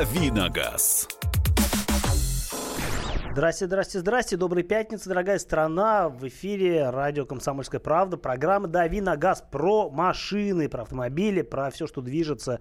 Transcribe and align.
Давиногаз. 0.00 1.08
Здрасте, 3.32 3.66
здрасте, 3.66 3.98
здрасте. 3.98 4.36
Доброй 4.38 4.62
пятницы, 4.62 5.10
дорогая 5.10 5.38
страна. 5.38 6.08
В 6.08 6.26
эфире 6.26 6.88
радио 6.88 7.26
«Комсомольская 7.26 7.80
правда». 7.80 8.16
Программа 8.16 8.66
«Дави 8.66 9.02
на 9.02 9.18
газ» 9.18 9.44
про 9.50 9.90
машины, 9.90 10.70
про 10.70 10.84
автомобили, 10.84 11.42
про 11.42 11.70
все, 11.70 11.86
что 11.86 12.00
движется 12.00 12.60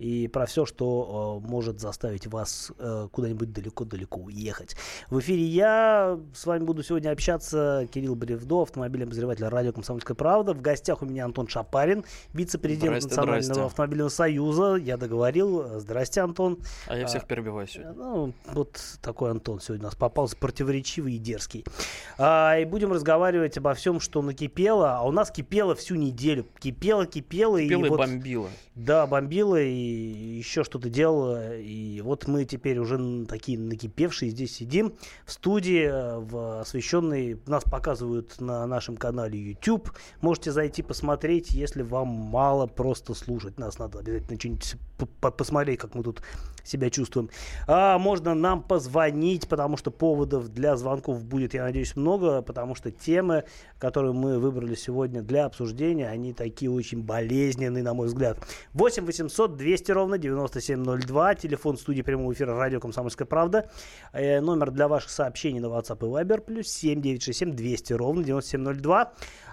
и 0.00 0.28
про 0.28 0.46
все, 0.46 0.64
что 0.64 1.42
э, 1.44 1.46
может 1.46 1.78
заставить 1.78 2.26
вас 2.26 2.72
э, 2.78 3.08
куда-нибудь 3.12 3.52
далеко-далеко 3.52 4.18
уехать. 4.20 4.74
В 5.10 5.20
эфире 5.20 5.42
я 5.42 6.18
с 6.34 6.46
вами 6.46 6.64
буду 6.64 6.82
сегодня 6.82 7.10
общаться. 7.10 7.86
Кирилл 7.92 8.14
Бревдо, 8.14 8.62
автомобильный 8.62 9.06
обозреватель 9.06 9.44
радио 9.44 9.72
«Комсомольская 9.72 10.14
правда». 10.14 10.54
В 10.54 10.62
гостях 10.62 11.02
у 11.02 11.04
меня 11.04 11.26
Антон 11.26 11.48
Шапарин, 11.48 12.04
вице-президент 12.32 12.94
Национального 12.94 13.42
здрасте. 13.42 13.62
автомобильного 13.62 14.08
союза. 14.08 14.76
Я 14.76 14.96
договорил. 14.96 15.78
Здрасте, 15.78 16.22
Антон. 16.22 16.58
А 16.86 16.96
я 16.96 17.06
всех 17.06 17.26
перебиваю 17.26 17.68
сегодня. 17.68 17.92
Ну, 17.92 18.32
вот 18.52 18.80
такой 19.02 19.32
Антон 19.32 19.60
сегодня 19.60 19.84
у 19.84 19.88
нас 19.88 19.96
попался, 19.96 20.34
противоречивый 20.34 21.16
и 21.16 21.18
дерзкий. 21.18 21.64
А, 22.16 22.56
и 22.58 22.64
будем 22.64 22.90
разговаривать 22.92 23.58
обо 23.58 23.74
всем, 23.74 24.00
что 24.00 24.22
накипело. 24.22 24.96
А 24.96 25.02
у 25.02 25.12
нас 25.12 25.30
кипело 25.30 25.74
всю 25.74 25.96
неделю. 25.96 26.46
Кипело, 26.58 27.04
кипело. 27.04 27.58
Пила 27.58 27.60
и 27.60 27.86
и 27.86 27.90
вот, 27.90 27.98
бомбила. 27.98 28.48
Да, 28.74 29.06
бомбило 29.06 29.60
и 29.60 29.89
еще 29.90 30.64
что-то 30.64 30.88
делало. 30.88 31.56
И 31.58 32.00
вот 32.00 32.26
мы 32.26 32.44
теперь 32.44 32.78
уже 32.78 33.26
такие 33.26 33.58
накипевшие 33.58 34.30
здесь 34.30 34.54
сидим 34.54 34.94
в 35.24 35.32
студии, 35.32 35.84
э, 35.84 36.18
в 36.18 36.60
освещенной. 36.60 37.40
Нас 37.46 37.64
показывают 37.64 38.40
на 38.40 38.66
нашем 38.66 38.96
канале 38.96 39.38
YouTube. 39.38 39.90
Можете 40.20 40.52
зайти 40.52 40.82
посмотреть, 40.82 41.50
если 41.50 41.82
вам 41.82 42.08
мало 42.08 42.66
просто 42.66 43.14
слушать. 43.14 43.58
Нас 43.58 43.78
надо 43.78 43.98
обязательно 43.98 44.38
что-нибудь 44.38 44.76
посмотреть, 45.36 45.80
как 45.80 45.94
мы 45.94 46.02
тут 46.02 46.22
себя 46.64 46.90
чувствуем. 46.90 47.30
А 47.66 47.98
можно 47.98 48.34
нам 48.34 48.62
позвонить, 48.62 49.48
потому 49.48 49.76
что 49.76 49.90
поводов 49.90 50.48
для 50.48 50.76
звонков 50.76 51.24
будет, 51.24 51.54
я 51.54 51.64
надеюсь, 51.64 51.96
много, 51.96 52.42
потому 52.42 52.74
что 52.74 52.90
темы, 52.90 53.44
которые 53.78 54.12
мы 54.12 54.38
выбрали 54.38 54.74
сегодня 54.74 55.22
для 55.22 55.46
обсуждения, 55.46 56.08
они 56.08 56.32
такие 56.32 56.70
очень 56.70 57.02
болезненные, 57.02 57.82
на 57.82 57.94
мой 57.94 58.06
взгляд. 58.06 58.38
8 58.74 59.04
800 59.04 59.56
200 59.56 59.92
ровно 59.92 60.18
9702, 60.18 61.34
телефон 61.34 61.76
студии 61.76 62.02
прямого 62.02 62.32
эфира 62.32 62.56
радио 62.56 62.80
«Комсомольская 62.80 63.26
правда», 63.26 63.68
Э, 64.12 64.40
номер 64.40 64.70
для 64.70 64.88
ваших 64.88 65.10
сообщений 65.10 65.60
на 65.60 65.66
WhatsApp 65.66 65.98
и 65.98 66.24
Viber, 66.24 66.40
плюс 66.40 66.68
7 66.68 67.00
967 67.00 67.54
200 67.54 67.92
ровно 67.94 68.24
9702. 68.24 69.12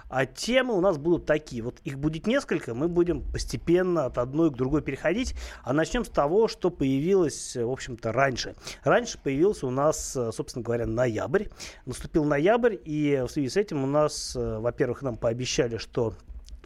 А 0.10 0.26
темы 0.26 0.74
у 0.74 0.82
нас 0.82 0.98
будут 0.98 1.26
такие. 1.26 1.62
Вот 1.62 1.80
их 1.84 2.00
будет 2.00 2.28
несколько, 2.28 2.74
мы 2.74 2.88
будем 2.88 3.22
постепенно 3.22 4.06
от 4.06 4.18
одной 4.18 4.52
к 4.52 4.56
другой 4.56 4.82
переходить. 4.82 5.36
А 5.64 5.74
начнем 5.74 6.06
с 6.06 6.10
того, 6.10 6.48
что 6.48 6.70
появилось, 6.70 7.56
в 7.56 7.70
общем-то, 7.70 8.12
раньше. 8.12 8.56
Раньше 8.84 9.20
появился 9.22 9.68
у 9.68 9.72
нас, 9.72 10.18
собственно 10.32 10.64
говоря, 10.64 10.86
ноябрь. 10.86 11.46
Наступил 11.86 12.24
ноябрь, 12.24 12.78
и 12.86 13.24
в 13.28 13.32
связи 13.32 13.50
с 13.50 13.58
этим 13.58 13.84
у 13.84 13.88
нас, 13.88 14.34
во-первых, 14.36 15.02
нам 15.02 15.18
пообещали, 15.18 15.78
что 15.78 16.14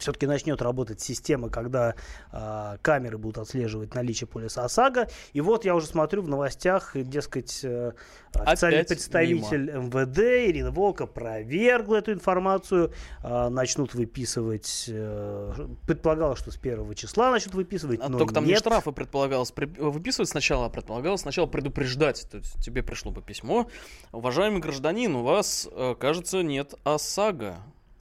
все-таки 0.02 0.26
начнет 0.26 0.60
работать 0.60 1.00
система, 1.00 1.48
когда 1.48 1.94
а, 2.30 2.76
камеры 2.82 3.18
будут 3.18 3.38
отслеживать 3.38 3.94
наличие 3.94 4.26
полиса 4.26 4.64
ОСАГО. 4.64 5.08
И 5.32 5.40
вот 5.40 5.64
я 5.64 5.74
уже 5.74 5.86
смотрю 5.86 6.22
в 6.22 6.28
новостях, 6.28 6.92
дескать, 6.94 7.60
э, 7.62 7.92
официальный 8.34 8.78
Опять 8.80 8.88
представитель 8.88 9.70
МВД 9.70 10.18
Ирина 10.50 10.70
Волка 10.70 11.04
опровергла 11.04 11.96
эту 11.96 12.12
информацию. 12.12 12.92
А, 13.22 13.48
начнут 13.48 13.94
выписывать, 13.94 14.86
э, 14.88 15.52
предполагалось, 15.86 16.38
что 16.38 16.50
с 16.50 16.56
первого 16.56 16.94
числа 16.94 17.30
начнут 17.30 17.54
выписывать, 17.54 18.00
А 18.02 18.08
но 18.08 18.18
только 18.18 18.34
там 18.34 18.44
не 18.44 18.50
нет. 18.50 18.58
штрафы 18.60 18.92
предполагалось 18.92 19.52
при- 19.52 19.66
выписывать 19.66 20.28
сначала, 20.28 20.66
а 20.66 20.68
предполагалось 20.68 21.20
сначала 21.22 21.46
предупреждать. 21.46 22.26
То 22.30 22.38
есть 22.38 22.62
тебе 22.62 22.82
пришло 22.82 23.10
бы 23.12 23.22
письмо. 23.22 23.68
Уважаемый 24.12 24.60
гражданин, 24.60 25.14
у 25.14 25.22
вас, 25.22 25.68
э, 25.70 25.94
кажется, 25.98 26.42
нет 26.42 26.74
ОСАГО. 26.84 27.56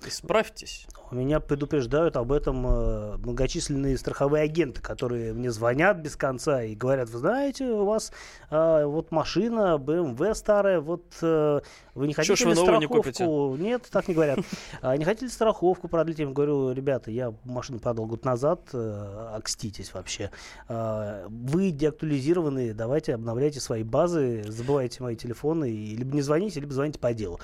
Исправьтесь. 0.06 0.88
У 1.12 1.16
Меня 1.16 1.42
предупреждают 1.42 2.16
об 2.16 2.32
этом 2.32 2.66
э, 2.66 3.18
многочисленные 3.18 3.98
страховые 3.98 4.44
агенты, 4.44 4.82
которые 4.82 5.34
мне 5.34 5.52
звонят 5.52 5.98
без 5.98 6.16
конца 6.16 6.64
и 6.64 6.74
говорят, 6.74 7.10
вы 7.10 7.20
знаете, 7.20 7.66
у 7.66 7.84
вас 7.84 8.14
э, 8.50 8.86
вот 8.86 9.12
машина 9.12 9.78
BMW 9.78 10.34
старая, 10.34 10.80
вот 10.80 11.04
э, 11.22 11.60
вы 11.96 12.08
не 12.08 12.14
хотите 12.14 12.36
ж 12.38 12.46
ли 12.46 12.54
новую 12.54 12.80
не 12.80 12.88
страховку? 12.88 13.56
Нет, 13.58 13.90
так 13.92 14.08
не 14.08 14.14
говорят. 14.14 14.40
А 14.82 14.96
не 14.96 15.04
хотите 15.04 15.26
ли 15.26 15.32
страховку 15.32 15.90
продлить? 15.90 16.20
Я 16.20 16.26
им 16.26 16.34
говорю, 16.34 16.72
ребята, 16.72 17.12
я 17.12 17.34
машину 17.44 17.80
продал 17.80 18.06
год 18.06 18.24
назад, 18.24 18.74
окститесь 18.74 19.94
вообще. 19.94 20.32
А, 20.70 21.28
Вы 21.28 21.72
деактуализированные, 21.72 22.74
давайте 22.74 23.16
обновляйте 23.16 23.60
свои 23.60 23.84
базы, 23.84 24.44
забывайте 24.48 25.04
мои 25.04 25.18
телефоны, 25.18 25.70
либо 25.70 26.16
не 26.16 26.22
звоните, 26.22 26.62
либо 26.62 26.74
звоните 26.74 27.00
по 27.00 27.14
делу. 27.14 27.40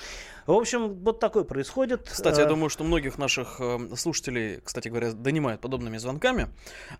В 0.47 0.51
общем, 0.53 0.93
вот 1.03 1.19
такое 1.19 1.43
происходит. 1.43 2.09
Кстати, 2.09 2.39
я 2.39 2.45
Э, 2.45 2.49
думаю, 2.49 2.69
что 2.69 2.83
многих 2.83 3.17
наших 3.17 3.57
э, 3.59 3.95
слушателей, 3.95 4.61
кстати 4.63 4.87
говоря, 4.87 5.11
донимают 5.11 5.61
подобными 5.61 5.97
звонками. 5.97 6.47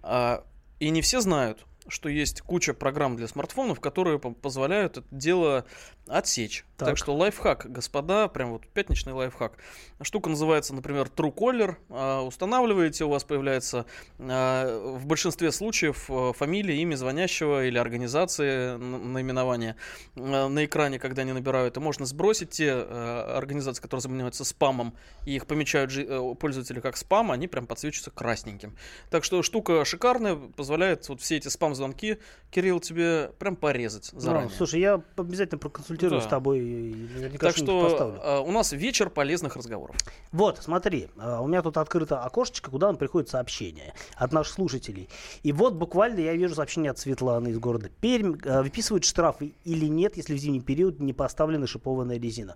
А, 0.04 0.44
И 0.80 0.90
не 0.92 1.02
все 1.02 1.22
знают, 1.22 1.66
что 1.90 2.10
есть 2.10 2.42
куча 2.42 2.74
программ 2.74 3.16
для 3.16 3.28
смартфонов, 3.28 3.80
которые 3.80 4.20
по- 4.20 4.32
позволяют 4.32 4.98
это 4.98 5.04
дело 5.12 5.66
отсечь. 6.08 6.66
Так. 6.78 6.90
Так. 6.90 6.98
что 6.98 7.16
лайфхак, 7.16 7.72
господа, 7.72 8.28
прям 8.28 8.52
вот 8.52 8.68
пятничный 8.68 9.14
лайфхак. 9.14 9.58
Штука 10.02 10.30
называется, 10.30 10.74
например, 10.74 11.08
TrueCaller. 11.08 11.76
А, 11.90 12.22
Устанавливаете, 12.22 13.06
у 13.06 13.10
вас 13.10 13.24
появляется 13.24 13.86
а, 14.20 14.96
в 14.98 15.06
большинстве 15.06 15.52
случаев 15.52 16.10
э, 16.10 16.34
фамилия, 16.34 16.78
имя 16.82 16.96
звонящего 16.96 17.66
или 17.66 17.78
организации 17.78 18.78
наименование 18.78 19.76
на 20.16 20.66
экране, 20.66 21.00
когда 21.00 21.24
они 21.24 21.34
набирают. 21.34 21.78
И 21.78 21.80
можно 21.80 22.06
сбросить 22.06 22.52
те 22.52 22.72
организации, 22.74 23.82
которые 23.82 24.02
занимаются 24.02 24.46
спамом, 24.46 24.96
и 25.26 25.36
их 25.36 25.46
помечают 25.48 25.92
э, 25.96 26.36
пользователи 26.40 26.80
как 26.80 26.98
спам, 26.98 27.32
они 27.32 27.48
прям 27.48 27.68
подсвечиваются 27.68 28.12
красненьким. 28.12 28.76
Так 29.10 29.24
что 29.24 29.42
штука 29.44 29.84
шикарная, 29.86 30.36
позволяет 30.36 31.08
вот 31.10 31.22
все 31.22 31.38
эти 31.38 31.48
спам-звонки, 31.78 32.18
Кирилл, 32.50 32.80
тебе 32.80 33.32
прям 33.40 33.56
порезать 33.56 34.10
Ну, 34.14 34.20
заранее. 34.20 34.50
слушай, 34.56 34.80
я 34.80 35.02
обязательно 35.18 35.60
проконсультируюсь 35.60 36.24
Да. 36.24 36.28
с 36.28 36.32
тобой 36.32 36.60
и 36.60 36.94
наверняка 37.14 37.48
так 37.48 37.58
что 37.58 37.84
поставлю. 37.84 38.20
э, 38.24 38.40
у 38.40 38.52
нас 38.52 38.72
вечер 38.72 39.10
полезных 39.10 39.56
разговоров. 39.58 39.98
Вот, 40.32 40.58
смотри, 40.62 41.10
э, 41.18 41.38
у 41.42 41.48
меня 41.48 41.62
тут 41.62 41.78
открыто 41.78 42.24
окошечко, 42.24 42.72
куда 42.72 42.88
нам 42.88 42.96
приходит 42.96 43.30
сообщение 43.30 43.94
от 44.16 44.32
наших 44.32 44.54
слушателей. 44.54 45.10
И 45.44 45.52
вот 45.52 45.74
буквально 45.74 46.20
я 46.22 46.34
вижу 46.36 46.56
сообщение 46.56 46.92
от 46.92 47.00
Светланы 47.00 47.50
из 47.50 47.60
города 47.60 47.90
Пермь. 48.02 48.38
Э, 48.46 48.62
Выписывают 48.62 49.04
штрафы 49.04 49.54
или 49.66 49.86
нет, 49.88 50.16
если 50.18 50.34
в 50.36 50.38
зимний 50.38 50.62
период 50.62 51.00
не 51.00 51.14
поставлена 51.14 51.68
шипованная 51.68 52.18
резина. 52.20 52.56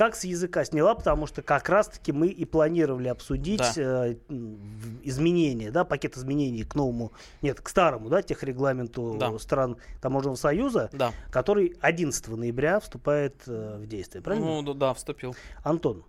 Как 0.00 0.16
с 0.16 0.24
языка 0.24 0.64
сняла, 0.64 0.94
потому 0.94 1.26
что 1.26 1.42
как 1.42 1.68
раз-таки 1.68 2.10
мы 2.10 2.28
и 2.28 2.46
планировали 2.46 3.08
обсудить 3.08 3.60
Да. 3.76 4.06
э, 4.08 4.14
изменения, 5.02 5.70
да, 5.70 5.84
пакет 5.84 6.16
изменений 6.16 6.64
к 6.64 6.74
новому, 6.74 7.12
нет, 7.42 7.60
к 7.60 7.68
старому, 7.68 8.08
да, 8.08 8.22
техрегламенту 8.22 9.18
Да. 9.20 9.38
стран 9.38 9.76
Таможенного 10.00 10.36
союза, 10.36 10.88
Да. 10.94 11.12
который 11.30 11.76
11 11.82 12.34
ноября 12.38 12.80
вступает 12.80 13.42
э, 13.46 13.76
в 13.78 13.86
действие, 13.86 14.22
правильно? 14.22 14.46
Ну 14.46 14.62
да, 14.62 14.72
да, 14.72 14.94
вступил. 14.94 15.36
Антон, 15.64 16.02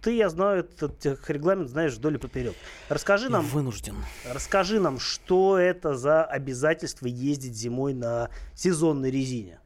ты, 0.00 0.14
я 0.16 0.28
знаю, 0.28 0.60
этот 0.60 1.04
э, 1.04 1.16
регламент 1.26 1.68
знаешь 1.70 1.94
вдоль 1.94 2.14
и 2.14 2.18
поперек. 2.18 2.54
Расскажи 2.88 3.30
нам, 3.30 3.44
Вынужден. 3.46 3.96
расскажи 4.32 4.78
нам, 4.78 5.00
что 5.00 5.58
это 5.58 5.96
за 5.96 6.22
обязательство 6.24 7.08
ездить 7.08 7.56
зимой 7.56 7.94
на 7.94 8.30
сезонной 8.54 9.10
резине. 9.10 9.58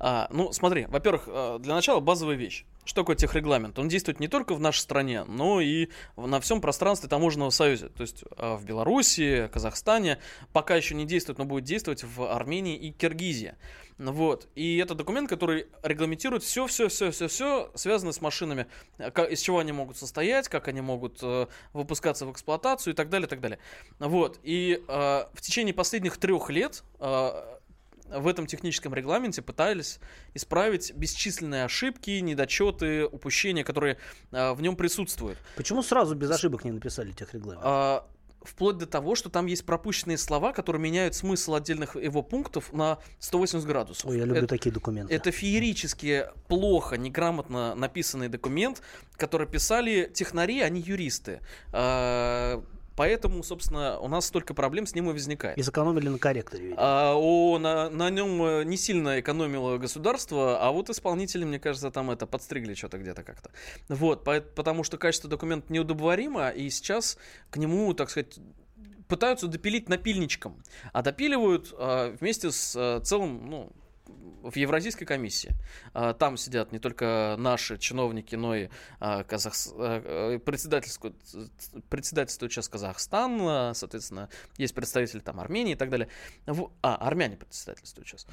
А, 0.00 0.26
ну, 0.32 0.52
смотри, 0.52 0.86
во-первых, 0.86 1.28
э, 1.28 1.58
для 1.60 1.74
начала 1.76 2.00
базовая 2.00 2.34
вещь. 2.34 2.64
Что 2.86 3.02
такое 3.02 3.16
техрегламент? 3.16 3.78
Он 3.80 3.88
действует 3.88 4.20
не 4.20 4.28
только 4.28 4.54
в 4.54 4.60
нашей 4.60 4.78
стране, 4.78 5.24
но 5.24 5.60
и 5.60 5.88
на 6.16 6.40
всем 6.40 6.60
пространстве 6.60 7.08
таможенного 7.08 7.50
союза. 7.50 7.88
То 7.88 8.02
есть 8.02 8.22
э, 8.36 8.54
в 8.54 8.64
Беларуси, 8.64 9.50
Казахстане 9.52 10.18
пока 10.52 10.76
еще 10.76 10.94
не 10.94 11.04
действует, 11.04 11.38
но 11.38 11.44
будет 11.44 11.64
действовать 11.64 12.04
в 12.04 12.22
Армении 12.32 12.76
и 12.76 12.92
Киргизии. 12.92 13.56
Вот. 13.98 14.46
И 14.54 14.76
это 14.76 14.94
документ, 14.94 15.28
который 15.28 15.66
регламентирует 15.82 16.44
все, 16.44 16.68
все, 16.68 16.86
все, 16.86 17.10
все, 17.10 17.26
все, 17.26 17.72
связанное 17.74 18.12
с 18.12 18.20
машинами, 18.20 18.66
ка- 18.98 19.24
из 19.24 19.40
чего 19.40 19.58
они 19.58 19.72
могут 19.72 19.96
состоять, 19.96 20.48
как 20.48 20.68
они 20.68 20.80
могут 20.80 21.18
э, 21.22 21.48
выпускаться 21.72 22.24
в 22.24 22.30
эксплуатацию 22.30 22.92
и 22.92 22.96
так 22.96 23.08
далее, 23.08 23.26
и 23.26 23.30
так 23.30 23.40
далее. 23.40 23.58
Вот. 23.98 24.38
И 24.44 24.80
э, 24.86 25.24
в 25.32 25.40
течение 25.40 25.74
последних 25.74 26.18
трех 26.18 26.50
лет 26.50 26.84
э, 27.00 27.55
в 28.10 28.26
этом 28.26 28.46
техническом 28.46 28.94
регламенте 28.94 29.42
пытались 29.42 29.98
исправить 30.34 30.92
бесчисленные 30.94 31.64
ошибки, 31.64 32.10
недочеты, 32.20 33.06
упущения, 33.06 33.64
которые 33.64 33.98
э, 34.32 34.52
в 34.52 34.62
нем 34.62 34.76
присутствуют. 34.76 35.38
Почему 35.56 35.82
сразу 35.82 36.14
без 36.14 36.30
ошибок 36.30 36.64
не 36.64 36.72
написали 36.72 37.12
техрегламент? 37.12 37.62
А, 37.64 38.06
вплоть 38.46 38.78
до 38.78 38.86
того, 38.86 39.14
что 39.14 39.28
там 39.28 39.46
есть 39.46 39.66
пропущенные 39.66 40.18
слова, 40.18 40.52
которые 40.52 40.80
меняют 40.80 41.14
смысл 41.14 41.54
отдельных 41.54 41.96
его 41.96 42.22
пунктов 42.22 42.72
на 42.72 42.98
180 43.18 43.66
градусов. 43.66 44.10
Ой, 44.10 44.18
я 44.18 44.24
люблю 44.24 44.42
это, 44.42 44.48
такие 44.48 44.72
документы. 44.72 45.14
это 45.14 45.30
феерически 45.30 46.26
плохо, 46.48 46.96
неграмотно 46.96 47.74
написанный 47.74 48.28
документ, 48.28 48.82
который 49.16 49.46
писали 49.46 50.10
технари, 50.12 50.60
а 50.60 50.68
не 50.68 50.80
юристы. 50.80 51.40
Поэтому, 52.96 53.42
собственно, 53.42 53.98
у 53.98 54.08
нас 54.08 54.26
столько 54.26 54.54
проблем 54.54 54.86
с 54.86 54.94
ним 54.94 55.10
и 55.10 55.12
возникает. 55.12 55.58
И 55.58 55.62
сэкономили 55.62 56.08
на 56.08 56.18
корректоре. 56.18 56.62
видимо. 56.64 56.80
А, 56.80 57.14
о, 57.14 57.58
на, 57.58 57.90
на 57.90 58.08
нем 58.10 58.42
э, 58.42 58.64
не 58.64 58.76
сильно 58.76 59.20
экономило 59.20 59.76
государство, 59.76 60.58
а 60.66 60.72
вот 60.72 60.88
исполнители, 60.90 61.44
мне 61.44 61.60
кажется, 61.60 61.90
там 61.90 62.10
это 62.10 62.26
подстригли 62.26 62.74
что-то 62.74 62.98
где-то 62.98 63.22
как-то. 63.22 63.50
Вот, 63.88 64.24
по- 64.24 64.40
потому 64.40 64.82
что 64.82 64.96
качество 64.96 65.28
документа 65.28 65.72
неудобоваримо, 65.72 66.48
и 66.48 66.70
сейчас 66.70 67.18
к 67.50 67.58
нему, 67.58 67.92
так 67.92 68.08
сказать, 68.10 68.38
пытаются 69.08 69.46
допилить 69.46 69.88
напильничком, 69.88 70.62
а 70.92 71.02
допиливают 71.02 71.74
а, 71.76 72.16
вместе 72.18 72.50
с 72.50 72.74
а, 72.76 73.00
целым, 73.00 73.48
ну, 73.50 73.72
в 74.06 74.56
Евразийской 74.56 75.06
комиссии. 75.06 75.54
А, 75.92 76.14
Там 76.14 76.36
сидят 76.36 76.72
не 76.72 76.78
только 76.78 77.36
наши 77.38 77.78
чиновники, 77.78 78.34
но 78.36 78.54
и 78.54 78.68
а, 79.00 79.24
Казахс... 79.24 79.72
а, 79.76 80.34
э, 80.34 80.38
председательскую... 80.38 81.14
председательствует 81.88 82.52
сейчас 82.52 82.68
Казахстан, 82.68 83.74
соответственно, 83.74 84.28
есть 84.56 84.74
представители 84.74 85.20
там 85.20 85.40
Армении 85.40 85.72
и 85.72 85.76
так 85.76 85.90
далее. 85.90 86.08
А, 86.82 86.96
армяне 86.96 87.36
председательствуют 87.36 88.08
сейчас. 88.08 88.26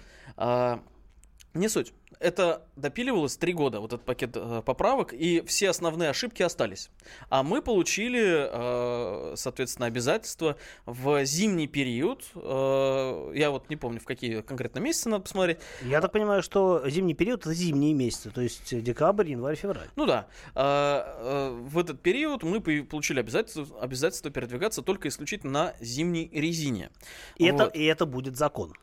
Не 1.54 1.70
суть. 1.70 1.94
Это 2.20 2.66
допиливалось 2.76 3.38
три 3.38 3.54
года, 3.54 3.80
вот 3.80 3.94
этот 3.94 4.06
пакет 4.06 4.32
э, 4.36 4.62
поправок, 4.66 5.14
и 5.14 5.42
все 5.46 5.70
основные 5.70 6.10
ошибки 6.10 6.42
остались. 6.42 6.90
А 7.30 7.44
мы 7.44 7.62
получили, 7.62 8.48
э, 8.50 9.36
соответственно, 9.36 9.88
обязательства 9.88 10.56
в 10.86 11.24
зимний 11.26 11.68
период. 11.68 12.24
э, 12.34 13.32
Я 13.36 13.52
вот 13.52 13.70
не 13.70 13.76
помню, 13.76 14.00
в 14.00 14.06
какие 14.06 14.42
конкретно 14.42 14.80
месяцы 14.80 15.10
надо 15.10 15.24
посмотреть. 15.24 15.58
Я 15.84 16.02
так 16.02 16.12
понимаю, 16.12 16.42
что 16.42 16.88
зимний 16.90 17.14
период 17.14 17.42
это 17.42 17.54
зимние 17.54 17.94
месяцы, 17.94 18.32
то 18.32 18.42
есть 18.42 18.82
декабрь, 18.82 19.30
январь, 19.32 19.56
февраль. 19.56 19.90
Ну 19.96 20.06
да, 20.06 20.28
а, 20.56 21.52
э, 21.52 21.68
в 21.68 21.78
этот 21.78 22.02
период 22.02 22.42
мы 22.44 22.62
по- 22.62 22.84
получили 22.90 23.20
обязательство, 23.20 23.68
обязательство 23.82 24.32
передвигаться 24.32 24.82
только 24.82 25.08
исключительно 25.08 25.52
на 25.52 25.74
зимней 25.82 26.30
резине. 26.34 26.90
И, 27.38 27.46
это, 27.46 27.66
Вот. 27.66 27.76
и 27.76 27.84
это 27.84 28.06
будет 28.08 28.38
закон. 28.38 28.74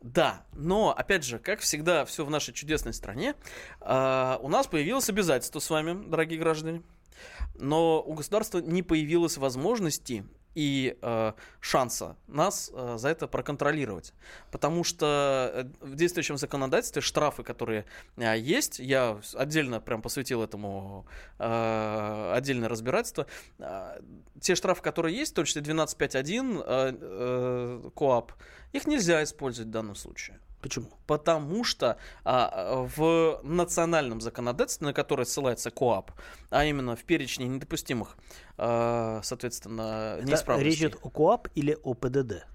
Да, 0.00 0.46
но, 0.52 0.94
опять 0.96 1.24
же, 1.24 1.38
как 1.38 1.60
всегда, 1.60 2.04
все 2.04 2.24
в 2.24 2.30
нашей 2.30 2.54
чудесной 2.54 2.92
стране, 2.92 3.34
а, 3.80 4.38
у 4.42 4.48
нас 4.48 4.68
появилось 4.68 5.08
обязательство 5.08 5.58
с 5.58 5.68
вами, 5.70 6.08
дорогие 6.08 6.38
граждане, 6.38 6.82
но 7.56 8.00
у 8.00 8.14
государства 8.14 8.58
не 8.58 8.84
появилось 8.84 9.38
возможности 9.38 10.24
и 10.54 10.96
э, 11.00 11.32
шанса 11.60 12.16
нас 12.26 12.70
э, 12.74 12.96
за 12.98 13.08
это 13.08 13.28
проконтролировать. 13.28 14.12
Потому 14.50 14.84
что 14.84 15.50
э, 15.54 15.64
в 15.80 15.94
действующем 15.94 16.36
законодательстве 16.36 17.02
штрафы, 17.02 17.42
которые 17.42 17.84
э, 18.16 18.38
есть, 18.38 18.78
я 18.78 19.20
отдельно 19.34 19.80
прям 19.80 20.02
посвятил 20.02 20.42
этому 20.42 21.06
э, 21.38 22.32
отдельное 22.34 22.68
разбирательство, 22.68 23.26
э, 23.58 24.00
те 24.40 24.54
штрафы, 24.54 24.82
которые 24.82 25.16
есть, 25.16 25.32
в 25.32 25.34
том 25.36 25.44
числе 25.44 25.62
12.5.1 25.62 26.64
э, 26.66 26.96
э, 27.00 27.90
КОАП, 27.94 28.32
их 28.72 28.86
нельзя 28.86 29.22
использовать 29.22 29.68
в 29.68 29.72
данном 29.72 29.94
случае. 29.94 30.40
Почему? 30.60 30.88
Потому 31.06 31.62
что 31.62 31.98
а, 32.24 32.86
в 32.96 33.40
национальном 33.44 34.20
законодательстве, 34.20 34.88
на 34.88 34.92
которое 34.92 35.24
ссылается 35.24 35.70
КОАП, 35.70 36.12
а 36.50 36.64
именно 36.64 36.96
в 36.96 37.04
перечне 37.04 37.46
недопустимых, 37.46 38.16
а, 38.56 39.20
соответственно, 39.22 40.20
неисправностей. 40.22 40.70
речь 40.70 40.78
идет 40.78 40.98
о 41.02 41.10
КОАП 41.10 41.48
или 41.54 41.78
о 41.82 41.94
ПДД? 41.94 42.46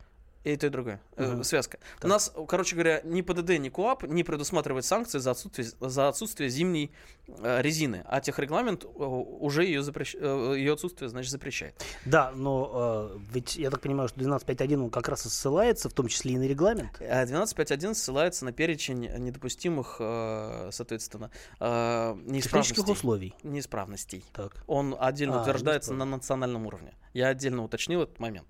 И 0.43 0.57
то, 0.57 0.67
и 0.67 0.69
другое. 0.69 0.99
Э, 1.15 1.33
Мгм. 1.35 1.43
связка. 1.43 1.77
Так. 1.95 2.05
У 2.05 2.07
нас, 2.07 2.33
короче 2.49 2.75
говоря, 2.75 2.99
ни 3.05 3.21
ПДД, 3.21 3.57
ни 3.59 3.69
КОАП 3.69 4.03
не 4.03 4.23
предусматривает 4.25 4.83
санкции 4.83 5.19
за 5.19 5.31
отсутствие, 5.31 5.69
за 5.79 6.09
отсутствие 6.09 6.49
зимней 6.49 6.91
э, 7.27 7.61
резины, 7.61 8.03
а 8.05 8.19
техрегламент 8.19 8.83
э, 8.83 8.87
уже 8.87 9.63
ее, 9.63 9.81
запрещ... 9.83 10.15
э, 10.19 10.53
ее 10.57 10.73
отсутствие, 10.73 11.07
значит, 11.09 11.31
запрещает. 11.31 11.81
Да, 12.05 12.31
но 12.35 13.11
э, 13.13 13.19
ведь 13.31 13.55
я 13.55 13.69
так 13.69 13.79
понимаю, 13.79 14.09
что 14.09 14.19
12.5.1 14.19 14.75
он 14.83 14.89
как 14.89 15.07
раз 15.07 15.25
и 15.25 15.29
ссылается, 15.29 15.87
в 15.89 15.93
том 15.93 16.07
числе 16.07 16.33
и 16.33 16.37
на 16.37 16.43
регламент. 16.45 16.91
А 16.99 17.23
12.5.1 17.23 17.93
ссылается 17.93 18.43
на 18.43 18.51
перечень 18.51 18.99
недопустимых, 19.19 19.95
э, 19.99 20.69
соответственно, 20.73 21.31
э, 21.61 22.15
неисправностей. 22.25 22.83
Условий. 22.91 23.33
неисправностей. 23.43 24.25
Так. 24.33 24.61
Он 24.67 24.95
отдельно 24.99 25.39
А, 25.39 25.41
утверждается 25.43 25.93
на 25.93 26.03
национальном 26.03 26.67
уровне. 26.67 26.93
Я 27.13 27.29
отдельно 27.29 27.63
уточнил 27.63 28.01
этот 28.01 28.19
момент. 28.19 28.47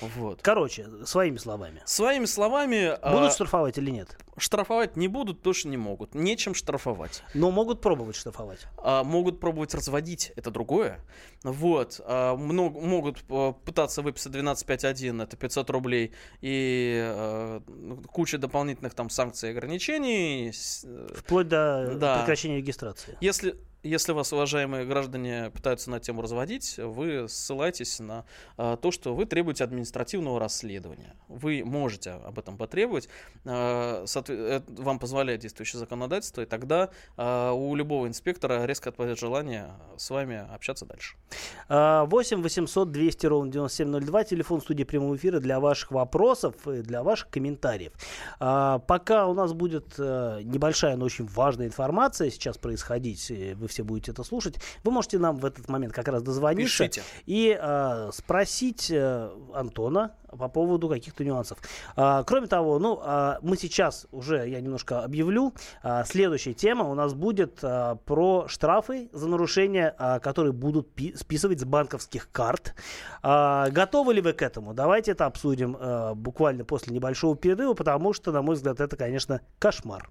Вот. 0.00 0.40
Короче, 0.42 0.86
своими 1.04 1.36
словами. 1.36 1.82
Своими 1.84 2.26
словами, 2.26 2.90
Будут 3.02 3.28
а, 3.28 3.30
штрафовать 3.30 3.78
или 3.78 3.90
нет? 3.90 4.16
Штрафовать 4.38 4.96
не 4.96 5.08
будут, 5.08 5.38
потому 5.38 5.54
что 5.54 5.68
не 5.68 5.76
могут. 5.76 6.14
Нечем 6.14 6.54
штрафовать. 6.54 7.22
Но 7.34 7.50
могут 7.50 7.80
пробовать 7.80 8.16
штрафовать. 8.16 8.66
А, 8.78 9.04
могут 9.04 9.40
пробовать 9.40 9.74
разводить, 9.74 10.32
это 10.36 10.50
другое. 10.50 11.00
Вот. 11.42 12.00
А, 12.04 12.36
много- 12.36 12.80
могут 12.80 13.24
а, 13.28 13.52
пытаться 13.52 14.02
выписать 14.02 14.32
12.5.1, 14.34 15.22
это 15.22 15.36
500 15.36 15.70
рублей, 15.70 16.12
и 16.40 17.00
а, 17.04 17.60
куча 18.12 18.38
дополнительных 18.38 18.94
там 18.94 19.10
санкций 19.10 19.50
и 19.50 19.52
ограничений. 19.52 20.52
Э, 20.84 21.08
Вплоть 21.14 21.48
до 21.48 21.94
Да. 21.96 22.18
прекращения 22.18 22.56
регистрации. 22.58 23.16
Если, 23.20 23.56
если 23.82 24.12
вас, 24.12 24.32
уважаемые 24.32 24.84
граждане, 24.84 25.50
пытаются 25.50 25.90
на 25.90 26.00
тему 26.00 26.22
разводить, 26.22 26.78
вы 26.78 27.28
ссылаетесь 27.28 28.00
на 28.00 28.24
а, 28.56 28.76
то, 28.76 28.90
что 28.90 29.14
вы 29.14 29.24
требуете 29.24 29.64
административного 29.64 30.40
расследования. 30.40 31.14
Вы 31.28 31.62
можете 31.64 32.10
об 32.10 32.38
этом 32.38 32.56
потребовать. 32.58 33.08
А, 33.44 34.04
вам 34.28 34.98
позволяет 34.98 35.40
действующее 35.40 35.78
законодательство, 35.80 36.42
и 36.42 36.46
тогда 36.46 36.90
а, 37.16 37.52
у 37.52 37.74
любого 37.74 38.06
инспектора 38.06 38.64
резко 38.64 38.90
отпадет 38.90 39.18
желание 39.18 39.70
с 39.96 40.10
вами 40.10 40.46
общаться 40.54 40.86
дальше. 40.86 41.16
А, 41.68 42.04
8 42.06 42.42
800 42.42 42.90
200 42.90 43.26
ровно 43.26 43.52
9702, 43.52 44.24
телефон 44.24 44.60
студии 44.60 44.84
прямого 44.84 45.16
эфира 45.16 45.40
для 45.40 45.60
ваших 45.60 45.90
вопросов 45.90 46.54
и 46.66 46.82
для 46.82 47.02
ваших 47.02 47.28
комментариев. 47.30 47.92
А, 48.40 48.78
Пока 48.78 49.26
у 49.26 49.34
нас 49.34 49.52
будет 49.52 49.94
э, 49.98 50.40
небольшая, 50.42 50.96
но 50.96 51.04
очень 51.04 51.26
важная 51.26 51.66
информация 51.66 52.30
сейчас 52.30 52.58
происходить, 52.58 53.30
вы 53.56 53.68
все 53.68 53.82
будете 53.82 54.12
это 54.12 54.22
слушать, 54.22 54.56
вы 54.84 54.90
можете 54.90 55.18
нам 55.18 55.36
в 55.36 55.44
этот 55.44 55.68
момент 55.68 55.92
как 55.92 56.08
раз 56.08 56.22
дозвониться 56.22 56.88
Пишите. 56.88 57.02
и 57.26 57.58
э, 57.60 58.10
спросить 58.12 58.90
э, 58.90 59.30
Антона 59.54 60.14
по 60.36 60.48
поводу 60.48 60.88
каких-то 60.88 61.24
нюансов. 61.24 61.58
А, 61.96 62.22
кроме 62.24 62.46
того, 62.46 62.78
ну, 62.78 63.00
а, 63.02 63.38
мы 63.42 63.56
сейчас 63.56 64.06
уже, 64.12 64.48
я 64.48 64.60
немножко 64.60 65.02
объявлю, 65.02 65.52
а, 65.82 66.04
следующая 66.04 66.54
тема 66.54 66.84
у 66.84 66.94
нас 66.94 67.14
будет 67.14 67.58
а, 67.62 67.96
про 67.96 68.46
штрафы 68.48 69.08
за 69.12 69.28
нарушения, 69.28 69.94
а, 69.98 70.18
которые 70.18 70.52
будут 70.52 70.92
пи- 70.92 71.14
списывать 71.16 71.60
с 71.60 71.64
банковских 71.64 72.30
карт. 72.30 72.74
А, 73.22 73.70
готовы 73.70 74.14
ли 74.14 74.20
вы 74.20 74.32
к 74.32 74.42
этому? 74.42 74.74
Давайте 74.74 75.12
это 75.12 75.26
обсудим 75.26 75.76
а, 75.78 76.14
буквально 76.14 76.64
после 76.64 76.94
небольшого 76.94 77.36
перерыва, 77.36 77.74
потому 77.74 78.12
что, 78.12 78.32
на 78.32 78.42
мой 78.42 78.54
взгляд, 78.56 78.80
это, 78.80 78.96
конечно, 78.96 79.40
кошмар. 79.58 80.10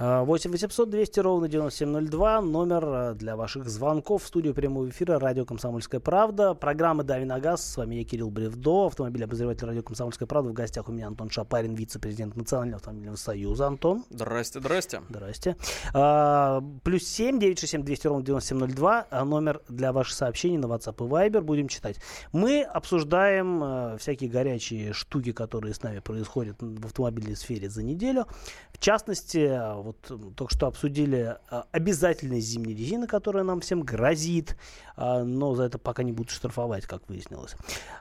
8 0.00 0.50
800 0.50 0.88
200 0.88 1.20
ровно 1.20 1.46
9702. 1.46 2.40
Номер 2.40 2.84
э, 2.86 3.14
для 3.14 3.36
ваших 3.36 3.68
звонков 3.68 4.22
в 4.22 4.26
студию 4.26 4.54
прямого 4.54 4.88
эфира 4.88 5.18
радио 5.18 5.44
«Комсомольская 5.44 6.00
правда». 6.00 6.54
Программа 6.54 7.02
«Дави 7.02 7.26
на 7.26 7.38
газ». 7.38 7.62
С 7.62 7.76
вами 7.76 7.96
я, 7.96 8.04
Кирилл 8.04 8.30
Бревдо, 8.30 8.86
автомобильный 8.86 9.26
обозреватель 9.26 9.66
радио 9.66 9.82
«Комсомольская 9.82 10.26
правда». 10.26 10.52
В 10.52 10.52
гостях 10.54 10.88
у 10.88 10.92
меня 10.92 11.06
Антон 11.06 11.28
Шапарин, 11.28 11.74
вице-президент 11.74 12.34
Национального 12.34 12.76
автомобильного 12.78 13.16
союза. 13.16 13.66
Антон. 13.66 14.04
Здрасте, 14.08 14.60
здрасте. 14.60 15.02
Здрасте. 15.10 15.56
А, 15.92 16.62
плюс 16.82 17.02
7 17.02 17.38
967 17.38 17.84
200 17.84 18.06
ровно 18.06 18.24
9702. 18.24 19.06
А 19.10 19.24
номер 19.26 19.60
для 19.68 19.92
ваших 19.92 20.16
сообщений 20.16 20.56
на 20.56 20.64
WhatsApp 20.64 20.94
и 20.96 21.10
Viber. 21.10 21.42
Будем 21.42 21.68
читать. 21.68 21.96
Мы 22.32 22.62
обсуждаем 22.62 23.62
э, 23.62 23.98
всякие 23.98 24.30
горячие 24.30 24.94
штуки, 24.94 25.32
которые 25.32 25.74
с 25.74 25.82
нами 25.82 25.98
происходят 25.98 26.56
в 26.58 26.86
автомобильной 26.86 27.36
сфере 27.36 27.68
за 27.68 27.82
неделю. 27.82 28.26
В 28.72 28.78
частности, 28.78 29.89
вот 30.10 30.34
только 30.36 30.54
что 30.54 30.66
обсудили 30.66 31.36
а, 31.50 31.66
обязательность 31.72 32.46
зимней 32.46 32.74
резины, 32.74 33.06
которая 33.06 33.44
нам 33.44 33.60
всем 33.60 33.82
грозит, 33.82 34.56
а, 34.96 35.24
но 35.24 35.54
за 35.54 35.64
это 35.64 35.78
пока 35.78 36.02
не 36.02 36.12
будут 36.12 36.30
штрафовать, 36.30 36.86
как 36.86 37.08
выяснилось. 37.08 37.54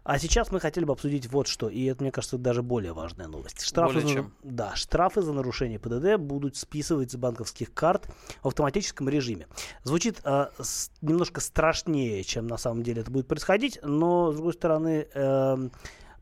А 0.03 0.19
сейчас 0.19 0.51
мы 0.51 0.59
хотели 0.59 0.85
бы 0.85 0.93
обсудить 0.93 1.27
вот 1.31 1.47
что, 1.47 1.69
и 1.69 1.85
это, 1.85 2.03
мне 2.03 2.11
кажется, 2.11 2.37
даже 2.37 2.61
более 2.63 2.93
важная 2.93 3.27
новость. 3.27 3.61
Штрафы, 3.61 3.93
Более 3.95 4.07
за, 4.07 4.13
чем. 4.13 4.33
Да, 4.43 4.75
штрафы 4.75 5.21
за 5.21 5.33
нарушение 5.33 5.79
ПДД 5.79 6.17
будут 6.17 6.55
списывать 6.55 7.11
с 7.11 7.15
банковских 7.15 7.73
карт 7.73 8.07
в 8.41 8.47
автоматическом 8.47 9.09
режиме. 9.09 9.47
Звучит 9.83 10.19
а, 10.23 10.51
с- 10.59 10.91
немножко 11.01 11.41
страшнее, 11.41 12.23
чем 12.23 12.47
на 12.47 12.57
самом 12.57 12.83
деле 12.83 13.01
это 13.01 13.11
будет 13.11 13.27
происходить, 13.27 13.79
но, 13.83 14.31
с 14.31 14.35
другой 14.35 14.53
стороны, 14.53 15.07
эм, 15.13 15.71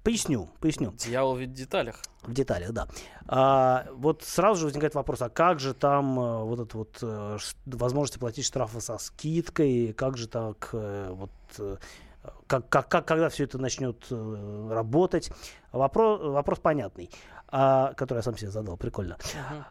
поясню, 0.07 0.47
поясню. 0.61 0.93
Дьявол 0.97 1.35
ведь 1.35 1.49
в 1.49 1.53
деталях. 1.53 1.99
В 2.23 2.33
деталях, 2.33 2.71
да. 2.71 2.87
А, 3.27 3.87
вот 3.91 4.23
сразу 4.23 4.61
же 4.61 4.65
возникает 4.67 4.95
вопрос, 4.95 5.21
а 5.21 5.27
как 5.27 5.59
же 5.59 5.73
там 5.73 6.17
э, 6.17 6.43
вот 6.43 6.59
это 6.61 6.77
вот 6.77 6.97
э, 7.01 7.37
возможность 7.65 8.17
платить 8.17 8.45
штрафы 8.45 8.79
со 8.79 8.99
скидкой, 8.99 9.91
как 9.91 10.15
же 10.15 10.29
так 10.29 10.69
э, 10.71 11.09
вот 11.11 11.29
как, 12.47 12.69
как, 12.69 12.87
как- 12.87 13.05
когда 13.05 13.27
все 13.27 13.43
это 13.43 13.57
начнет 13.57 14.05
э, 14.09 14.69
работать? 14.71 15.29
Вопрос, 15.73 16.21
вопрос 16.21 16.59
понятный, 16.59 17.09
а, 17.49 17.93
который 17.95 18.19
я 18.19 18.23
сам 18.23 18.37
себе 18.37 18.49
задал, 18.49 18.77
прикольно. 18.77 19.17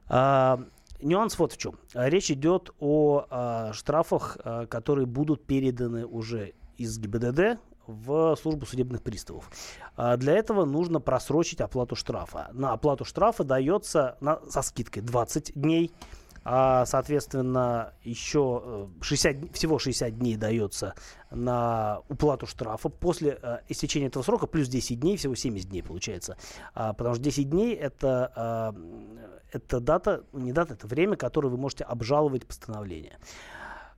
А, 0.09 0.61
Нюанс 1.01 1.39
вот 1.39 1.55
в 1.55 1.57
чем. 1.57 1.79
Речь 1.95 2.31
идет 2.31 2.75
о 2.79 3.25
а, 3.31 3.73
штрафах, 3.73 4.37
а, 4.45 4.67
которые 4.67 5.07
будут 5.07 5.47
переданы 5.47 6.05
уже 6.05 6.53
из 6.77 6.99
ГИБДД 6.99 7.59
в 7.87 8.37
службу 8.37 8.67
судебных 8.67 9.03
приставов. 9.03 9.51
А, 9.97 10.17
Для 10.17 10.33
этого 10.35 10.65
нужно 10.65 11.01
просрочить 11.01 11.61
оплату 11.61 11.97
штрафа. 11.97 12.49
На 12.53 12.73
оплату 12.73 13.05
штрафа 13.05 13.45
дается 13.45 14.17
на, 14.21 14.41
со 14.49 14.63
скидкой 14.63 15.03
20 15.03 15.53
дней. 15.55 15.93
А, 16.49 16.87
соответственно, 16.87 17.93
еще 18.05 18.63
э, 18.65 18.87
60, 19.03 19.35
дн- 19.37 19.53
всего 19.53 19.81
60 19.81 20.17
дней 20.17 20.37
дается 20.37 20.95
на 21.33 22.03
уплату 22.09 22.47
штрафа. 22.47 22.89
После 22.89 23.37
э, 23.43 23.59
истечения 23.69 24.07
этого 24.07 24.23
срока 24.23 24.47
плюс 24.47 24.69
10 24.69 25.01
дней, 25.01 25.17
всего 25.17 25.35
70 25.35 25.69
дней 25.69 25.83
получается. 25.83 26.37
А, 26.73 26.93
потому 26.93 27.17
что 27.17 27.25
10 27.25 27.51
дней 27.51 27.75
это, 27.75 28.73
м, 28.77 29.19
это 29.51 29.81
дата, 29.81 30.23
ну, 30.33 30.39
не 30.39 30.53
дата, 30.53 30.75
это 30.75 30.87
время, 30.87 31.17
которое 31.17 31.49
вы 31.49 31.57
можете 31.57 31.83
обжаловать 31.83 32.47
постановление. 32.47 33.19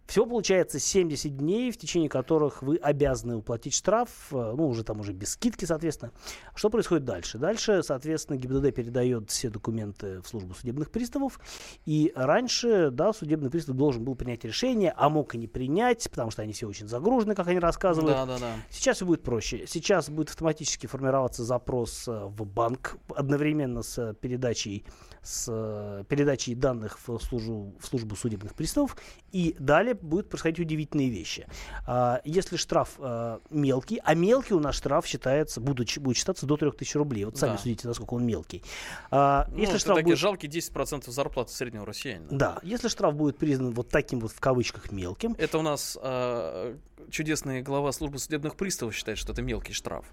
Всего 0.08 0.24
получается 0.24 0.78
70 0.78 1.36
дней, 1.36 1.70
в 1.70 1.76
течение 1.76 2.08
которых 2.08 2.62
вы 2.62 2.76
обязаны 2.76 3.36
уплатить 3.36 3.74
штраф, 3.74 4.08
э, 4.30 4.54
ну, 4.56 4.68
уже 4.68 4.82
там 4.82 5.00
уже 5.00 5.12
без 5.12 5.32
скидки, 5.32 5.66
соответственно. 5.66 6.12
Что 6.54 6.70
происходит 6.70 7.04
дальше? 7.04 7.36
Дальше, 7.36 7.82
соответственно, 7.82 8.38
ГИБДД 8.38 8.74
передает 8.74 9.30
все 9.30 9.50
документы 9.50 10.22
в 10.22 10.26
службу 10.26 10.54
судебных 10.54 10.90
приставов. 10.90 11.38
И 11.84 12.10
раньше, 12.16 12.90
да, 12.90 13.12
судебный 13.12 13.50
пристав 13.50 13.76
должен 13.76 14.02
был 14.02 14.14
принять 14.14 14.44
решение, 14.44 14.94
а 14.96 15.10
мог 15.10 15.34
и 15.34 15.38
не 15.38 15.46
принять, 15.46 16.08
потому 16.08 16.30
что 16.30 16.40
они 16.40 16.54
все 16.54 16.66
очень 16.66 16.88
загружены, 16.88 17.34
как 17.34 17.48
они 17.48 17.58
рассказывают. 17.58 18.16
Да, 18.16 18.24
да, 18.24 18.38
да. 18.38 18.52
Сейчас 18.70 18.96
все 18.96 19.04
будет 19.04 19.22
проще. 19.22 19.66
Сейчас 19.66 20.08
будет 20.08 20.30
автоматически 20.30 20.86
формироваться 20.86 21.44
запрос 21.44 22.08
э, 22.08 22.12
в 22.12 22.46
банк 22.46 22.96
одновременно 23.14 23.82
с 23.82 24.14
передачей, 24.14 24.86
с 25.22 25.46
э, 25.48 26.04
передачей 26.08 26.54
данных 26.54 26.98
в 27.06 27.18
службу, 27.18 27.74
в 27.80 27.86
службу 27.86 28.16
судебных 28.16 28.54
приставов. 28.54 28.96
И 29.32 29.54
далее 29.58 29.94
будут 29.94 30.28
происходить 30.28 30.60
удивительные 30.60 31.08
вещи. 31.10 31.46
А, 31.86 32.20
Если 32.24 32.56
штраф 32.56 32.94
э, 32.98 33.38
мелкий, 33.50 34.00
а 34.04 34.14
мелкий 34.14 34.54
у 34.54 34.60
нас 34.60 34.74
штраф 34.74 35.06
считается, 35.06 35.60
будут, 35.60 35.96
будет 35.98 36.16
считаться 36.16 36.46
до 36.46 36.56
3000 36.56 36.96
рублей. 36.96 37.24
Вот 37.24 37.36
сами 37.36 37.52
Да. 37.52 37.58
судите, 37.58 37.88
насколько 37.88 38.14
он 38.14 38.24
мелкий. 38.26 38.62
А, 39.10 39.46
Ну, 39.50 39.58
Если 39.58 39.78
штраф 39.78 40.02
будет... 40.02 40.18
жалкие 40.18 40.50
10% 40.50 41.10
зарплаты 41.10 41.52
среднего 41.52 41.84
россиянина. 41.86 42.28
Да, 42.30 42.58
если 42.62 42.88
штраф 42.88 43.14
будет 43.14 43.36
признан 43.38 43.72
вот 43.72 43.88
таким 43.88 44.20
вот 44.20 44.32
в 44.32 44.40
кавычках 44.40 44.90
мелким, 44.92 45.34
Это 45.38 45.58
у 45.58 45.62
нас 45.62 45.98
а, 46.00 46.76
чудесный 47.10 47.62
глава 47.62 47.92
службы 47.92 48.18
судебных 48.18 48.56
приставов 48.56 48.94
считает, 48.94 49.18
что 49.18 49.32
это 49.32 49.42
мелкий 49.42 49.72
штраф. 49.72 50.04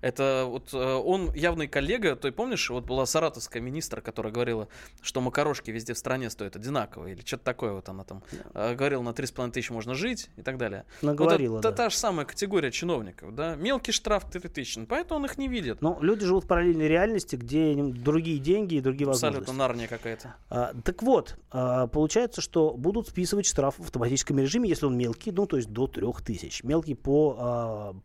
Это 0.00 0.44
вот 0.46 0.72
э, 0.72 0.94
он 0.94 1.32
явный 1.34 1.66
коллега, 1.68 2.16
той 2.16 2.32
помнишь, 2.32 2.70
вот 2.70 2.84
была 2.84 3.06
саратовская 3.06 3.60
министра, 3.60 4.00
которая 4.00 4.32
говорила, 4.32 4.68
что 5.00 5.20
макарошки 5.20 5.70
везде 5.70 5.94
в 5.94 5.98
стране 5.98 6.30
стоят 6.30 6.56
одинаково, 6.56 7.08
или 7.08 7.20
что-то 7.20 7.44
такое 7.44 7.72
вот 7.72 7.88
она 7.88 8.04
там 8.04 8.22
э, 8.54 8.74
говорила, 8.74 9.02
на 9.02 9.10
3,5 9.10 9.50
тысячи 9.52 9.72
можно 9.72 9.94
жить 9.94 10.30
и 10.36 10.42
так 10.42 10.58
далее. 10.58 10.84
наговорила. 11.02 11.56
вот 11.56 11.58
это 11.60 11.70
да. 11.70 11.76
та 11.76 11.90
же 11.90 11.96
самая 11.96 12.26
категория 12.26 12.70
чиновников, 12.70 13.34
да, 13.34 13.56
мелкий 13.56 13.92
штраф 13.92 14.30
3000, 14.30 14.86
поэтому 14.86 15.20
он 15.20 15.26
их 15.26 15.38
не 15.38 15.48
видит. 15.48 15.82
Но 15.82 15.98
люди 16.00 16.24
живут 16.24 16.44
в 16.44 16.46
параллельной 16.46 16.88
реальности, 16.88 17.36
где 17.36 17.74
другие 17.76 18.38
деньги 18.38 18.76
и 18.76 18.80
другие 18.80 19.06
возможности. 19.06 19.42
Абсолютно 19.42 19.66
нарния 19.66 19.88
какая-то. 19.88 20.34
А, 20.50 20.74
так 20.84 21.02
вот, 21.02 21.36
а, 21.50 21.86
получается, 21.86 22.40
что 22.40 22.74
будут 22.74 23.08
списывать 23.08 23.46
штраф 23.46 23.74
в 23.78 23.82
автоматическом 23.82 24.38
режиме, 24.38 24.68
если 24.68 24.86
он 24.86 24.96
мелкий, 24.96 25.32
ну, 25.32 25.46
то 25.46 25.56
есть 25.56 25.70
до 25.70 25.86
3000. 25.86 26.64
Мелкий 26.64 26.94
по, 26.94 27.36
а, 27.38 27.96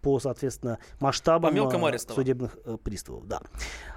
по 0.00 0.18
соответственно, 0.20 0.78
масштабам 1.00 1.52
По 1.52 1.56
а, 2.12 2.14
судебных 2.14 2.58
э, 2.64 2.76
приставов. 2.82 3.26
Да. 3.26 3.40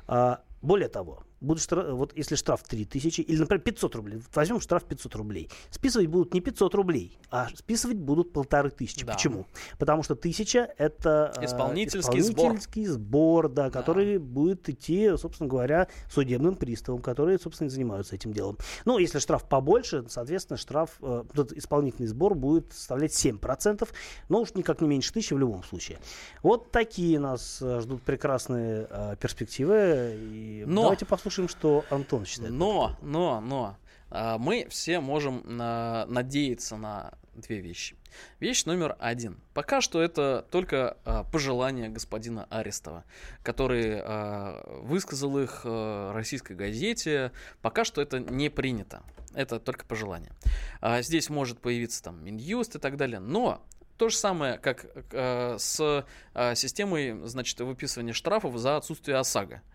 А, 0.07 0.41
более 0.61 0.89
того, 0.89 1.23
будут 1.45 1.63
штра- 1.63 1.91
вот 1.93 2.11
если 2.17 2.35
штраф 2.35 2.63
3000 2.63 3.21
или, 3.21 3.39
например, 3.39 3.61
500 3.61 3.95
рублей, 3.95 4.21
возьмем 4.33 4.59
штраф 4.59 4.83
500 4.85 5.15
рублей, 5.15 5.49
списывать 5.69 6.07
будут 6.07 6.33
не 6.33 6.41
500 6.41 6.75
рублей, 6.75 7.17
а 7.29 7.47
списывать 7.55 7.97
будут 7.97 8.33
полторы 8.33 8.69
тысячи. 8.71 9.05
Да. 9.05 9.13
Почему? 9.13 9.45
Потому 9.77 10.03
что 10.03 10.15
тысяча 10.15 10.73
это 10.77 11.33
Исполнительский 11.41 12.21
сбор. 12.21 12.31
исполнительский 12.35 12.85
сбор, 12.85 13.49
да, 13.49 13.65
Да. 13.65 13.69
который 13.69 14.17
будет 14.17 14.67
идти, 14.69 15.15
собственно 15.17 15.47
говоря, 15.49 15.87
судебным 16.11 16.55
приставам, 16.55 17.01
которые, 17.01 17.37
собственно, 17.39 17.67
и 17.67 17.69
занимаются 17.71 18.15
этим 18.15 18.33
делом. 18.33 18.57
Ну, 18.85 18.97
если 18.97 19.19
штраф 19.19 19.47
побольше, 19.47 20.05
соответственно, 20.09 20.57
штраф, 20.57 20.97
э, 21.01 21.23
этот 21.33 21.51
исполнительный 21.53 22.07
сбор 22.07 22.35
будет 22.35 22.73
составлять 22.73 23.13
7%, 23.13 23.89
но 24.29 24.41
уж 24.41 24.53
никак 24.55 24.81
не 24.81 24.87
меньше 24.87 25.13
тысячи 25.13 25.33
в 25.33 25.37
любом 25.39 25.63
случае. 25.63 25.99
Вот 26.41 26.71
такие 26.71 27.19
нас 27.19 27.59
э, 27.61 27.81
ждут 27.81 28.01
прекрасные 28.03 28.87
э, 28.89 29.15
перспективы. 29.19 30.15
И 30.21 30.63
Но- 30.65 30.83
давайте 30.83 31.05
послушаем, 31.05 31.34
что 31.47 31.85
Антон 31.89 32.25
считает. 32.25 32.51
Но, 32.51 32.97
но, 33.01 33.41
но, 33.41 33.77
а, 34.09 34.37
мы 34.37 34.67
все 34.69 34.99
можем 34.99 35.41
на- 35.45 36.05
надеяться 36.07 36.77
на 36.77 37.13
две 37.35 37.59
вещи. 37.59 37.95
Вещь 38.39 38.65
номер 38.65 38.95
один. 38.99 39.41
Пока 39.53 39.81
что 39.81 40.01
это 40.01 40.45
только 40.49 40.97
а, 41.03 41.23
пожелания 41.23 41.89
господина 41.89 42.45
Арестова, 42.49 43.03
который 43.43 43.99
а, 43.99 44.81
высказал 44.83 45.37
их 45.39 45.61
а, 45.65 46.13
российской 46.13 46.53
газете. 46.53 47.31
Пока 47.61 47.83
что 47.83 48.01
это 48.01 48.19
не 48.19 48.49
принято. 48.49 49.03
Это 49.33 49.59
только 49.59 49.85
пожелание. 49.85 50.31
А, 50.79 51.01
здесь 51.01 51.29
может 51.29 51.59
появиться 51.59 52.01
там 52.01 52.23
Минюст 52.23 52.75
и 52.75 52.79
так 52.79 52.95
далее. 52.95 53.19
Но 53.19 53.61
то 53.97 54.09
же 54.09 54.17
самое, 54.17 54.57
как 54.57 54.85
э, 55.13 55.55
с 55.57 56.05
э, 56.33 56.55
системой, 56.55 57.27
значит, 57.27 57.57
выписывания 57.61 58.11
штрафов 58.11 58.57
за 58.57 58.75
отсутствие 58.75 59.17
ОСАГО. 59.17 59.61
А, 59.61 59.74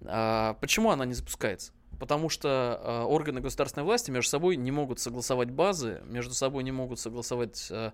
почему 0.00 0.90
она 0.90 1.04
не 1.04 1.14
запускается? 1.14 1.72
потому 2.00 2.30
что 2.30 2.80
э, 2.82 3.02
органы 3.02 3.40
государственной 3.42 3.84
власти 3.84 4.10
между 4.10 4.30
собой 4.30 4.56
не 4.56 4.72
могут 4.72 4.98
согласовать 4.98 5.50
базы, 5.50 6.00
между 6.06 6.32
собой 6.32 6.64
не 6.64 6.72
могут 6.72 6.98
согласовать 6.98 7.70
э, 7.70 7.92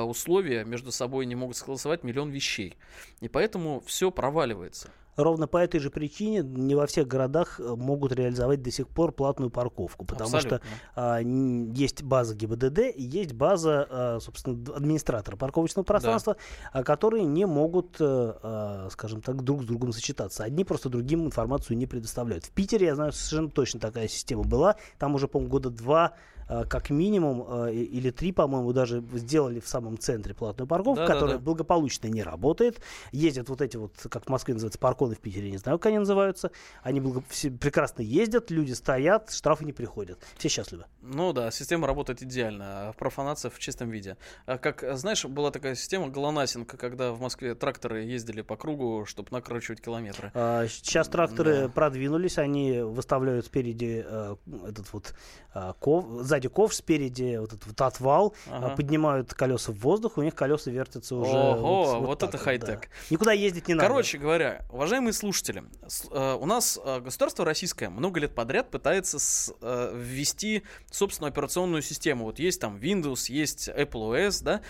условия, 0.00 0.64
между 0.64 0.92
собой 0.92 1.26
не 1.26 1.34
могут 1.34 1.56
согласовать 1.56 2.04
миллион 2.04 2.30
вещей. 2.30 2.76
И 3.20 3.28
поэтому 3.28 3.80
все 3.80 4.12
проваливается. 4.12 4.90
Ровно 5.18 5.48
по 5.48 5.56
этой 5.58 5.80
же 5.80 5.90
причине 5.90 6.42
не 6.42 6.76
во 6.76 6.86
всех 6.86 7.08
городах 7.08 7.58
э, 7.58 7.74
могут 7.74 8.12
реализовать 8.12 8.62
до 8.62 8.70
сих 8.70 8.86
пор 8.88 9.10
платную 9.10 9.50
парковку, 9.50 10.04
потому 10.04 10.32
Абсолютно. 10.32 10.58
что 10.58 10.66
а, 10.94 11.18
есть 11.18 12.04
база 12.04 12.36
ГИБДД 12.36 12.96
есть 12.96 13.32
база, 13.32 13.86
а, 13.90 14.18
собственно, 14.20 14.56
администратора 14.76 15.36
парковочного 15.36 15.84
пространства, 15.84 16.36
а, 16.72 16.84
которые 16.84 17.24
не 17.24 17.46
могут, 17.46 17.96
э, 18.00 18.04
а, 18.04 18.88
скажем 18.92 19.20
так, 19.20 19.42
друг 19.42 19.64
с 19.64 19.66
другом 19.66 19.92
сочетаться. 19.92 20.44
Одни 20.44 20.62
просто 20.62 20.88
другим 20.88 21.26
информацию 21.26 21.76
не 21.76 21.86
предоставляют. 21.86 22.44
В 22.44 22.50
Питере, 22.52 22.86
я 22.86 22.94
знаю, 22.94 23.10
совершенно 23.10 23.50
точно 23.50 23.80
такая 23.80 24.06
система 24.06 24.44
была. 24.44 24.76
Там 24.98 25.16
уже, 25.16 25.26
по-моему, 25.26 25.50
года 25.50 25.70
два 25.70 26.14
как 26.48 26.90
минимум, 26.90 27.44
а, 27.48 27.66
и- 27.68 27.82
или 27.82 28.10
три, 28.10 28.32
по-моему, 28.32 28.72
даже 28.72 29.02
сделали 29.14 29.60
в 29.60 29.68
самом 29.68 29.98
центре 29.98 30.34
платную 30.34 30.66
парковку, 30.66 30.96
Да-да-да. 31.00 31.14
которая 31.14 31.38
благополучно 31.38 32.06
не 32.08 32.22
работает. 32.22 32.80
Ездят 33.12 33.48
вот 33.48 33.60
эти 33.60 33.76
вот, 33.76 33.92
как 34.10 34.24
в 34.24 34.28
Москве 34.28 34.54
называются, 34.54 34.78
парконы 34.78 35.14
в 35.14 35.20
Питере, 35.20 35.50
не 35.50 35.58
знаю, 35.58 35.78
как 35.78 35.86
они 35.86 35.98
называются. 35.98 36.50
Они 36.82 37.00
благо- 37.00 37.22
все 37.28 37.50
прекрасно 37.50 38.02
ездят, 38.02 38.50
люди 38.50 38.72
стоят, 38.72 39.30
штрафы 39.30 39.64
не 39.64 39.72
приходят. 39.72 40.18
Все 40.38 40.48
счастливы. 40.48 40.84
Ну 41.02 41.32
да, 41.32 41.50
система 41.50 41.86
работает 41.86 42.22
идеально, 42.22 42.88
а 42.88 42.92
профанация 42.92 43.50
в 43.50 43.58
чистом 43.58 43.90
виде. 43.90 44.16
А 44.46 44.58
Как, 44.58 44.82
а, 44.82 44.96
знаешь, 44.96 45.24
была 45.24 45.50
такая 45.50 45.74
система 45.74 46.08
ГЛОНАССИНГ, 46.08 46.76
когда 46.78 47.12
в 47.12 47.20
Москве 47.20 47.54
тракторы 47.54 48.02
ездили 48.02 48.42
по 48.42 48.56
кругу, 48.56 49.04
чтобы 49.06 49.28
накручивать 49.32 49.80
километры. 49.80 50.30
А, 50.34 50.66
Сейчас 50.68 51.08
тракторы 51.08 51.62
Да. 51.62 51.68
продвинулись, 51.68 52.38
они 52.38 52.80
выставляют 52.80 53.46
спереди 53.46 54.04
э, 54.06 54.36
этот 54.66 54.92
вот 54.92 55.14
а, 55.54 55.72
ков, 55.72 56.04
сзади 56.38 56.48
ковш, 56.48 56.76
спереди 56.76 57.36
вот 57.36 57.52
этот 57.52 57.66
вот 57.66 57.80
отвал, 57.80 58.34
а, 58.46 58.58
Ага. 58.58 58.76
поднимают 58.76 59.34
колеса 59.34 59.72
в 59.72 59.76
воздух, 59.76 60.18
у 60.18 60.22
них 60.22 60.34
колеса 60.34 60.70
вертятся 60.70 61.16
уже. 61.16 61.30
Ого, 61.36 62.00
вот 62.00 62.18
так 62.20 62.30
это 62.30 62.38
да. 62.38 62.44
хай-тек. 62.44 62.88
Никуда 63.10 63.32
ездить 63.32 63.68
не 63.68 63.74
надо. 63.74 63.88
Короче 63.88 64.18
говоря, 64.18 64.64
уважаемые 64.70 65.12
слушатели, 65.12 65.64
э, 66.10 66.34
у 66.40 66.46
нас 66.46 66.78
э, 66.82 67.00
государство 67.00 67.44
российское 67.44 67.88
много 67.88 68.20
лет 68.20 68.34
подряд 68.34 68.70
пытается 68.70 69.18
э, 69.60 69.92
ввести 69.96 70.62
собственную 70.90 71.30
операционную 71.30 71.82
систему. 71.82 72.24
Вот 72.24 72.38
есть 72.38 72.60
там 72.60 72.76
Windows, 72.76 73.30
есть 73.32 73.68
Apple 73.68 74.28
OS, 74.28 74.44
да, 74.44 74.60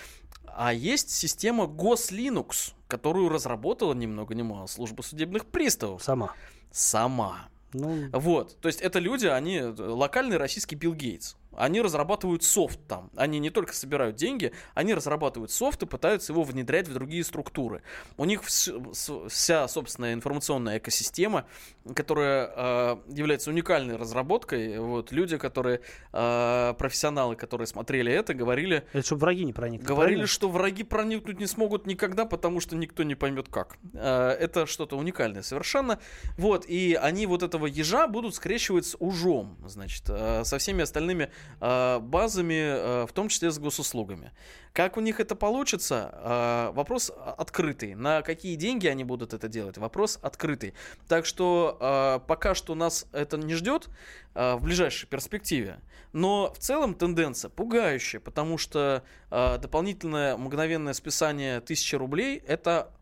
а 0.46 0.72
есть 0.72 1.10
система 1.10 1.64
GosLinux, 1.64 2.72
которую 2.86 3.28
разработала 3.28 3.92
ни 3.94 4.06
много 4.06 4.34
ни 4.34 4.42
мало 4.42 4.66
служба 4.66 5.02
судебных 5.02 5.44
приставов 5.46 6.02
Сама. 6.02 6.32
сама. 6.72 7.48
Ну, 7.74 8.08
Вот, 8.12 8.58
то 8.60 8.68
есть 8.68 8.80
это 8.80 8.98
люди, 8.98 9.26
они 9.26 9.60
локальный 9.60 10.38
российский 10.38 10.74
Билл 10.74 10.94
Гейтс. 10.94 11.34
Они 11.58 11.80
разрабатывают 11.80 12.44
софт 12.44 12.78
там. 12.86 13.10
Они 13.16 13.38
не 13.40 13.50
только 13.50 13.74
собирают 13.74 14.16
деньги, 14.16 14.52
они 14.74 14.94
разрабатывают 14.94 15.50
софт 15.50 15.82
и 15.82 15.86
пытаются 15.86 16.32
его 16.32 16.44
внедрять 16.44 16.88
в 16.88 16.94
другие 16.94 17.24
структуры. 17.24 17.82
У 18.16 18.24
них 18.24 18.44
вся 18.44 19.68
собственная 19.68 20.14
информационная 20.14 20.78
экосистема, 20.78 21.46
которая 21.94 22.52
э, 22.54 22.96
является 23.08 23.50
уникальной 23.50 23.96
разработкой. 23.96 24.78
Вот 24.78 25.10
люди, 25.12 25.36
которые 25.36 25.80
э, 26.12 26.74
профессионалы, 26.78 27.34
которые 27.34 27.66
смотрели 27.66 28.12
это, 28.12 28.34
говорили, 28.34 28.86
это 28.92 29.04
чтобы 29.04 29.22
враги 29.22 29.44
не 29.44 29.52
проникли. 29.52 29.84
Говорили, 29.84 30.14
правильно? 30.14 30.26
что 30.26 30.48
враги 30.48 30.84
проникнуть 30.84 31.40
не 31.40 31.46
смогут 31.46 31.86
никогда, 31.86 32.24
потому 32.24 32.60
что 32.60 32.76
никто 32.76 33.02
не 33.02 33.14
поймет 33.14 33.48
как. 33.48 33.78
Э, 33.94 34.30
Это 34.30 34.66
что-то 34.66 34.96
уникальное 34.96 35.42
совершенно. 35.42 35.98
Вот, 36.36 36.66
и 36.66 36.94
они 36.94 37.26
вот 37.26 37.42
этого 37.42 37.66
ежа 37.66 38.06
будут 38.06 38.34
скрещивать 38.34 38.86
с 38.86 38.96
ужом, 39.00 39.56
значит, 39.66 40.04
э, 40.08 40.44
со 40.44 40.58
всеми 40.58 40.82
остальными 40.82 41.30
базами, 41.60 43.02
э, 43.02 43.06
в 43.06 43.12
том 43.12 43.28
числе 43.28 43.50
с 43.50 43.58
госуслугами. 43.58 44.32
Как 44.72 44.96
у 44.96 45.00
них 45.00 45.18
это 45.18 45.34
получится? 45.34 46.14
э, 46.14 46.70
Вопрос 46.72 47.10
открытый. 47.36 47.94
На 47.94 48.22
какие 48.22 48.54
деньги 48.54 48.86
они 48.86 49.02
будут 49.04 49.34
это 49.34 49.48
делать? 49.48 49.78
Вопрос 49.78 50.18
открытый. 50.22 50.74
Так 51.08 51.26
что 51.26 52.22
пока 52.26 52.54
что 52.54 52.74
нас 52.74 53.06
это 53.12 53.36
не 53.36 53.54
ждет 53.54 53.88
в 54.34 54.58
ближайшей 54.60 55.08
перспективе. 55.08 55.80
Но 56.12 56.52
в 56.52 56.58
целом 56.58 56.94
тенденция 56.94 57.48
пугающая, 57.48 58.20
потому 58.20 58.58
что 58.58 59.02
дополнительное 59.30 60.36
мгновенное 60.36 60.92
списание 60.92 61.58
1000 61.58 61.98
рублей 61.98 62.42
это 62.46 62.92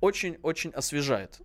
очень-очень 0.00 0.70
освежает. 0.70 1.40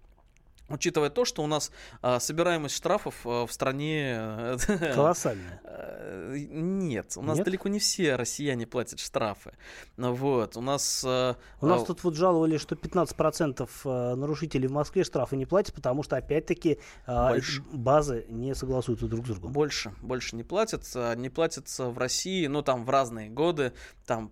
Учитывая 0.67 1.09
то, 1.11 1.25
что 1.25 1.43
у 1.43 1.47
нас 1.47 1.71
а, 2.01 2.19
собираемость 2.19 2.75
штрафов 2.75 3.15
а, 3.25 3.45
в 3.45 3.51
стране... 3.53 4.15
э, 4.17 4.93
Колоссальная. 4.95 5.61
э, 5.63 6.37
Нет, 6.49 7.13
у 7.17 7.21
нас 7.21 7.37
Нет? 7.37 7.45
далеко 7.45 7.69
не 7.69 7.77
все 7.77 8.15
россияне 8.15 8.65
платят 8.65 8.99
штрафы. 8.99 9.53
Вот, 9.97 10.57
у 10.57 10.61
нас... 10.61 11.03
э, 11.05 11.35
У 11.61 11.67
нас 11.67 11.83
а, 11.83 11.85
тут 11.85 12.03
вот 12.03 12.15
жаловали, 12.15 12.57
что 12.57 12.73
15% 12.73 13.69
э, 13.85 14.15
нарушителей 14.15 14.67
в 14.67 14.71
Москве 14.71 15.03
штрафы 15.03 15.37
не 15.37 15.45
платят, 15.45 15.75
потому 15.75 16.01
что, 16.01 16.17
опять-таки, 16.17 16.79
Больше. 17.05 17.61
базы 17.71 18.25
не 18.29 18.55
согласуются 18.55 19.07
друг 19.07 19.25
с 19.25 19.29
другом. 19.29 19.51
Больше, 19.51 19.93
больше 20.01 20.35
не 20.35 20.43
платятся. 20.43 21.13
Не 21.15 21.29
платятся 21.29 21.89
в 21.89 21.97
России, 21.99 22.47
ну 22.47 22.63
там 22.63 22.85
в 22.85 22.89
разные 22.89 23.29
годы, 23.29 23.73
там 24.05 24.31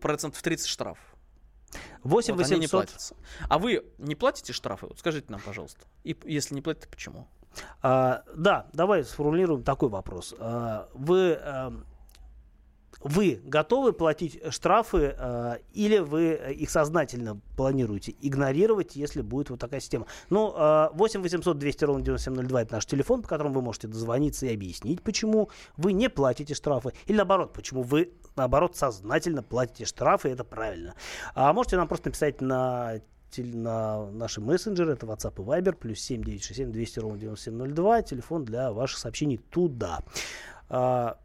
процентов 0.00 0.42
30 0.42 0.66
штрафов. 0.66 1.04
8 2.02 2.34
Вот 2.34 2.40
они 2.42 2.50
не 2.52 2.66
800 2.66 2.70
платятся. 2.70 3.16
А 3.48 3.58
вы 3.58 3.84
не 3.98 4.14
платите 4.14 4.52
штрафы? 4.52 4.86
Вот 4.86 4.98
скажите 4.98 5.26
нам, 5.28 5.40
пожалуйста. 5.40 5.80
И 6.04 6.16
если 6.24 6.54
не 6.54 6.62
платите, 6.62 6.88
почему? 6.88 7.28
А, 7.82 8.22
да, 8.34 8.66
давай 8.72 9.04
сформулируем 9.04 9.62
такой 9.62 9.88
вопрос. 9.88 10.34
А, 10.38 10.88
вы, 10.94 11.32
эм, 11.32 11.86
вы 13.02 13.40
готовы 13.44 13.92
платить 13.92 14.40
штрафы 14.50 15.14
а, 15.18 15.58
или 15.72 15.98
вы 15.98 16.34
их 16.54 16.70
сознательно 16.70 17.40
планируете 17.56 18.14
игнорировать, 18.20 18.96
если 18.96 19.22
будет 19.22 19.50
вот 19.50 19.60
такая 19.60 19.80
система? 19.80 20.06
Ну, 20.28 20.52
а, 20.56 20.90
8 20.94 21.22
800 21.22 21.58
200 21.58 21.84
ровно 21.84 22.04
9702 22.04 22.62
это 22.62 22.74
наш 22.74 22.86
телефон, 22.86 23.22
по 23.22 23.28
которому 23.28 23.54
вы 23.54 23.62
можете 23.62 23.88
дозвониться 23.88 24.46
и 24.46 24.54
объяснить, 24.54 25.02
почему 25.02 25.50
вы 25.76 25.92
не 25.92 26.08
платите 26.08 26.54
штрафы. 26.54 26.92
Или 27.06 27.16
наоборот, 27.16 27.52
почему 27.52 27.82
вы, 27.82 28.12
наоборот, 28.36 28.76
сознательно 28.76 29.42
платите 29.42 29.84
штрафы, 29.84 30.28
и 30.28 30.32
это 30.32 30.44
правильно. 30.44 30.94
А 31.34 31.52
можете 31.52 31.76
нам 31.76 31.88
просто 31.88 32.08
написать 32.08 32.40
на 32.40 33.00
на 33.38 34.10
наши 34.10 34.40
мессенджеры, 34.40 34.94
это 34.94 35.06
WhatsApp 35.06 35.34
и 35.36 35.46
Viber, 35.46 35.76
плюс 35.76 36.00
7967 36.00 36.72
200 36.72 36.98
ровно 36.98 37.18
9702, 37.18 38.02
телефон 38.02 38.44
для 38.44 38.72
ваших 38.72 38.98
сообщений 38.98 39.38
туда. 39.38 40.00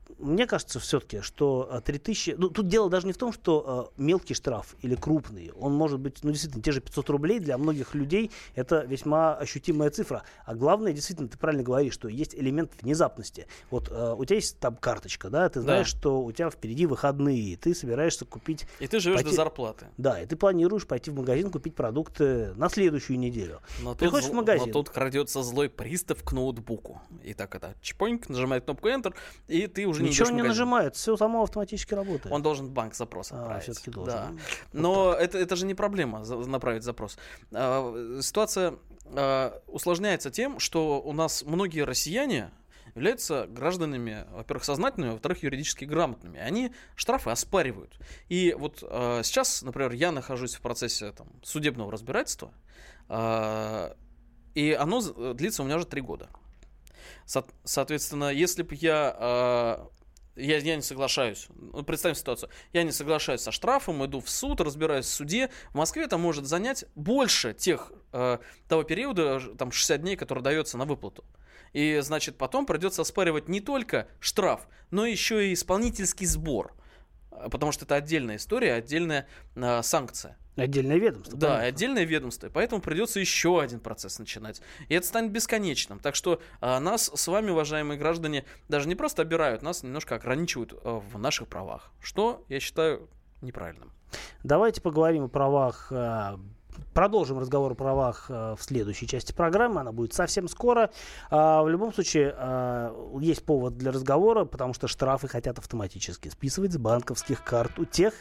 А, 0.08 0.14
мне 0.20 0.48
кажется 0.48 0.80
все-таки, 0.80 1.22
что 1.22 1.68
а, 1.72 1.82
3000... 1.82 2.36
Ну, 2.38 2.50
тут 2.50 2.68
дело 2.68 2.90
даже 2.90 3.08
не 3.08 3.14
в 3.14 3.18
том, 3.18 3.34
что 3.34 3.92
а, 3.98 4.02
мелкий 4.02 4.34
штраф 4.34 4.76
или 4.82 4.96
крупный. 4.96 5.52
Он 5.60 5.74
может 5.74 6.00
быть, 6.00 6.24
ну, 6.24 6.32
действительно, 6.32 6.64
те 6.64 6.72
же 6.72 6.82
500 6.82 7.10
рублей 7.10 7.40
для 7.40 7.58
многих 7.58 7.96
людей 7.96 8.32
это 8.56 8.84
весьма 8.86 9.36
ощутимая 9.36 9.90
цифра. 9.90 10.24
А 10.46 10.56
главное, 10.56 10.94
действительно, 10.94 11.28
ты 11.28 11.38
правильно 11.38 11.64
говоришь, 11.64 11.94
что 11.94 12.08
есть 12.08 12.36
элемент 12.36 12.72
внезапности. 12.82 13.48
Вот 13.70 13.90
а, 13.92 14.16
у 14.16 14.24
тебя 14.26 14.38
есть 14.38 14.60
там 14.60 14.76
карточка, 14.76 15.30
да, 15.30 15.50
ты 15.50 15.62
знаешь, 15.62 15.88
что 15.88 16.22
у 16.24 16.32
тебя 16.32 16.50
впереди 16.50 16.86
выходные, 16.86 17.58
ты 17.58 17.74
собираешься 17.76 18.26
купить 18.26 18.66
И 18.80 18.88
ты 18.88 19.00
живешь 19.00 19.20
Поте- 19.20 19.30
до 19.30 19.36
зарплаты. 19.36 19.88
да, 19.98 20.22
и 20.22 20.26
ты 20.26 20.36
планируешь 20.36 20.88
пойти 20.88 21.12
в 21.12 21.16
магазин 21.16 21.52
купить 21.52 21.76
продукты 21.76 22.54
на 22.56 22.70
следующую 22.70 23.20
неделю. 23.20 23.62
Но 23.82 23.92
тут, 23.92 24.00
Приходишь 24.00 24.30
в 24.30 24.34
магазин. 24.34 24.68
но 24.68 24.74
тут 24.74 24.90
крадется 24.90 25.44
злой 25.44 25.70
пристав 25.70 26.24
к 26.24 26.32
ноутбуку. 26.32 27.02
И 27.24 27.34
так 27.34 27.56
это 27.56 27.76
чпоньк, 27.82 28.30
нажимает 28.30 28.66
кнопку 28.66 28.88
Enter, 28.88 29.14
и 29.48 29.68
ты 29.68 29.86
уже 29.86 29.95
не 30.02 30.10
Ничего 30.10 30.28
не 30.28 30.34
магазин. 30.34 30.50
нажимает, 30.50 30.96
все 30.96 31.18
само 31.18 31.44
автоматически 31.44 31.94
работает. 31.94 32.34
Он 32.34 32.42
должен 32.42 32.70
банк 32.70 32.96
запрос 32.96 33.30
А, 33.32 33.60
всё-таки 33.60 33.92
должен. 33.92 34.14
Да. 34.14 34.30
Вот 34.32 34.40
Но 34.74 35.14
это, 35.14 35.38
это 35.38 35.56
же 35.56 35.66
не 35.66 35.74
проблема 35.74 36.24
направить 36.26 36.84
запрос. 36.84 37.18
А, 37.54 38.20
Ситуация 38.22 38.76
а, 39.06 39.62
усложняется 39.68 40.32
тем, 40.32 40.60
что 40.60 41.02
у 41.02 41.14
нас 41.14 41.44
многие 41.44 41.82
россияне 41.82 42.52
являются 42.94 43.46
гражданами, 43.48 44.26
во-первых, 44.32 44.64
сознательными, 44.64 45.12
во-вторых, 45.12 45.44
юридически 45.44 45.84
грамотными. 45.86 46.40
Они 46.40 46.72
штрафы 46.96 47.30
оспаривают. 47.30 48.00
И 48.30 48.56
вот 48.58 48.84
а, 48.84 49.22
сейчас, 49.24 49.62
например, 49.64 49.92
я 49.92 50.12
нахожусь 50.12 50.56
в 50.56 50.62
процессе 50.62 51.12
там, 51.12 51.28
судебного 51.44 51.92
разбирательства, 51.92 52.54
а, 53.10 53.96
и 54.54 54.72
оно 54.72 55.02
длится 55.34 55.62
у 55.62 55.66
меня 55.66 55.76
уже 55.76 55.86
три 55.86 56.02
года. 56.02 56.30
Со- 57.26 57.46
соответственно, 57.64 58.30
если 58.32 58.64
бы 58.64 58.76
я, 58.76 59.16
а, 59.18 59.90
я, 60.36 60.58
я 60.58 60.76
не 60.76 60.82
соглашаюсь, 60.82 61.48
ну, 61.50 61.84
представим 61.84 62.16
ситуацию, 62.16 62.50
я 62.74 62.84
не 62.84 62.92
соглашаюсь 62.92 63.42
со 63.42 63.52
штрафом, 63.52 64.06
иду 64.06 64.20
в 64.20 64.30
суд, 64.30 64.62
разбираюсь 64.62 65.06
в 65.06 65.10
суде, 65.10 65.50
в 65.72 65.76
Москве 65.76 66.04
это 66.04 66.18
может 66.18 66.46
занять 66.46 66.86
больше 66.96 67.54
тех, 67.54 67.92
э, 68.12 68.40
того 68.68 68.84
периода, 68.84 69.40
там 69.58 69.72
60 69.72 70.02
дней, 70.02 70.16
который 70.16 70.44
дается 70.44 70.78
на 70.78 70.86
выплату. 70.86 71.24
И, 71.74 72.00
значит, 72.02 72.38
потом 72.38 72.66
придется 72.66 73.02
оспаривать 73.02 73.50
не 73.50 73.60
только 73.60 74.08
штраф, 74.20 74.68
но 74.92 75.06
еще 75.06 75.50
и 75.50 75.54
исполнительский 75.54 76.26
сбор. 76.26 76.74
А, 77.40 77.50
потому 77.50 77.72
что 77.72 77.86
это 77.86 77.96
отдельная 77.96 78.38
история, 78.38 78.74
отдельная 78.74 79.28
а, 79.56 79.82
санкция. 79.84 80.38
Отдельное 80.56 80.98
ведомство. 80.98 81.38
Да, 81.38 81.48
понятно. 81.48 81.68
отдельное 81.68 82.04
ведомство, 82.06 82.50
поэтому 82.50 82.82
придется 82.82 83.20
еще 83.20 83.62
один 83.62 83.82
процесс 83.82 84.20
начинать. 84.20 84.62
И 84.88 84.96
это 84.96 85.06
станет 85.06 85.32
бесконечным. 85.32 86.00
Так 86.00 86.16
что 86.16 86.42
а, 86.62 86.80
нас 86.80 87.12
с 87.14 87.28
вами, 87.28 87.52
уважаемые 87.52 87.98
граждане, 87.98 88.46
даже 88.70 88.88
не 88.88 88.96
просто 88.96 89.22
обирают, 89.22 89.62
нас 89.62 89.84
немножко 89.84 90.16
ограничивают 90.16 90.74
а, 90.84 91.00
в 91.00 91.18
наших 91.18 91.50
правах, 91.50 91.92
что 92.00 92.46
я 92.48 92.60
считаю 92.60 93.10
неправильным. 93.42 93.92
Давайте 94.44 94.82
поговорим 94.82 95.26
о 95.26 95.28
правах. 95.28 95.88
э, 95.92 96.38
Продолжим 96.96 97.40
разговор 97.40 97.74
о 97.74 97.76
правах 97.76 98.28
э, 98.30 98.56
в 98.58 98.64
следующей 98.64 99.06
части 99.06 99.34
программы. 99.34 99.82
Она 99.82 99.92
будет 99.92 100.14
совсем 100.14 100.48
скоро. 100.48 100.92
А, 101.30 101.62
В 101.62 101.68
любом 101.68 101.94
случае, 101.94 102.34
э, 102.34 103.18
есть 103.20 103.44
повод 103.44 103.78
для 103.78 103.92
разговора, 103.92 104.46
потому 104.46 104.74
что 104.74 104.88
штрафы 104.88 105.28
хотят 105.28 105.60
автоматически 105.60 106.30
списывать 106.30 106.72
с 106.72 106.78
банковских 106.78 107.44
карт 107.44 107.78
у 107.80 107.84
тех, 107.84 108.14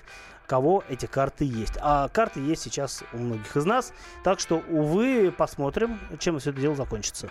кого 0.48 0.82
эти 0.88 1.06
карты 1.06 1.44
есть. 1.44 1.74
А 1.80 2.08
карты 2.08 2.40
есть 2.40 2.62
сейчас 2.62 3.04
у 3.12 3.18
многих 3.18 3.56
из 3.56 3.64
нас. 3.64 3.92
Так 4.24 4.40
что, 4.40 4.60
увы, 4.68 5.30
посмотрим, 5.30 6.00
чем 6.18 6.40
все 6.40 6.50
это 6.50 6.60
дело 6.60 6.74
закончится. 6.74 7.30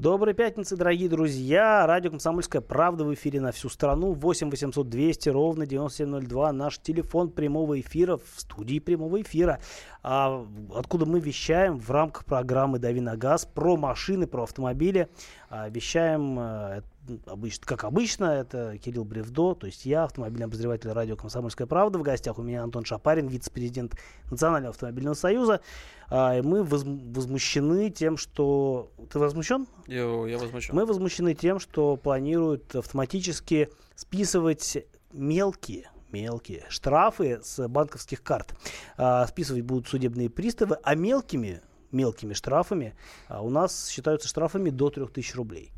Доброй 0.00 0.32
пятницы, 0.32 0.78
дорогие 0.78 1.10
друзья. 1.10 1.86
Радио 1.86 2.10
«Комсомольская 2.10 2.62
правда» 2.62 3.04
в 3.04 3.12
эфире 3.12 3.38
на 3.38 3.52
всю 3.52 3.68
страну. 3.68 4.14
8 4.14 4.48
800 4.48 4.88
200 4.88 5.28
ровно 5.28 5.66
9702. 5.66 6.52
Наш 6.54 6.78
телефон 6.78 7.28
прямого 7.28 7.78
эфира 7.78 8.16
в 8.16 8.40
студии 8.40 8.78
прямого 8.78 9.20
эфира. 9.20 9.60
А, 10.02 10.42
откуда 10.74 11.04
мы 11.04 11.20
вещаем 11.20 11.78
в 11.78 11.90
рамках 11.90 12.24
программы 12.24 12.78
«Дави 12.78 13.02
на 13.02 13.18
газ» 13.18 13.44
про 13.44 13.76
машины, 13.76 14.26
про 14.26 14.44
автомобили. 14.44 15.10
А, 15.50 15.68
вещаем, 15.68 16.38
э, 16.40 16.82
обычно, 17.26 17.66
как 17.66 17.84
обычно, 17.84 18.24
это 18.24 18.78
Кирилл 18.78 19.04
Бревдо, 19.04 19.54
то 19.54 19.66
есть 19.66 19.86
я, 19.86 20.04
автомобильный 20.04 20.46
обозреватель 20.46 20.90
радио 20.90 21.16
«Комсомольская 21.16 21.66
правда». 21.66 21.98
В 21.98 22.02
гостях 22.02 22.38
у 22.38 22.42
меня 22.42 22.62
Антон 22.62 22.84
Шапарин, 22.84 23.28
вице-президент 23.28 23.96
Национального 24.30 24.70
автомобильного 24.70 25.14
союза. 25.14 25.60
А, 26.08 26.36
и 26.36 26.42
мы 26.42 26.62
воз- 26.62 26.84
возмущены 26.84 27.90
тем, 27.90 28.16
что... 28.16 28.90
Ты 29.12 29.18
возмущен? 29.18 29.66
Я, 29.86 30.02
я 30.26 30.38
возмущен. 30.38 30.74
Мы 30.74 30.86
возмущены 30.86 31.34
тем, 31.34 31.58
что 31.60 31.96
планируют 31.96 32.74
автоматически 32.74 33.68
списывать 33.94 34.78
мелкие 35.12 35.90
мелкие 36.12 36.64
штрафы 36.68 37.38
с 37.40 37.68
банковских 37.68 38.22
карт. 38.22 38.54
А, 38.96 39.26
списывать 39.28 39.62
будут 39.62 39.86
судебные 39.86 40.28
приставы, 40.28 40.76
а 40.82 40.96
мелкими 40.96 41.62
мелкими 41.92 42.34
штрафами 42.34 42.94
а, 43.28 43.42
у 43.42 43.50
нас 43.50 43.88
считаются 43.88 44.28
штрафами 44.28 44.70
до 44.70 44.90
3000 44.90 45.36
рублей. 45.36 45.72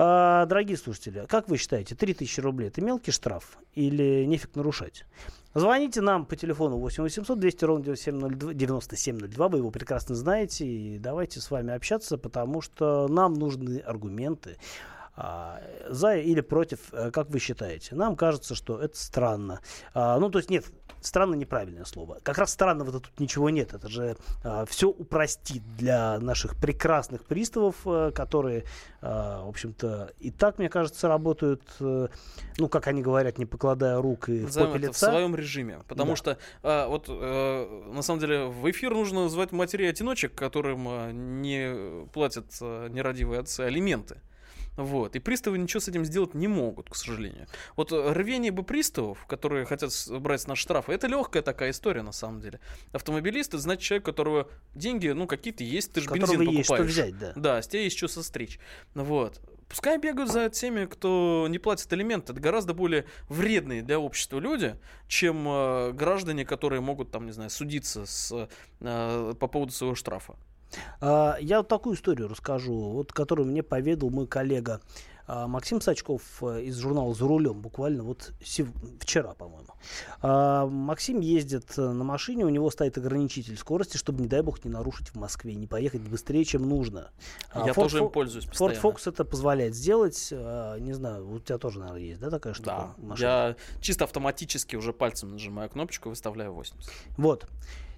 А, 0.00 0.46
дорогие 0.46 0.76
слушатели, 0.76 1.24
как 1.28 1.48
вы 1.48 1.56
считаете, 1.56 1.96
3000 1.96 2.38
рублей 2.38 2.68
это 2.68 2.80
мелкий 2.80 3.10
штраф 3.10 3.58
или 3.74 4.24
нефиг 4.26 4.54
нарушать? 4.54 5.04
Звоните 5.54 6.02
нам 6.02 6.24
по 6.24 6.36
телефону 6.36 6.78
8 6.78 7.02
800 7.02 7.36
200 7.36 7.64
ровно 7.64 7.84
9702, 7.84 8.54
9702, 8.54 9.48
вы 9.48 9.58
его 9.58 9.72
прекрасно 9.72 10.14
знаете, 10.14 10.64
и 10.64 10.98
давайте 11.00 11.40
с 11.40 11.50
вами 11.50 11.74
общаться, 11.74 12.16
потому 12.16 12.60
что 12.60 13.08
нам 13.08 13.34
нужны 13.34 13.80
аргументы 13.80 14.58
за 15.88 16.16
или 16.16 16.40
против, 16.40 16.92
э, 16.92 17.10
как 17.10 17.30
вы 17.30 17.38
считаете. 17.38 17.94
Нам 17.94 18.14
кажется, 18.16 18.54
что 18.54 18.78
это 18.80 18.96
странно. 18.96 19.60
А, 19.94 20.18
ну, 20.18 20.30
то 20.30 20.38
есть 20.38 20.50
нет, 20.50 20.66
странно 21.00 21.34
неправильное 21.34 21.84
слово. 21.84 22.18
Как 22.22 22.38
раз 22.38 22.52
странного-то 22.52 23.00
тут 23.00 23.18
ничего 23.20 23.50
нет. 23.50 23.72
Это 23.72 23.88
же 23.88 24.16
все 24.68 24.88
упростит 24.88 25.62
для 25.76 26.18
наших 26.20 26.56
прекрасных 26.56 27.24
приставов, 27.24 27.76
э, 27.86 28.10
которые, 28.14 28.64
а, 29.00 29.44
в 29.44 29.48
общем-то, 29.48 30.12
и 30.18 30.30
так, 30.30 30.58
мне 30.58 30.68
кажется, 30.68 31.08
работают, 31.08 31.62
э, 31.80 32.08
ну, 32.58 32.68
как 32.68 32.86
они 32.86 33.02
говорят, 33.02 33.38
не 33.38 33.46
покладая 33.46 34.00
рук 34.00 34.28
и 34.28 34.40
в 34.44 34.46
поте 34.46 34.60
это 34.60 34.70
в 34.70 34.76
лица. 34.76 35.10
своем 35.10 35.34
режиме. 35.34 35.80
Потому 35.88 36.12
Да. 36.12 36.16
что 36.16 36.38
а, 36.62 36.86
вот 36.88 37.08
на 37.08 38.02
самом 38.02 38.20
деле 38.20 38.46
в 38.46 38.70
эфир 38.70 38.92
нужно 38.92 39.28
звать 39.28 39.52
матерей-одиночек, 39.52 40.34
которым 40.34 40.86
а, 40.88 41.10
не 41.12 42.06
платят 42.12 42.46
а, 42.60 42.88
нерадивые 42.88 43.40
отцы 43.40 43.62
алименты. 43.62 44.20
Вот. 44.78 45.16
И 45.16 45.18
приставы 45.18 45.58
ничего 45.58 45.80
с 45.80 45.88
этим 45.88 46.04
сделать 46.04 46.34
не 46.34 46.46
могут, 46.46 46.88
к 46.88 46.94
сожалению. 46.94 47.48
Вот 47.74 47.92
э, 47.92 48.12
рвение 48.12 48.52
бы 48.52 48.62
приставов, 48.62 49.26
которые 49.26 49.66
хотят 49.66 49.90
брать 50.20 50.42
с 50.42 50.46
нас 50.46 50.56
штрафы, 50.56 50.92
это 50.92 51.08
легкая 51.08 51.42
такая 51.42 51.72
история 51.72 52.02
на 52.02 52.12
самом 52.12 52.40
деле. 52.40 52.60
Автомобилист 52.92 53.50
это 53.50 53.58
значит 53.58 53.82
человек, 53.82 54.04
у 54.04 54.10
которого 54.12 54.48
деньги, 54.76 55.08
ну, 55.08 55.26
какие-то 55.26 55.64
есть, 55.64 55.92
ты 55.92 56.00
же 56.00 56.08
бензин 56.08 56.42
есть 56.42 56.66
что 56.66 56.76
покупаешь. 56.76 56.90
взять, 56.92 57.18
да. 57.18 57.32
Да, 57.34 57.60
с 57.60 57.66
тебя 57.66 57.82
есть 57.82 57.96
что 57.96 58.06
состричь. 58.06 58.60
Вот. 58.94 59.40
Пускай 59.68 59.98
бегают 59.98 60.30
за 60.30 60.48
теми, 60.48 60.86
кто 60.86 61.46
не 61.50 61.58
платит 61.58 61.92
алименты. 61.92 62.32
Это 62.32 62.40
гораздо 62.40 62.72
более 62.72 63.04
вредные 63.28 63.82
для 63.82 63.98
общества 63.98 64.38
люди, 64.38 64.76
чем 65.08 65.44
э, 65.48 65.92
граждане, 65.92 66.44
которые 66.46 66.80
могут, 66.80 67.10
там, 67.10 67.26
не 67.26 67.32
знаю, 67.32 67.50
судиться 67.50 68.06
с, 68.06 68.48
э, 68.80 69.34
по 69.38 69.48
поводу 69.48 69.72
своего 69.72 69.96
штрафа. 69.96 70.36
А, 71.00 71.36
Я 71.40 71.58
вот 71.58 71.68
такую 71.68 71.96
историю 71.96 72.28
расскажу, 72.28 72.74
вот, 72.74 73.12
которую 73.12 73.48
мне 73.48 73.62
поведал 73.62 74.10
мой 74.10 74.26
коллега 74.26 74.80
а, 75.30 75.46
Максим 75.46 75.82
Сачков 75.82 76.22
э, 76.40 76.62
из 76.62 76.78
журнала 76.78 77.12
«За 77.14 77.26
рулем», 77.28 77.60
буквально 77.60 78.02
вот 78.02 78.32
вчера, 78.98 79.34
по-моему. 79.34 79.68
А, 80.22 80.66
Максим 80.66 81.20
ездит 81.20 81.74
э, 81.76 81.82
на 81.82 82.02
машине, 82.02 82.46
у 82.46 82.48
него 82.48 82.70
стоит 82.70 82.96
ограничитель 82.96 83.58
скорости, 83.58 83.98
чтобы, 83.98 84.22
не 84.22 84.26
дай 84.26 84.40
бог, 84.40 84.64
не 84.64 84.70
нарушить 84.70 85.08
в 85.08 85.16
Москве, 85.16 85.54
не 85.54 85.66
поехать 85.66 86.00
быстрее, 86.00 86.46
чем 86.46 86.66
нужно. 86.66 87.10
Я 87.54 87.72
Ford 87.72 87.74
тоже 87.74 87.98
им 87.98 88.08
пользуюсь 88.08 88.46
Ford 88.46 88.48
постоянно. 88.48 88.80
Focus 88.80 89.02
это 89.10 89.24
позволяет 89.26 89.74
сделать. 89.74 90.30
а, 90.32 90.78
Не 90.78 90.94
знаю, 90.94 91.30
у 91.30 91.38
тебя 91.40 91.58
тоже, 91.58 91.80
наверное, 91.80 92.02
есть, 92.02 92.20
да, 92.20 92.30
такая 92.30 92.54
штука? 92.54 92.94
Да, 92.96 93.06
машина? 93.06 93.28
я 93.28 93.56
чисто 93.82 94.04
автоматически 94.04 94.76
уже 94.76 94.94
пальцем 94.94 95.32
нажимаю 95.32 95.68
кнопочку 95.68 96.08
и 96.08 96.10
выставляю 96.10 96.54
80. 96.54 96.90
Вот. 97.18 97.46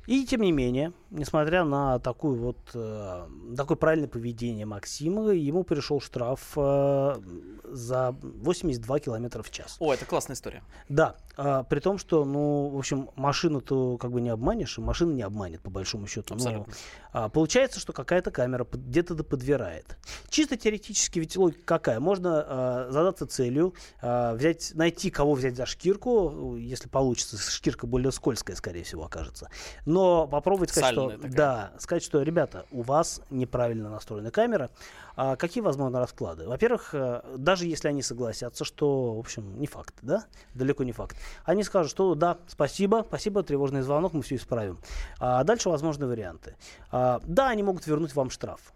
И 0.07 0.25
тем 0.25 0.41
не 0.41 0.53
менее, 0.53 0.93
несмотря 1.11 1.65
на 1.65 1.99
такую 1.99 2.37
вот, 2.37 2.59
э, 2.75 3.27
такое 3.57 3.77
правильное 3.77 4.09
поведение 4.09 4.67
Максима, 4.67 5.31
ему 5.31 5.63
пришел 5.63 6.01
штраф 6.01 6.53
э, 6.57 7.17
за 7.65 8.17
82 8.23 8.99
километра 9.01 9.43
в 9.43 9.51
час. 9.51 9.77
О, 9.79 9.93
это 9.93 10.05
классная 10.07 10.35
история. 10.35 10.63
Да, 10.89 11.17
а, 11.43 11.63
при 11.63 11.81
том, 11.81 11.97
что, 11.97 12.27
ну, 12.27 12.69
в 12.69 12.77
общем, 12.77 13.09
машину-то 13.17 13.97
как 13.97 14.13
бы 14.13 14.21
не 14.21 14.29
обманешь, 14.29 14.77
и 14.77 14.83
машина 14.83 15.13
не 15.13 15.23
обманет, 15.23 15.63
по 15.63 15.71
большому 15.71 16.07
счету. 16.07 16.35
Абсолютно. 16.35 16.71
а, 17.15 17.31
получается, 17.31 17.81
что 17.81 17.95
какая-то 17.95 18.31
камера 18.31 18.65
под- 18.65 18.83
где-то 18.83 19.15
да 19.15 19.25
подбирает. 19.25 19.97
Чисто 20.29 20.59
теоретически 20.59 21.19
ведь 21.19 21.39
логика 21.39 21.63
какая? 21.65 21.99
Можно 21.99 22.45
а, 22.47 22.89
задаться 22.91 23.27
целью, 23.27 23.73
а, 24.03 24.35
взять, 24.35 24.73
найти, 24.75 25.11
кого 25.11 25.33
взять 25.33 25.57
за 25.57 25.65
шкирку, 25.65 26.57
если 26.57 26.91
получится. 26.91 27.39
Шкирка 27.39 27.87
более 27.87 28.13
скользкая, 28.13 28.55
скорее 28.55 28.85
всего, 28.85 29.07
окажется. 29.07 29.49
Но 29.87 30.27
попробовать 30.27 30.69
сказать, 30.69 30.95
Сальная 30.95 31.15
что... 31.15 31.23
такая. 31.23 31.37
Да, 31.37 31.73
сказать, 31.79 32.03
что, 32.03 32.21
ребята, 32.21 32.67
у 32.71 32.83
вас 32.83 33.23
неправильно 33.31 33.89
настроена 33.89 34.31
камера. 34.31 34.69
А 35.17 35.37
какие 35.37 35.63
возможны 35.63 35.99
расклады? 35.99 36.49
Во-первых, 36.49 36.95
э, 36.95 37.23
даже 37.37 37.67
если 37.67 37.89
они 37.89 38.01
согласятся, 38.01 38.65
что, 38.65 39.15
в 39.15 39.19
общем, 39.19 39.59
не 39.59 39.67
факт, 39.67 39.95
да, 40.03 40.25
далеко 40.55 40.83
не 40.83 40.93
факт, 40.93 41.17
они 41.45 41.63
скажут, 41.63 41.91
что 41.91 42.15
да, 42.15 42.39
спасибо, 42.47 43.05
спасибо, 43.07 43.43
тревожный 43.43 43.83
звонок, 43.83 44.13
мы 44.15 44.23
все 44.23 44.37
исправим. 44.37 44.79
А 45.19 45.43
дальше 45.45 45.69
возможны 45.69 46.07
варианты. 46.07 46.57
А, 46.91 47.21
да, 47.25 47.49
они 47.51 47.63
могут 47.63 47.87
вернуть 47.87 48.15
вам 48.15 48.31
штраф. 48.31 48.73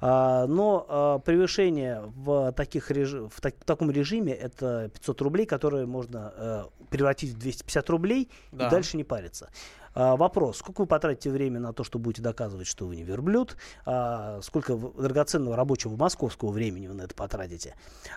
А, 0.00 0.46
но 0.46 0.86
а, 0.88 1.18
превышение 1.18 2.02
в, 2.14 2.52
таких 2.52 2.90
режи- 2.90 3.28
в, 3.28 3.40
так- 3.40 3.56
в 3.58 3.64
таком 3.64 3.90
режиме 3.90 4.32
это 4.32 4.90
500 4.94 5.20
рублей, 5.22 5.44
которые 5.46 5.86
можно 5.86 6.32
э, 6.36 6.64
превратить 6.90 7.32
в 7.34 7.38
250 7.38 7.90
рублей 7.90 8.30
Да. 8.52 8.68
и 8.68 8.70
дальше 8.70 8.96
не 8.96 9.02
париться. 9.02 9.50
А, 9.94 10.14
вопрос, 10.14 10.58
сколько 10.58 10.82
вы 10.82 10.86
потратите 10.86 11.30
время 11.30 11.58
на 11.58 11.72
то, 11.72 11.82
что 11.82 11.98
будете 11.98 12.22
доказывать, 12.22 12.68
что 12.68 12.86
вы 12.86 12.94
не 12.94 13.02
верблюд, 13.02 13.56
а, 13.84 14.38
сколько 14.42 14.76
драгоценного 14.76 15.56
рабочего 15.56 15.96
московского 15.96 16.50
времени 16.52 16.86
вы 16.86 16.94
на 16.94 17.02
это 17.02 17.16
потратите, 17.16 17.74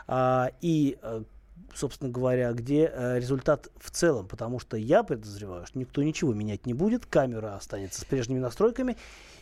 А, 0.08 0.52
и, 0.62 1.00
э, 1.02 1.24
собственно 1.76 2.10
говоря, 2.10 2.52
где 2.54 2.92
э, 2.94 3.20
результат 3.20 3.70
в 3.78 3.92
целом, 3.92 4.28
потому 4.28 4.60
что 4.60 4.78
я 4.78 5.04
подозреваю, 5.04 5.66
что 5.66 5.80
никто 5.80 6.04
ничего 6.04 6.34
менять 6.34 6.66
не 6.66 6.74
будет, 6.74 7.06
камера 7.06 7.56
останется 7.56 8.02
с 8.02 8.06
прежними 8.06 8.40
настройками, 8.40 8.98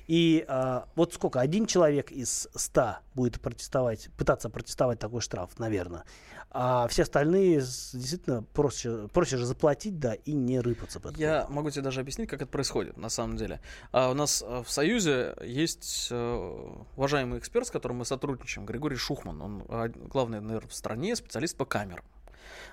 и 0.07 0.43
а, 0.47 0.87
вот 0.95 1.13
сколько, 1.13 1.39
один 1.39 1.67
человек 1.67 2.11
из 2.11 2.47
ста 2.55 3.01
будет 3.13 3.39
протестовать, 3.39 4.09
пытаться 4.17 4.49
протестовать 4.49 4.97
такой 4.97 5.21
штраф, 5.21 5.59
наверное, 5.59 6.03
а 6.51 6.87
все 6.87 7.03
остальные 7.03 7.57
действительно 7.57 8.41
проще, 8.41 9.07
проще 9.13 9.37
же 9.37 9.45
заплатить, 9.45 9.99
да, 9.99 10.15
и 10.15 10.33
не 10.33 10.59
рыпаться. 10.59 10.99
по 10.99 11.09
этому 11.09 11.21
Я 11.21 11.45
могу 11.49 11.69
тебе 11.69 11.83
даже 11.83 12.01
объяснить, 12.01 12.27
как 12.27 12.41
это 12.41 12.49
происходит 12.49 12.97
на 12.97 13.09
самом 13.09 13.37
деле. 13.37 13.61
А 13.91 14.09
у 14.09 14.15
нас 14.15 14.43
э, 14.45 14.63
в 14.65 14.71
Союзе 14.71 15.35
есть 15.43 16.07
э, 16.09 16.73
уважаемый 16.95 17.37
эксперт, 17.37 17.67
с 17.67 17.71
которым 17.71 17.97
мы 17.97 18.05
сотрудничаем, 18.05 18.65
Григорий 18.65 18.95
Шухман. 18.95 19.39
Он 19.39 19.63
э, 19.69 19.89
главный, 19.89 20.41
наверное, 20.41 20.69
в 20.69 20.73
стране 20.73 21.15
специалист 21.15 21.55
по 21.55 21.65
камерам. 21.65 22.03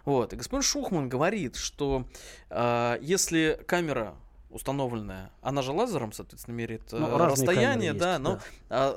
Вот. 0.05 0.33
И 0.33 0.37
господин 0.37 0.63
Шухман 0.63 1.09
говорит, 1.09 1.57
что 1.57 2.07
э, 2.51 2.99
если 3.01 3.61
камера 3.67 4.17
установленная, 4.57 5.31
она 5.43 5.63
же 5.63 5.71
лазером, 5.73 6.13
соответственно, 6.13 6.55
меряет 6.57 6.93
э, 6.93 6.97
Ну, 6.99 7.17
расстояние, 7.19 7.93
камеры 7.93 7.99
да, 7.99 8.11
есть, 8.13 8.23
но 8.23 8.31
да. 8.35 8.41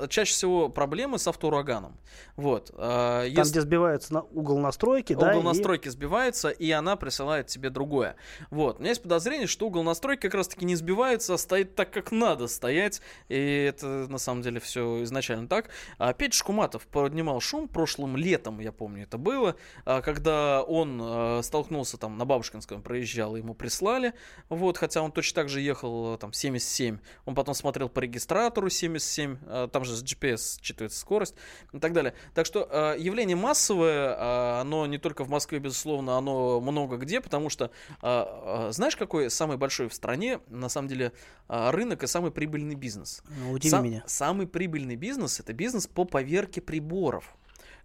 а, 0.04 0.08
чаще 0.08 0.34
всего 0.34 0.69
проблемы 0.69 1.19
с 1.19 1.28
автоураганом. 1.28 1.98
Вот. 2.36 2.72
а, 2.76 3.22
Там, 3.24 3.32
если- 3.32 3.52
где 3.52 3.62
сбивается 3.62 4.13
на 4.13 4.22
угол 4.22 4.58
настройки, 4.60 5.13
да, 5.13 5.30
угол 5.32 5.41
и- 5.41 5.43
настройки 5.43 5.89
сбивается, 5.89 6.50
и 6.50 6.72
она 6.72 6.95
присылает 6.95 7.48
тебе 7.48 7.69
другое. 7.69 8.15
Вот. 8.50 8.78
У 8.78 8.80
меня 8.80 8.89
есть 8.89 9.04
подозрение, 9.04 9.48
что 9.48 9.67
угол 9.67 9.84
настройки 9.84 10.22
как 10.22 10.34
раз-таки 10.34 10.65
не 10.65 10.76
сбивается, 10.76 11.34
а 11.36 11.38
стоит 11.38 11.76
так, 11.76 11.91
как 11.91 12.12
надо 12.12 12.48
стоять. 12.48 13.02
И 13.28 13.36
это 13.69 14.08
на 14.10 14.17
самом 14.17 14.41
деле 14.41 14.60
все 14.60 15.04
изначально 15.04 15.48
так. 15.48 15.69
А 15.98 16.13
Петя 16.13 16.38
Шкуматов 16.38 16.88
поднимал 16.88 17.39
шум 17.41 17.67
прошлым 17.67 18.15
летом, 18.15 18.60
я 18.60 18.72
помню, 18.72 19.04
это 19.04 19.17
было, 19.17 19.56
а, 19.86 20.02
когда 20.02 20.63
он 20.63 21.00
а, 21.04 21.41
столкнулся 21.43 21.98
там 21.98 22.17
на 22.17 22.26
Бабушкинском, 22.26 22.82
проезжал, 22.82 23.36
ему 23.36 23.54
прислали. 23.54 24.13
Вот, 24.48 24.78
хотя 24.78 25.02
он 25.02 25.12
точно 25.12 25.36
так 25.43 25.48
же 25.49 25.62
ехал 25.62 26.13
а, 26.13 26.17
там 26.17 26.33
77. 26.33 26.99
Он 27.25 27.35
потом 27.35 27.53
смотрел 27.53 27.89
по 27.89 27.99
регистратору 27.99 28.69
77, 28.69 29.38
а, 29.45 29.67
там 29.67 29.83
же 29.83 29.95
с 29.95 30.03
GPS 30.03 30.62
считывается 30.62 30.97
скорость 30.99 31.35
и 31.73 31.79
так 31.79 31.93
далее. 31.93 32.13
Так 32.33 32.45
что 32.45 32.67
э, 32.69 32.95
явление 32.99 33.35
массовое, 33.35 34.15
э, 34.15 34.62
оно 34.62 34.85
не 34.85 34.97
только 34.97 35.23
в 35.23 35.29
Москве, 35.29 35.59
безусловно, 35.59 36.17
оно 36.17 36.59
много 36.62 36.97
где, 36.97 37.21
потому 37.21 37.49
что 37.49 37.65
э, 37.65 37.69
э, 38.01 38.69
знаешь, 38.71 38.95
какой 38.95 39.29
самый 39.29 39.57
большой 39.57 39.89
в 39.89 39.93
стране, 39.93 40.39
на 40.47 40.69
самом 40.69 40.88
деле, 40.88 41.12
э, 41.47 41.69
рынок 41.71 42.03
и 42.03 42.07
самый 42.07 42.31
прибыльный 42.31 42.75
бизнес? 42.75 43.23
Ну, 43.27 43.51
удиви 43.51 43.69
Сам- 43.71 43.83
меня. 43.83 44.03
Самый 44.07 44.47
прибыльный 44.47 44.95
бизнес 44.95 45.39
это 45.39 45.53
бизнес 45.53 45.88
по 45.88 46.05
поверке 46.05 46.62
приборов. 46.62 47.35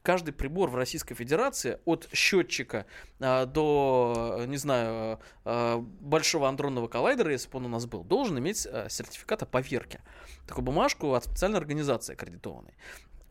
Каждый 0.04 0.32
прибор 0.32 0.68
в 0.68 0.76
Российской 0.76 1.14
Федерации, 1.14 1.78
от 1.86 2.10
счетчика 2.12 2.84
а, 3.20 3.46
до, 3.46 4.36
э, 4.40 4.44
не 4.44 4.58
знаю, 4.58 5.18
э, 5.46 5.78
большого 5.78 6.46
андронного 6.46 6.88
коллайдера, 6.88 7.32
если 7.32 7.48
бы 7.48 7.56
он 7.56 7.64
у 7.64 7.68
нас 7.68 7.86
был, 7.86 8.04
должен 8.04 8.38
иметь 8.38 8.68
э, 8.70 8.88
сертификат 8.90 9.44
о 9.44 9.46
поверке. 9.46 10.02
Такую 10.46 10.62
бумажку 10.62 11.14
от 11.14 11.24
специальной 11.24 11.58
организации 11.58 12.12
аккредитованной. 12.12 12.74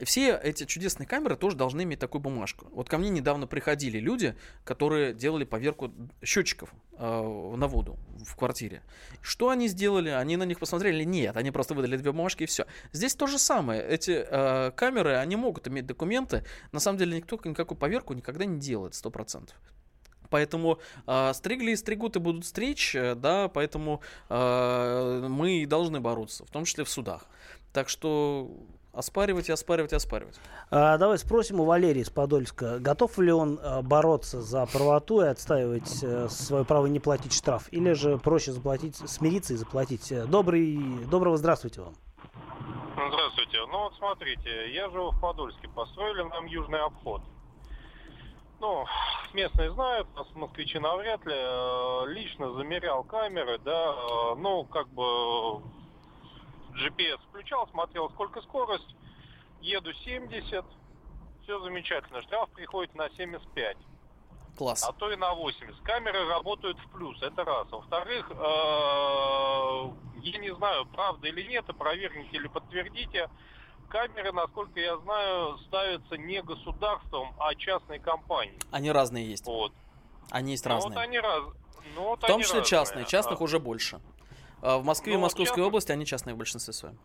Все 0.02 0.40
эти 0.44 0.66
чудесные 0.66 1.08
камеры 1.08 1.36
тоже 1.36 1.56
должны 1.56 1.84
иметь 1.84 2.00
такую 2.00 2.22
бумажку. 2.22 2.68
Вот 2.72 2.90
ко 2.90 2.98
мне 2.98 3.10
недавно 3.10 3.48
приходили 3.48 4.00
люди, 4.00 4.36
которые 4.64 5.14
делали 5.14 5.44
поверку 5.44 5.94
счетчиков 6.24 6.74
э, 6.94 7.54
на 7.56 7.68
воду 7.68 7.98
в 8.26 8.36
квартире. 8.36 8.82
Что 9.22 9.50
они 9.50 9.68
сделали? 9.68 10.10
Они 10.10 10.36
на 10.36 10.44
них 10.44 10.60
посмотрели? 10.60 11.04
Нет, 11.04 11.38
они 11.38 11.52
просто 11.52 11.74
выдали 11.74 11.98
две 11.98 12.12
бумажки 12.12 12.44
и 12.44 12.46
все. 12.48 12.66
Здесь 12.92 13.16
то 13.16 13.28
же 13.28 13.38
самое. 13.38 13.82
Эти 13.82 14.26
э, 14.28 14.72
камеры, 14.72 15.16
они 15.16 15.36
могут 15.36 15.68
иметь 15.68 15.86
документы. 15.86 16.44
На 16.72 16.80
самом 16.80 16.98
деле 16.98 17.18
никто 17.18 17.40
никакую 17.44 17.78
поверку 17.78 18.14
никогда 18.14 18.46
не 18.46 18.60
делает, 18.60 18.96
сто 18.96 19.12
процентов. 19.12 19.56
Поэтому 20.34 20.80
э, 21.06 21.32
стригли 21.34 21.72
и 21.72 21.76
стригут 21.76 22.16
и 22.16 22.20
будут 22.20 22.48
стричь, 22.48 22.96
э, 22.96 23.14
да, 23.14 23.50
поэтому 23.50 24.02
э, 24.30 25.28
мы 25.30 25.68
должны 25.68 26.00
бороться, 26.00 26.44
в 26.44 26.50
том 26.50 26.66
числе 26.66 26.84
в 26.84 26.90
судах. 26.90 27.28
Так 27.72 27.88
что 27.88 28.50
оспаривать 28.94 29.50
и 29.50 29.52
оспаривать 29.52 29.92
и 29.92 29.96
оспаривать. 29.96 30.40
А, 30.70 30.98
давай 30.98 31.18
спросим 31.18 31.60
у 31.60 31.66
Валерия 31.66 32.02
из 32.02 32.10
Подольска, 32.10 32.80
готов 32.80 33.18
ли 33.18 33.32
он 33.32 33.60
а, 33.62 33.82
бороться 33.82 34.42
за 34.42 34.66
правоту 34.68 35.22
и 35.22 35.26
отстаивать 35.28 36.04
э, 36.04 36.30
свое 36.30 36.64
право 36.64 36.86
не 36.86 37.00
платить 37.00 37.34
штраф, 37.34 37.68
или 37.72 37.94
же 37.94 38.18
проще 38.18 38.52
заплатить, 38.52 38.96
смириться 38.96 39.54
и 39.54 39.58
заплатить. 39.58 40.12
Э, 40.12 40.26
Добрый, 40.26 40.78
доброго 41.10 41.38
здравствуйте 41.38 41.82
вам. 41.82 41.96
Здравствуйте. 42.96 43.58
Ну 43.72 43.80
вот 43.80 43.96
смотрите, 43.98 44.74
я 44.74 44.90
живу 44.90 45.12
в 45.12 45.20
Подольске. 45.20 45.68
Построили 45.68 46.22
нам 46.24 46.46
южный 46.46 46.80
обход. 46.80 47.22
Ну, 48.60 48.86
местные 49.34 49.74
знают, 49.74 50.08
нас 50.16 50.28
москвичи 50.36 50.80
навряд 50.80 51.26
ли. 51.26 51.34
Э, 51.36 52.06
Лично 52.08 52.54
замерял 52.54 53.04
камеры, 53.04 53.60
да, 53.60 53.94
э, 53.94 54.36
ну, 54.38 54.64
как 54.66 54.88
бы 54.90 55.62
GPS 56.76 57.20
включал, 57.30 57.68
смотрел, 57.70 58.10
сколько 58.12 58.42
скорость. 58.42 58.96
Еду 59.62 59.94
70, 59.94 60.66
все 61.44 61.60
замечательно. 61.62 62.22
Штраф 62.24 62.50
приходит 62.50 62.94
на 62.96 63.10
75 63.12 63.78
Класс. 64.58 64.84
а 64.88 64.92
то 64.94 65.12
и 65.12 65.16
на 65.16 65.34
80. 65.34 65.80
Камеры 65.84 66.28
работают 66.28 66.78
в 66.80 66.90
плюс, 66.92 67.22
это 67.22 67.44
раз. 67.44 67.68
Во-вторых, 67.72 68.30
э, 68.30 68.36
я 70.22 70.38
не 70.40 70.54
знаю, 70.56 70.86
правда 70.88 71.28
или 71.28 71.44
нет, 71.44 71.70
опроверните 71.70 72.30
или 72.38 72.48
подтвердите, 72.48 73.30
камеры, 73.90 74.32
насколько 74.32 74.80
я 74.80 74.98
знаю, 74.98 75.58
ставятся 75.60 76.18
не 76.18 76.42
государством, 76.42 77.34
а 77.40 77.56
частной 77.56 78.00
компанией. 78.00 78.58
Они 78.72 78.92
разные 78.92 79.30
есть. 79.30 79.46
Вот. 79.46 79.72
Они 80.30 80.52
есть 80.52 80.66
Ну, 80.66 80.72
разные. 80.72 80.94
вот 80.96 81.02
они 81.04 81.20
раз... 81.20 81.44
ну, 81.96 82.04
вот 82.04 82.20
В 82.20 82.26
том 82.26 82.36
они 82.36 82.44
числе 82.44 82.60
разные. 82.60 82.70
частные. 82.70 83.06
Частных 83.06 83.42
А, 83.42 83.44
уже 83.44 83.60
больше. 83.60 84.00
А 84.66 84.78
В 84.78 84.86
Москве 84.86 85.12
и 85.14 85.16
Ну, 85.16 85.20
вот 85.20 85.26
Московской 85.26 85.46
частных- 85.58 85.68
области 85.68 85.92
они 85.92 86.06
частные 86.06 86.34
в 86.36 86.38
большинстве 86.38 86.74
своем. 86.74 86.98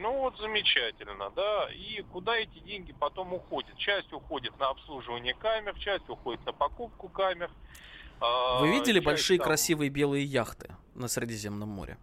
Ну 0.00 0.18
вот 0.18 0.38
замечательно, 0.38 1.30
да. 1.36 1.68
И 1.72 2.02
куда 2.12 2.36
эти 2.36 2.58
деньги 2.60 2.92
потом 2.92 3.34
уходят? 3.34 3.76
Часть 3.76 4.12
уходит 4.14 4.58
на 4.58 4.68
обслуживание 4.70 5.34
камер, 5.34 5.78
часть 5.78 6.08
уходит 6.08 6.44
на 6.46 6.52
покупку 6.52 7.08
камер. 7.08 7.50
а, 8.18 8.60
Вы 8.60 8.70
видели 8.72 8.94
часть 8.94 9.04
большие 9.04 9.38
там- 9.38 9.46
красивые 9.46 9.90
белые 9.90 10.24
яхты 10.24 10.74
на 10.94 11.06
Средиземном 11.06 11.68
море? 11.68 11.98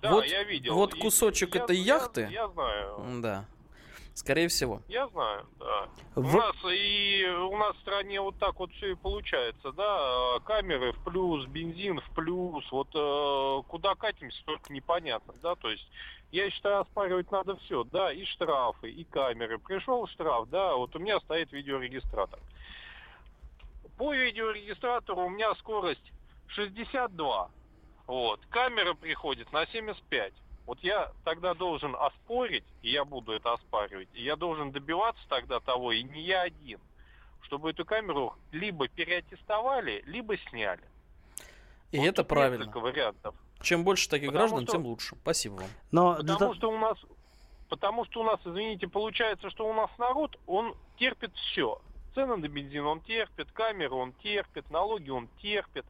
Да, 0.00 0.12
вот, 0.12 0.24
я 0.26 0.44
видел. 0.44 0.74
вот 0.74 0.94
И- 0.94 1.00
кусочек 1.00 1.56
я- 1.56 1.62
этой 1.62 1.76
я- 1.76 1.94
яхты. 1.96 2.28
Я, 2.30 2.46
знаю. 2.48 3.20
Да. 3.20 3.44
Скорее 4.14 4.48
всего. 4.48 4.82
Я 4.88 5.08
знаю, 5.08 5.46
да. 5.58 5.88
У 6.16 6.20
В- 6.22 6.34
нас 6.34 6.54
и 6.70 7.24
у 7.26 7.56
нас 7.56 7.74
в 7.76 7.80
стране 7.80 8.20
вот 8.20 8.38
так 8.38 8.58
вот 8.58 8.70
все 8.74 8.92
и 8.92 8.94
получается, 8.94 9.72
да. 9.72 10.38
Камеры 10.44 10.92
в 10.92 11.02
плюс, 11.04 11.46
бензин 11.46 11.98
в 12.00 12.10
плюс. 12.14 12.70
Вот 12.70 12.88
э, 12.94 13.62
куда 13.68 13.94
катимся, 13.94 14.42
только 14.44 14.70
непонятно, 14.72 15.34
да. 15.42 15.54
То 15.54 15.70
есть 15.70 15.88
я 16.30 16.50
считаю, 16.50 16.80
оспаривать 16.80 17.30
надо 17.30 17.56
все, 17.56 17.84
да, 17.84 18.12
и 18.12 18.24
штрафы, 18.26 18.90
и 18.90 19.04
камеры. 19.04 19.58
Пришел 19.58 20.06
штраф, 20.08 20.48
да, 20.50 20.74
вот 20.76 20.94
у 20.94 20.98
меня 20.98 21.18
стоит 21.20 21.50
видеорегистратор. 21.52 22.38
По 23.96 24.12
видеорегистратору 24.14 25.22
у 25.22 25.30
меня 25.30 25.54
скорость 25.56 26.12
62. 26.48 27.50
Вот. 28.06 28.40
Камера 28.50 28.94
приходит 28.94 29.50
на 29.52 29.66
75. 29.66 30.32
Вот 30.66 30.78
я 30.82 31.10
тогда 31.24 31.54
должен 31.54 31.94
оспорить, 31.96 32.64
и 32.82 32.90
я 32.90 33.04
буду 33.04 33.32
это 33.32 33.52
оспаривать, 33.52 34.08
и 34.14 34.22
я 34.22 34.36
должен 34.36 34.70
добиваться 34.70 35.22
тогда 35.28 35.60
того, 35.60 35.92
и 35.92 36.02
не 36.02 36.22
я 36.22 36.42
один, 36.42 36.78
чтобы 37.42 37.70
эту 37.70 37.84
камеру 37.84 38.34
либо 38.52 38.86
переаттестовали, 38.88 40.02
либо 40.06 40.36
сняли. 40.38 40.82
И 41.90 41.98
Вот 41.98 42.06
это 42.06 42.24
правильно. 42.24 42.58
Несколько 42.64 42.80
вариантов. 42.80 43.34
Чем 43.60 43.84
больше 43.84 44.08
таких 44.08 44.28
Потому 44.28 44.48
граждан, 44.48 44.64
что- 44.66 44.72
тем 44.72 44.86
лучше. 44.86 45.16
Спасибо 45.22 45.54
вам. 45.54 45.70
Но 45.90 46.14
для 46.14 46.34
Потому 46.34 46.38
того- 46.38 46.54
что 46.54 46.70
у 46.70 46.78
нас, 46.78 46.98
потому 47.68 48.04
что 48.06 48.20
у 48.20 48.24
нас, 48.24 48.40
извините, 48.44 48.88
получается, 48.88 49.50
что 49.50 49.68
у 49.68 49.72
нас 49.74 49.90
народ, 49.98 50.38
он 50.46 50.74
терпит 50.98 51.34
все. 51.36 51.80
Цены 52.14 52.36
на 52.36 52.48
бензин 52.48 52.86
он 52.86 53.00
терпит, 53.00 53.50
камеры 53.52 53.94
он 53.94 54.12
терпит, 54.14 54.70
налоги 54.70 55.10
он 55.10 55.28
терпит. 55.40 55.84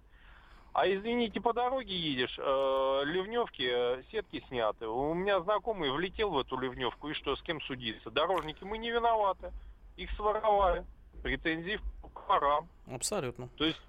А 0.74 0.88
извините, 0.88 1.40
по 1.40 1.52
дороге 1.52 1.94
едешь, 1.94 2.34
э, 2.38 3.02
ливневки, 3.04 3.68
э, 3.70 4.02
сетки 4.10 4.42
сняты. 4.48 4.86
У 4.86 5.12
меня 5.12 5.40
знакомый 5.40 5.90
влетел 5.90 6.30
в 6.30 6.38
эту 6.38 6.58
ливневку, 6.58 7.10
и 7.10 7.14
что, 7.14 7.36
с 7.36 7.42
кем 7.42 7.60
судиться? 7.60 8.10
Дорожники, 8.10 8.64
мы 8.64 8.78
не 8.78 8.90
виноваты. 8.90 9.52
Их 9.96 10.10
своровали. 10.12 10.84
Претензий 11.22 11.78
к 12.14 12.28
ворам. 12.28 12.68
Абсолютно. 12.90 13.48
То 13.58 13.64
есть 13.64 13.80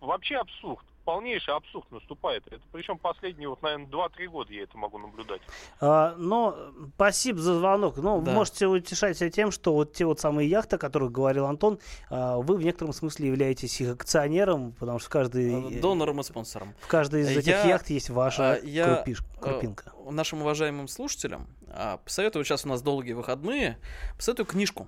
вообще 0.00 0.36
абсурд. 0.36 0.84
Полнейший 1.04 1.54
абсурд 1.54 1.90
наступает. 1.92 2.46
Это 2.46 2.60
причем 2.72 2.96
последние, 2.98 3.48
вот, 3.48 3.60
наверное, 3.62 3.86
2-3 3.86 4.26
года 4.28 4.52
я 4.52 4.62
это 4.62 4.78
могу 4.78 4.98
наблюдать. 4.98 5.42
А, 5.80 6.14
но 6.16 6.54
э, 6.56 6.70
спасибо 6.94 7.38
за 7.40 7.58
звонок. 7.58 7.96
Ну, 7.98 8.22
Да. 8.22 8.32
можете 8.32 8.66
утешать 8.66 9.18
себя 9.18 9.30
тем, 9.30 9.50
что 9.50 9.74
вот 9.74 9.92
те 9.92 10.06
вот 10.06 10.18
самые 10.20 10.48
яхты, 10.48 10.76
о 10.76 10.78
которых 10.78 11.12
говорил 11.12 11.44
Антон, 11.46 11.78
а, 12.10 12.38
вы 12.38 12.56
в 12.56 12.62
некотором 12.62 12.92
смысле 12.94 13.28
являетесь 13.28 13.78
их 13.80 13.90
акционером, 13.92 14.72
потому 14.72 14.98
что 14.98 15.08
в 15.08 15.12
каждой, 15.12 15.76
Э, 15.76 15.80
Донором 15.80 16.20
и 16.20 16.22
спонсором. 16.22 16.74
в 16.80 16.86
каждой 16.86 17.22
из 17.22 17.28
этих 17.36 17.48
Я- 17.48 17.64
яхт 17.66 17.90
есть 17.90 18.08
ваша 18.10 18.52
а, 18.54 18.58
я, 18.60 19.02
крупиш- 19.04 19.22
э, 19.36 19.40
крупинка. 19.42 19.92
Нашим 20.10 20.40
уважаемым 20.40 20.88
слушателям 20.88 21.46
а, 21.76 21.98
посоветую, 21.98 22.44
сейчас 22.44 22.64
у 22.64 22.68
нас 22.68 22.80
долгие 22.82 23.12
выходные, 23.14 23.78
посоветую 24.16 24.46
книжку. 24.46 24.86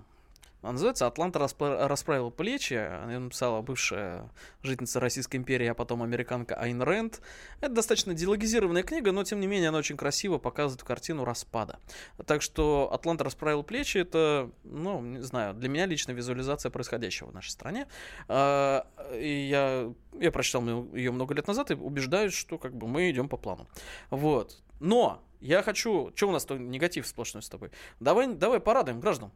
Она 0.66 0.72
называется 0.72 1.07
«Атланта 1.07 1.38
распра- 1.38 1.87
расправила 1.87 2.31
плечи». 2.31 2.72
Ее 2.74 3.20
написала 3.20 3.62
бывшая 3.62 4.29
жительница 4.64 4.98
Российской 4.98 5.37
империи, 5.37 5.68
а 5.68 5.74
потом 5.74 6.02
американка 6.02 6.57
Айн 6.57 6.83
Рэнд. 6.83 7.20
Это 7.61 7.72
достаточно 7.72 8.14
диалогизированная 8.14 8.83
книга, 8.83 9.12
но 9.12 9.22
тем 9.22 9.38
не 9.38 9.46
менее 9.46 9.68
она 9.68 9.79
очень 9.79 9.96
красиво 9.96 10.38
показывает 10.38 10.83
картину 10.83 11.24
распада. 11.24 11.79
Так 12.26 12.42
что 12.42 12.90
«Атланта 12.92 13.22
расправила 13.22 13.62
плечи»— 13.62 13.98
это, 13.98 14.50
ну, 14.64 15.00
не 15.00 15.22
знаю, 15.22 15.55
для 15.55 15.68
меня 15.68 15.87
лично 15.87 16.11
визуализация 16.11 16.70
происходящего 16.70 17.29
в 17.29 17.33
нашей 17.35 17.50
стране. 17.50 17.87
А, 18.26 18.88
И 19.14 19.46
я, 19.48 19.92
я 20.18 20.33
прочитал 20.33 20.64
ее 20.92 21.12
много 21.12 21.33
лет 21.33 21.46
назад 21.46 21.70
и 21.70 21.74
убеждаюсь, 21.74 22.33
что 22.33 22.59
как 22.59 22.74
бы 22.74 22.88
мы 22.88 23.09
идем 23.09 23.29
по 23.29 23.37
плану. 23.37 23.68
Вот. 24.11 24.61
Но 24.81 25.22
я 25.40 25.62
хочу... 25.62 26.12
Что 26.16 26.29
у 26.29 26.33
нас 26.33 26.44
то 26.44 26.59
негатив 26.59 27.07
сплошной 27.07 27.44
с 27.44 27.48
тобой? 27.48 27.70
Давай, 28.00 28.26
давай 28.35 28.59
порадуем 28.59 28.98
граждан. 28.98 29.31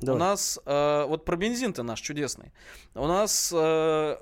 Давай. 0.00 0.16
У 0.16 0.24
нас... 0.24 0.58
э, 0.64 1.04
вот 1.08 1.24
про 1.24 1.36
бензин-то 1.36 1.82
наш 1.82 2.00
чудесный. 2.00 2.52
У 2.94 3.06
нас... 3.06 3.52
э, 3.54 4.16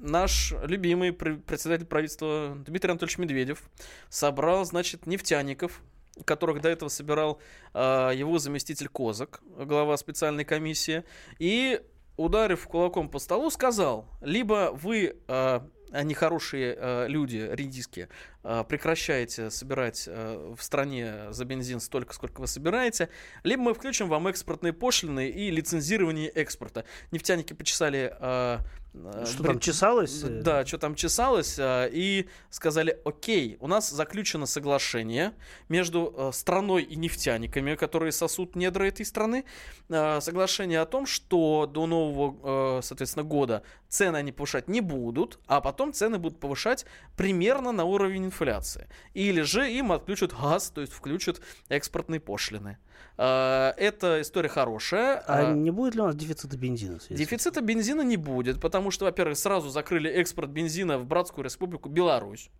Наш 0.00 0.54
любимый 0.62 1.12
пр- 1.12 1.38
председатель 1.44 1.84
правительства 1.84 2.56
Дмитрий 2.64 2.92
Анатольевич 2.92 3.18
Медведев 3.18 3.68
собрал, 4.08 4.64
значит, 4.64 5.06
нефтяников, 5.06 5.82
которых 6.24 6.60
до 6.60 6.68
этого 6.68 6.88
собирал 6.88 7.40
э, 7.74 8.12
его 8.14 8.38
заместитель 8.38 8.88
Козак, 8.88 9.40
глава 9.56 9.96
специальной 9.96 10.44
комиссии, 10.44 11.02
и, 11.40 11.80
ударив 12.16 12.68
кулаком 12.68 13.08
по 13.08 13.18
столу, 13.18 13.50
сказал, 13.50 14.06
либо 14.20 14.70
вы, 14.72 15.16
э, 15.26 15.60
нехорошие 16.04 16.76
э, 16.78 17.08
люди, 17.08 17.48
редиски, 17.50 18.08
прекращаете 18.42 19.50
собирать 19.50 20.04
э, 20.06 20.54
в 20.56 20.62
стране 20.62 21.32
за 21.32 21.44
бензин 21.44 21.80
столько, 21.80 22.14
сколько 22.14 22.40
вы 22.40 22.46
собираете, 22.46 23.08
либо 23.42 23.62
мы 23.62 23.74
включим 23.74 24.08
вам 24.08 24.28
экспортные 24.28 24.72
пошлины 24.72 25.28
и 25.28 25.50
лицензирование 25.50 26.28
экспорта. 26.28 26.84
Нефтяники 27.10 27.52
почесали... 27.52 28.14
э, 28.18 28.58
э, 28.94 29.24
Что 29.26 29.42
брит- 29.42 29.46
там 29.46 29.60
чесалось? 29.60 30.22
э? 30.22 30.28
Да, 30.42 30.64
что 30.64 30.78
там 30.78 30.94
чесалось, 30.94 31.58
э, 31.58 31.90
и 31.92 32.28
сказали, 32.50 32.98
окей, 33.04 33.56
у 33.60 33.66
нас 33.66 33.90
заключено 33.90 34.46
соглашение 34.46 35.32
между 35.68 36.14
э, 36.16 36.30
страной 36.32 36.82
и 36.84 36.96
нефтяниками, 36.96 37.74
которые 37.74 38.12
сосут 38.12 38.56
недра 38.56 38.84
этой 38.84 39.04
страны, 39.04 39.44
э, 39.88 40.20
соглашение 40.20 40.80
о 40.80 40.86
том, 40.86 41.06
что 41.06 41.66
до 41.66 41.86
нового, 41.86 42.78
э, 42.78 42.82
соответственно, 42.82 43.24
года 43.24 43.62
цены 43.88 44.16
они 44.16 44.32
повышать 44.32 44.68
не 44.68 44.80
будут, 44.80 45.38
а 45.46 45.60
потом 45.60 45.92
цены 45.92 46.18
будут 46.18 46.38
повышать 46.40 46.84
примерно 47.16 47.72
на 47.72 47.84
уровень 47.84 48.27
инфляции. 48.28 48.88
Или 49.14 49.42
же 49.42 49.70
им 49.70 49.92
отключат 49.92 50.32
газ, 50.32 50.70
то 50.70 50.80
есть 50.80 50.92
включат 50.92 51.40
экспортные 51.68 52.20
пошлины. 52.20 52.78
Э, 53.16 53.72
Эта 53.76 54.20
история 54.20 54.48
хорошая. 54.48 55.18
А 55.26 55.52
э, 55.52 55.54
не 55.54 55.70
будет 55.70 55.94
ли 55.94 56.00
у 56.00 56.06
нас 56.06 56.14
дефицита 56.14 56.56
бензина? 56.56 56.98
Дефицита 57.10 57.60
бензина 57.60 58.02
не 58.02 58.16
будет, 58.16 58.60
потому 58.60 58.90
что, 58.90 59.04
во-первых, 59.04 59.36
сразу 59.36 59.68
закрыли 59.68 60.08
экспорт 60.08 60.50
бензина 60.50 60.98
в 60.98 61.06
братскую 61.06 61.44
республику 61.44 61.88
Беларусь. 61.88 62.50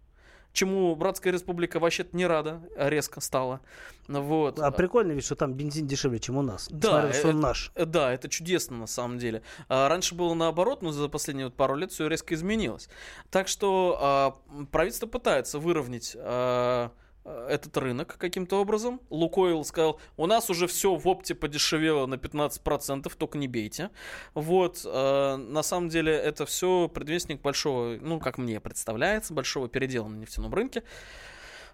Чему 0.53 0.97
Братская 0.97 1.33
республика 1.33 1.79
вообще-то 1.79 2.17
не 2.17 2.27
рада, 2.27 2.61
а 2.77 2.89
резко 2.89 3.21
стала. 3.21 3.61
Вот. 4.09 4.59
А 4.59 4.71
прикольно 4.71 5.13
ведь, 5.13 5.25
что 5.25 5.37
там 5.37 5.53
бензин 5.53 5.87
дешевле, 5.87 6.19
чем 6.19 6.37
у 6.39 6.43
нас. 6.43 6.69
Да, 6.71 6.89
Несмотря 7.03 7.13
что 7.13 7.29
он 7.29 7.35
это- 7.35 7.43
наш. 7.43 7.73
Э, 7.75 7.85
Да, 7.85 8.13
это 8.13 8.29
чудесно 8.29 8.79
на 8.79 8.87
самом 8.87 9.19
деле. 9.19 9.43
А, 9.69 9.89
Раньше 9.89 10.15
было 10.15 10.35
наоборот, 10.35 10.83
но 10.83 10.91
за 10.91 11.09
последние 11.09 11.47
вот 11.47 11.55
пару 11.55 11.75
лет 11.77 11.93
все 11.93 12.09
резко 12.09 12.35
изменилось. 12.35 12.89
Так 13.31 13.47
что 13.49 13.99
а, 14.01 14.39
правительство 14.73 15.07
пытается 15.07 15.59
выровнять 15.59 16.17
а, 16.19 16.91
этот 17.25 17.77
рынок 17.77 18.17
каким-то 18.19 18.61
образом. 18.61 19.01
Лукойл 19.11 19.65
сказал, 19.65 20.01
у 20.17 20.27
нас 20.27 20.51
уже 20.51 20.67
все 20.67 20.95
в 20.95 21.07
опте 21.07 21.35
подешевело 21.35 22.07
на 22.07 22.15
15%, 22.15 23.13
только 23.17 23.39
не 23.39 23.49
бейте. 23.49 23.91
Вот, 24.35 24.83
а, 24.85 25.37
на 25.37 25.63
самом 25.63 25.89
деле 25.89 26.13
это 26.13 26.47
все 26.47 26.89
предвестник 26.89 27.41
большого, 27.41 27.99
ну, 28.01 28.21
как 28.21 28.39
мне 28.39 28.61
представляется, 28.61 29.35
большого 29.35 29.69
передела 29.69 30.09
на 30.09 30.17
нефтяном 30.17 30.55
рынке. 30.55 30.83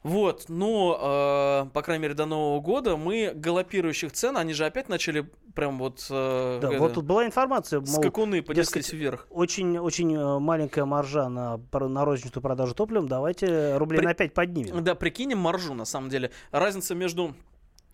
Вот, 0.04 0.44
но, 0.48 1.64
э, 1.66 1.70
по 1.72 1.80
крайней 1.82 2.02
мере, 2.02 2.14
до 2.14 2.26
Нового 2.26 2.60
года 2.60 2.96
мы 2.98 3.32
галопирующих 3.34 4.12
цен, 4.12 4.36
они 4.36 4.52
же 4.52 4.66
опять 4.66 4.90
начали 4.90 5.22
прям 5.54 5.78
вот... 5.78 6.06
э, 6.10 6.58
Да, 6.60 6.68
это, 6.68 6.78
вот 6.78 6.92
тут 6.92 7.06
была 7.06 7.24
информация, 7.24 7.80
мол, 7.80 7.88
скакуны 7.88 8.42
понеслись 8.42 8.66
дескать, 8.84 8.92
вверх. 8.92 9.26
очень, 9.30 9.78
очень 9.78 10.14
э, 10.14 10.38
маленькая 10.38 10.84
маржа 10.84 11.30
на, 11.30 11.58
на 11.72 12.04
розничную 12.04 12.42
продажу 12.42 12.74
топливом, 12.74 13.08
давайте 13.08 13.78
рублей 13.78 13.98
При- 14.00 14.04
на 14.06 14.12
5 14.14 14.34
поднимем. 14.34 14.84
Да, 14.84 14.94
прикинем 14.94 15.38
маржу, 15.38 15.72
на 15.72 15.86
самом 15.86 16.10
деле. 16.10 16.30
Разница 16.50 16.94
между... 16.94 17.34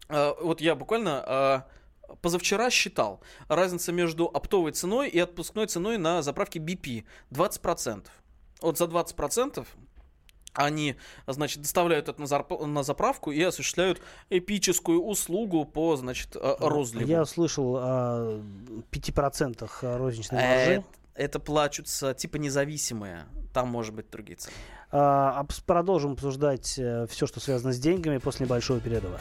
э, 0.08 0.32
вот 0.42 0.60
я 0.60 0.74
буквально... 0.74 1.64
э, 1.68 1.80
Позавчера 2.22 2.70
считал 2.70 3.20
разница 3.46 3.92
между 3.92 4.24
оптовой 4.26 4.72
ценой 4.72 5.08
и 5.08 5.18
отпускной 5.20 5.68
ценой 5.68 5.96
на 5.96 6.22
заправке 6.22 6.58
BP 6.58 7.04
20%. 7.30 8.06
Вот 8.62 8.78
за 8.78 8.86
20% 8.86 9.64
они, 10.52 10.96
значит, 11.26 11.62
доставляют 11.62 12.08
это 12.08 12.20
на, 12.66 12.82
заправку 12.82 13.30
и 13.30 13.42
осуществляют 13.42 14.00
эпическую 14.30 15.00
услугу 15.02 15.64
по, 15.64 15.96
значит, 15.96 16.36
э, 16.36 16.56
розливу. 16.60 17.08
Я 17.08 17.24
слышал 17.24 17.76
о 17.76 18.42
5% 18.90 19.68
розничной 19.98 20.38
Э, 20.38 20.42
маржи. 20.42 20.84
Это 21.14 21.38
плачутся 21.38 22.14
типа 22.14 22.36
независимые. 22.36 23.26
Там 23.52 23.68
может 23.68 23.94
быть 23.94 24.10
другие 24.10 24.36
цены. 24.36 24.54
А, 24.92 25.46
продолжим 25.66 26.12
обсуждать 26.12 26.66
все, 26.66 27.26
что 27.26 27.40
связано 27.40 27.72
с 27.72 27.78
деньгами 27.78 28.18
после 28.18 28.46
небольшого 28.46 28.80
перерыва. 28.80 29.20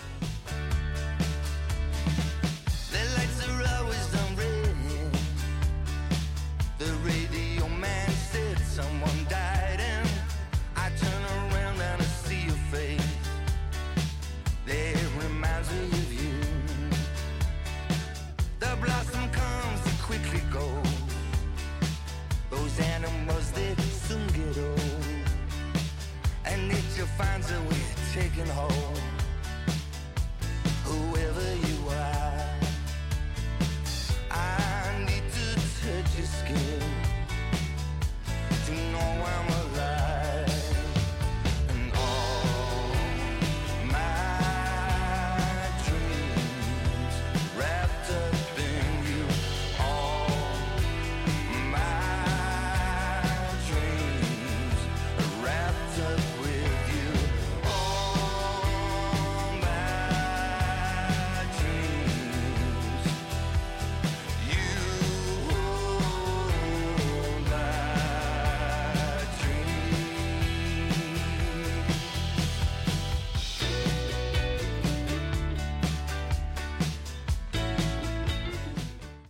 Taking 28.14 28.48
hold. 28.48 29.19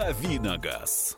Давиногаз. 0.00 1.14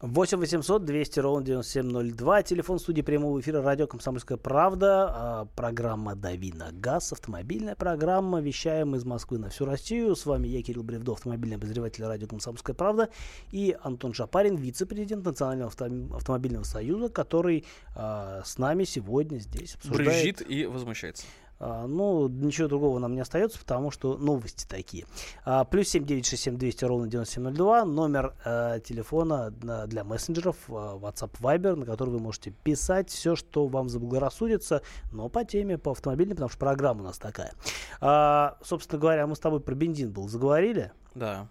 8 0.00 0.38
800 0.38 0.84
200 0.84 1.18
ровно 1.18 1.44
9702. 1.44 2.42
Телефон 2.44 2.78
студии 2.78 3.02
прямого 3.02 3.40
эфира 3.40 3.60
радио 3.62 3.88
«Комсомольская 3.88 4.38
правда». 4.38 5.08
а, 5.10 5.44
Программа 5.56 6.14
«Дави 6.14 6.52
на 6.52 6.70
газ». 6.70 7.12
Автомобильная 7.12 7.74
программа. 7.74 8.40
Вещаем 8.40 8.94
из 8.94 9.04
Москвы 9.04 9.38
на 9.38 9.50
всю 9.50 9.64
Россию. 9.64 10.14
С 10.14 10.24
вами 10.24 10.46
я, 10.46 10.62
Кирилл 10.62 10.84
Бревдов, 10.84 11.18
автомобильный 11.18 11.56
обозреватель 11.56 12.04
радио 12.04 12.28
«Комсомольская 12.28 12.76
правда». 12.76 13.08
И 13.50 13.76
Антон 13.82 14.14
Шапарин, 14.14 14.54
вице-президент 14.54 15.24
Национального 15.24 15.68
авто- 15.72 16.14
автомобильного 16.16 16.62
союза, 16.62 17.08
который 17.08 17.66
а, 17.96 18.42
с 18.44 18.56
нами 18.56 18.84
сегодня 18.84 19.38
здесь 19.38 19.74
обсуждает... 19.74 20.06
Брюзжит 20.06 20.48
и 20.48 20.64
возмущается. 20.66 21.24
А, 21.62 21.86
Ну, 21.86 22.26
ничего 22.28 22.68
другого 22.68 22.98
нам 22.98 23.14
не 23.14 23.20
остается, 23.20 23.58
потому 23.58 23.90
что 23.90 24.16
новости 24.16 24.66
такие. 24.66 25.04
А, 25.44 25.64
Плюс 25.64 25.88
семь 25.88 26.04
девять 26.06 26.24
шесть 26.26 26.42
семь 26.44 26.56
двести 26.56 26.84
ровно 26.86 27.06
9702. 27.06 27.84
Номер 27.84 28.34
э, 28.44 28.80
телефона 28.82 29.52
на- 29.62 29.86
для 29.86 30.02
мессенджеров 30.02 30.56
э, 30.68 30.72
WhatsApp 30.72 31.32
Viber, 31.40 31.74
на 31.76 31.84
который 31.84 32.10
вы 32.10 32.18
можете 32.18 32.50
писать 32.50 33.10
все, 33.10 33.36
что 33.36 33.66
вам 33.66 33.88
заблагорассудится, 33.90 34.80
но 35.12 35.28
по 35.28 35.44
теме, 35.44 35.76
по 35.76 35.90
автомобильной, 35.92 36.34
потому 36.34 36.48
что 36.48 36.58
программа 36.58 37.00
у 37.02 37.04
нас 37.04 37.18
такая. 37.18 37.52
А, 38.00 38.56
Собственно 38.62 38.98
говоря, 38.98 39.26
мы 39.26 39.36
с 39.36 39.38
тобой 39.38 39.60
про 39.60 39.74
бензин 39.74 40.10
был 40.12 40.28
заговорили. 40.28 40.92
Да. 41.14 41.46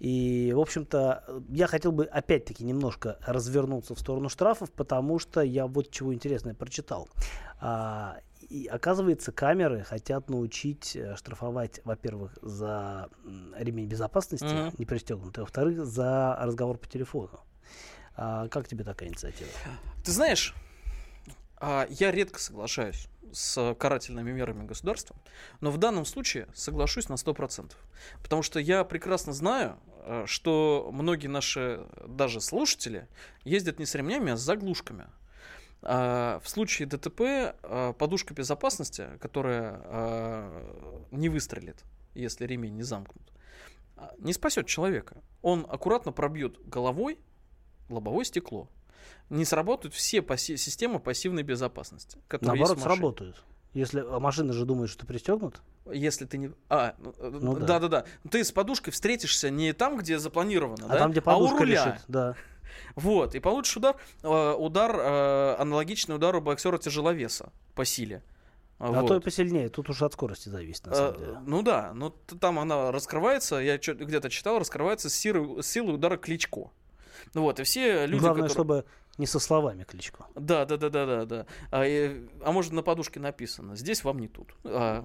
И, 0.00 0.52
в 0.56 0.58
общем-то, 0.60 1.24
я 1.50 1.66
хотел 1.66 1.92
бы 1.92 2.06
опять-таки 2.06 2.64
немножко 2.64 3.18
развернуться 3.26 3.94
в 3.94 4.00
сторону 4.00 4.30
штрафов, 4.30 4.70
потому 4.72 5.18
что 5.18 5.42
я 5.42 5.66
вот 5.66 5.90
чего 5.90 6.14
интересное 6.14 6.54
прочитал. 6.54 7.06
А, 7.60 8.16
и 8.50 8.66
оказывается, 8.66 9.30
камеры 9.30 9.84
хотят 9.84 10.28
научить 10.28 10.96
э, 10.96 11.14
штрафовать, 11.16 11.80
во-первых, 11.84 12.36
за 12.42 13.08
ремень 13.56 13.86
безопасности 13.86 14.44
Мгм. 14.44 14.74
не 14.76 14.84
пристегнутый, 14.84 15.44
во-вторых, 15.44 15.86
за 15.86 16.36
разговор 16.40 16.76
по 16.76 16.88
телефону. 16.88 17.40
А 18.16 18.48
как 18.48 18.66
тебе 18.66 18.82
такая 18.82 19.08
инициатива? 19.08 19.48
Ты 20.04 20.10
знаешь, 20.10 20.52
а, 21.58 21.86
я 21.88 22.10
редко 22.10 22.40
соглашаюсь 22.40 23.06
с 23.32 23.74
карательными 23.78 24.32
мерами 24.32 24.66
государства, 24.66 25.14
но 25.60 25.70
в 25.70 25.78
данном 25.78 26.04
случае 26.04 26.48
соглашусь 26.52 27.08
на 27.08 27.14
100%. 27.14 27.76
Потому 28.20 28.42
что 28.42 28.58
я 28.58 28.82
прекрасно 28.82 29.32
знаю, 29.32 29.78
э, 30.04 30.24
что 30.26 30.90
многие 30.92 31.28
наши 31.28 31.86
даже 32.08 32.40
слушатели 32.40 33.06
ездят 33.44 33.78
не 33.78 33.86
с 33.86 33.94
ремнями, 33.94 34.32
а 34.32 34.36
с 34.36 34.40
заглушками. 34.40 35.06
А, 35.82 36.40
В 36.40 36.48
случае 36.48 36.86
ДТП 36.86 37.20
а, 37.62 37.92
подушка 37.94 38.34
безопасности, 38.34 39.08
которая 39.20 39.80
а, 39.84 41.06
не 41.10 41.28
выстрелит, 41.28 41.84
если 42.14 42.46
ремень 42.46 42.76
не 42.76 42.82
замкнут, 42.82 43.26
а, 43.96 44.12
не 44.18 44.32
спасет 44.32 44.66
человека. 44.66 45.16
Он 45.42 45.66
аккуратно 45.68 46.12
пробьет 46.12 46.58
головой 46.68 47.18
лобовое 47.88 48.24
стекло. 48.24 48.68
Не 49.30 49.44
сработают 49.44 49.94
все 49.94 50.18
пасси- 50.18 50.56
системы 50.56 51.00
пассивной 51.00 51.42
безопасности. 51.42 52.18
Наоборот, 52.40 52.76
есть 52.76 52.82
сработают. 52.82 53.42
Если 53.72 54.00
а 54.00 54.18
машина 54.18 54.52
же 54.52 54.64
думает, 54.64 54.90
что 54.90 55.06
пристегнут, 55.06 55.62
Если 55.86 56.24
ты 56.24 56.38
не... 56.38 56.50
А, 56.68 56.94
ну, 56.98 57.14
Ну 57.20 57.54
да. 57.54 57.66
да, 57.66 57.78
да, 57.78 57.88
да. 57.88 58.04
Ты 58.28 58.42
с 58.42 58.50
подушкой 58.50 58.92
встретишься 58.92 59.48
не 59.48 59.72
там, 59.72 59.96
где 59.96 60.18
запланировано, 60.18 60.86
а 60.86 60.88
да? 60.88 60.98
там, 60.98 61.10
где 61.12 61.20
у 61.20 61.22
подушка 61.22 61.58
руля. 61.58 61.86
лежит, 61.86 62.04
да. 62.08 62.34
Вот, 62.96 63.34
и 63.34 63.40
получишь 63.40 63.76
удар, 63.76 63.96
э, 64.22 64.54
удар 64.58 64.94
э, 64.96 65.54
аналогичный 65.58 66.16
удару 66.16 66.40
боксера 66.40 66.78
тяжеловеса 66.78 67.52
по 67.74 67.84
силе. 67.84 68.22
А 68.78 68.90
Вот. 68.90 69.08
то 69.08 69.16
и 69.16 69.20
посильнее. 69.20 69.68
Тут 69.68 69.90
уж 69.90 70.00
от 70.02 70.14
скорости 70.14 70.48
зависит, 70.48 70.86
на 70.86 70.94
самом 70.94 71.14
Э, 71.14 71.18
деле. 71.18 71.38
Ну 71.46 71.62
да, 71.62 71.92
но 71.94 72.10
там 72.40 72.58
она 72.58 72.90
раскрывается, 72.90 73.56
я 73.56 73.76
где-то 73.76 74.30
читал, 74.30 74.58
раскрывается 74.58 75.10
с 75.10 75.14
силой, 75.14 75.62
с 75.62 75.66
силой 75.66 75.94
удара 75.96 76.16
Кличко. 76.16 76.70
Вот, 77.34 77.60
и 77.60 77.64
все 77.64 78.06
люди, 78.06 78.20
Главное, 78.20 78.48
которые- 78.48 78.82
чтобы 78.82 78.84
не 79.18 79.26
со 79.26 79.38
словами 79.38 79.84
Кличко. 79.84 80.24
Да, 80.34 80.64
да, 80.64 80.78
да, 80.78 80.88
да, 80.88 81.04
да, 81.04 81.24
да. 81.26 81.46
А, 81.70 81.84
э, 81.84 82.22
а 82.42 82.52
может 82.52 82.72
на 82.72 82.82
подушке 82.82 83.20
написано, 83.20 83.76
здесь 83.76 84.02
вам 84.02 84.18
не 84.18 84.28
тут. 84.28 84.54
А, 84.64 85.04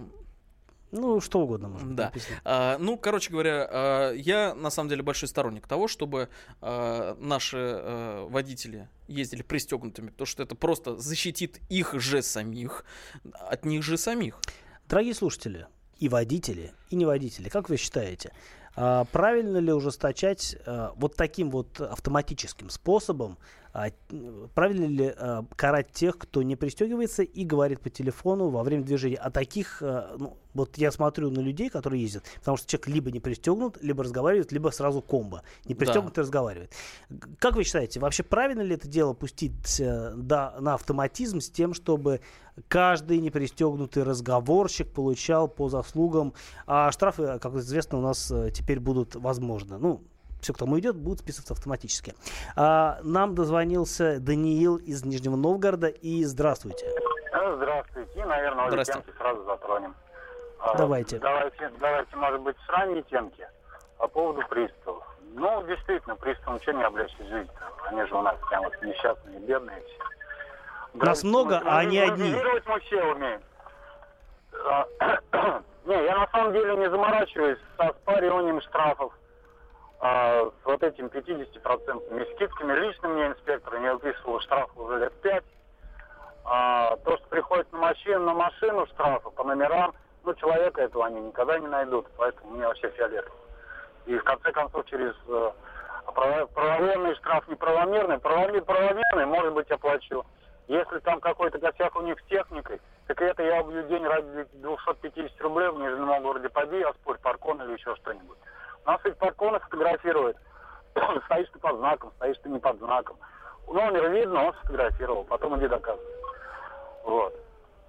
Ну, 0.91 1.19
что 1.19 1.41
угодно 1.41 1.69
быть 1.69 1.95
Да. 1.95 2.11
А, 2.43 2.77
ну, 2.79 2.97
короче 2.97 3.31
говоря, 3.31 3.67
а, 3.69 4.11
я 4.13 4.53
на 4.53 4.69
самом 4.69 4.89
деле 4.89 5.03
большой 5.03 5.27
сторонник 5.27 5.67
того, 5.67 5.88
чтобы 5.88 6.29
а, 6.61 7.17
наши 7.19 7.57
а, 7.57 8.27
водители 8.27 8.88
ездили 9.07 9.41
пристегнутыми, 9.41 10.09
потому 10.09 10.25
что 10.25 10.43
это 10.43 10.55
просто 10.55 10.95
защитит 10.97 11.59
их 11.69 11.99
же 11.99 12.21
самих 12.21 12.86
от 13.33 13.65
них 13.65 13.83
же 13.83 13.97
самих. 13.97 14.39
Дорогие 14.88 15.13
слушатели, 15.13 15.67
и 15.97 16.09
водители, 16.09 16.73
и 16.89 16.95
не 16.95 17.05
водители, 17.05 17.49
как 17.49 17.69
вы 17.69 17.77
считаете, 17.77 18.31
правильно 18.75 19.57
ли 19.57 19.71
ужесточать 19.71 20.57
вот 20.65 21.15
таким 21.15 21.49
вот 21.49 21.79
автоматическим 21.79 22.69
способом, 22.69 23.38
а, 23.76 23.89
правильно 24.53 24.86
ли 24.86 25.13
а, 25.17 25.43
карать 25.57 25.91
тех, 25.91 26.17
кто 26.17 26.41
не 26.43 26.55
пристегивается 26.55 27.23
и 27.23 27.43
говорит 27.43 27.82
по 27.82 27.89
телефону 27.89 28.47
во 28.47 28.63
время 28.63 28.84
движения? 28.84 29.17
А 29.17 29.30
таких, 29.30 29.80
а, 29.82 30.15
ну, 30.17 30.38
вот 30.53 30.78
я 30.78 30.93
смотрю 30.93 31.30
на 31.30 31.41
людей, 31.41 31.69
которые 31.69 32.01
ездят, 32.01 32.23
потому 32.39 32.55
что 32.55 32.67
человек 32.67 32.88
либо 32.88 33.11
не 33.11 33.19
пристегнут, 33.19 33.78
либо 33.82 34.05
разговаривает, 34.05 34.53
либо 34.53 34.69
сразу 34.69 35.01
комбо. 35.01 35.41
Не 35.65 35.76
пристегнут 35.76 36.17
и 36.17 36.21
разговаривает. 36.21 36.71
Как 37.38 37.57
вы 37.57 37.65
считаете, 37.65 37.99
вообще 37.99 38.23
правильно 38.23 38.61
ли 38.61 38.76
это 38.76 38.88
дело 38.88 39.11
пустить 39.11 39.82
э, 39.82 40.13
да, 40.15 40.55
на 40.61 40.76
автоматизм 40.76 41.41
с 41.41 41.49
тем, 41.49 41.73
чтобы 41.73 42.21
каждый 42.69 43.19
непристегнутый 43.19 44.03
разговорщик 44.03 44.89
получал 44.93 45.49
по 45.49 45.67
заслугам, 45.67 46.34
а 46.65 46.93
штрафы, 46.93 47.39
как 47.41 47.53
известно, 47.55 47.97
у 47.97 48.01
нас 48.01 48.32
э, 48.32 48.51
теперь 48.53 48.80
будут 48.80 49.15
возможны. 49.15 49.78
Ну, 49.78 50.01
все, 50.45 50.53
кто 50.53 50.67
мы 50.67 50.79
идет, 50.79 50.95
будут 50.95 51.21
списываться 51.21 51.53
автоматически. 51.53 52.13
А, 52.55 52.99
нам 53.01 53.33
дозвонился 53.33 54.19
Даниил 54.19 54.77
из 54.77 55.03
Нижнего 55.03 55.35
Новгорода. 55.35 55.87
И 55.87 56.23
здравствуйте. 56.23 56.87
Здравствуйте. 57.55 58.11
И, 58.15 58.23
наверное, 58.23 58.69
Здрасте. 58.69 58.93
темки 58.93 59.11
сразу 59.17 59.43
затронем. 59.45 59.95
А, 60.59 60.77
Давайте. 60.77 61.17
Давайте, 61.17 61.71
давайте, 61.79 62.15
может 62.15 62.41
быть, 62.41 62.55
с 62.63 62.69
ранней 62.69 63.01
темки 63.03 63.47
по 63.97 64.07
поводу 64.07 64.47
приставов. 64.47 65.03
Ну, 65.33 65.63
действительно, 65.65 66.15
приставам 66.15 66.59
чем 66.59 66.77
не 66.77 66.83
облегчить 66.83 67.27
жизнь 67.27 67.49
-то? 67.49 67.87
Они 67.87 68.05
же 68.05 68.15
у 68.15 68.21
нас 68.21 68.35
прям 68.47 68.63
вот 68.63 68.73
несчастные, 68.83 69.39
бедные 69.39 69.81
все. 69.83 71.05
Нас 71.05 71.23
много, 71.23 71.59
а 71.65 71.79
они 71.79 71.97
одни. 71.97 72.33
Мы 72.33 72.79
все 72.81 73.03
умеем. 73.03 73.41
А, 74.63 74.85
Не, 75.85 76.03
я 76.03 76.17
на 76.17 76.27
самом 76.31 76.53
деле 76.53 76.75
не 76.77 76.89
заморачиваюсь 76.89 77.59
со 77.77 77.93
спариванием 78.01 78.59
штрафов. 78.61 79.13
А, 80.07 80.51
с 80.51 80.65
вот 80.65 80.83
этим 80.83 81.07
50% 81.07 82.35
скидками. 82.35 82.73
Лично 82.73 83.09
мне 83.09 83.27
инспектор 83.27 83.79
не 83.79 83.91
выписывал 83.91 84.39
штраф 84.41 84.69
уже 84.77 84.99
лет 84.99 85.13
5. 85.21 85.43
А, 86.43 86.95
то, 86.97 87.17
что 87.17 87.27
приходит 87.27 87.71
на 87.73 87.79
машину, 87.79 88.25
на 88.25 88.33
машину 88.33 88.85
штрафы 88.87 89.31
по 89.31 89.43
номерам, 89.43 89.95
ну, 90.23 90.35
человека 90.35 90.83
этого 90.83 91.07
они 91.07 91.21
никогда 91.21 91.57
не 91.57 91.65
найдут, 91.65 92.05
поэтому 92.17 92.51
мне 92.51 92.67
вообще 92.67 92.89
фиолетово. 92.89 93.35
И 94.05 94.15
в 94.15 94.23
конце 94.23 94.51
концов 94.51 94.85
через 94.85 95.15
э, 95.27 95.51
право- 96.13 96.45
правомерный 96.53 97.15
штраф 97.15 97.47
неправомерный, 97.47 98.17
правомер- 98.17 98.61
правомерный, 98.61 99.25
может 99.25 99.53
быть, 99.53 99.71
оплачу. 99.71 100.23
Если 100.67 100.99
там 100.99 101.19
какой-то 101.19 101.57
косяк 101.57 101.95
у 101.95 102.01
них 102.01 102.19
с 102.19 102.23
техникой, 102.25 102.79
так 103.07 103.19
это 103.21 103.41
я 103.41 103.61
убью 103.61 103.81
день 103.87 104.05
ради 104.05 104.45
250 104.53 105.41
рублей 105.41 105.69
в 105.69 105.79
Нижнем 105.79 106.05
Новгороде, 106.05 106.49
поди, 106.49 106.81
оспорь 106.83 107.17
паркон 107.17 107.59
или 107.63 107.73
еще 107.73 107.95
что-нибудь. 107.95 108.37
У 108.86 108.89
нас 108.91 109.01
эти 109.03 109.15
парконы 109.15 109.59
фотографируют. 109.59 110.38
стоишь 111.25 111.47
ты 111.51 111.59
под 111.59 111.77
знаком, 111.77 112.11
стоишь 112.17 112.38
ты 112.43 112.49
не 112.49 112.59
под 112.59 112.77
знаком. 112.77 113.17
Номер 113.67 114.09
видно, 114.11 114.45
он 114.47 114.53
сфотографировал, 114.53 115.23
потом 115.23 115.57
иди 115.57 115.67
доказывай. 115.67 116.05
Вот. 117.03 117.33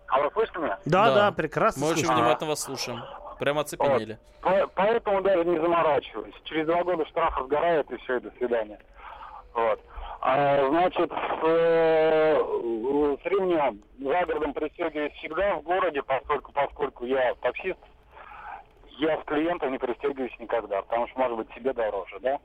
А 0.08 0.20
вы 0.20 0.30
слышите 0.32 0.58
меня? 0.58 0.78
Да, 0.86 1.06
Да. 1.08 1.14
да, 1.14 1.32
прекрасно. 1.32 1.84
Мы 1.86 1.92
очень 1.92 2.06
внимательно 2.12 2.50
вас 2.50 2.60
слушаем. 2.60 3.02
Прямо 3.38 3.60
оцепенели. 3.62 4.18
По- 4.40 4.66
Поэтому 4.74 5.20
даже 5.20 5.44
не 5.44 5.58
заморачиваюсь. 5.58 6.34
Через 6.44 6.66
два 6.66 6.82
года 6.84 7.04
штраф 7.06 7.36
разгорает 7.36 7.90
и 7.90 7.96
все, 7.98 8.16
и 8.16 8.20
до 8.20 8.30
свидания. 8.38 8.78
Вот. 9.52 9.80
А, 10.22 10.66
значит, 10.68 11.10
э, 11.12 12.36
с 13.22 13.26
ремнем 13.26 13.82
за 13.98 14.24
городом 14.26 14.54
пристегиваюсь 14.54 15.12
всегда 15.14 15.56
в 15.56 15.62
городе, 15.62 16.02
поскольку, 16.02 16.52
поскольку 16.52 17.04
я 17.04 17.34
таксист, 17.42 17.78
я 18.98 19.20
с 19.20 19.24
клиентом 19.24 19.72
не 19.72 19.78
пристегиваюсь 19.78 20.38
никогда, 20.38 20.82
потому 20.82 21.06
что, 21.08 21.18
может 21.18 21.36
быть, 21.38 21.54
себе 21.54 21.72
дороже, 21.72 22.18
да? 22.20 22.38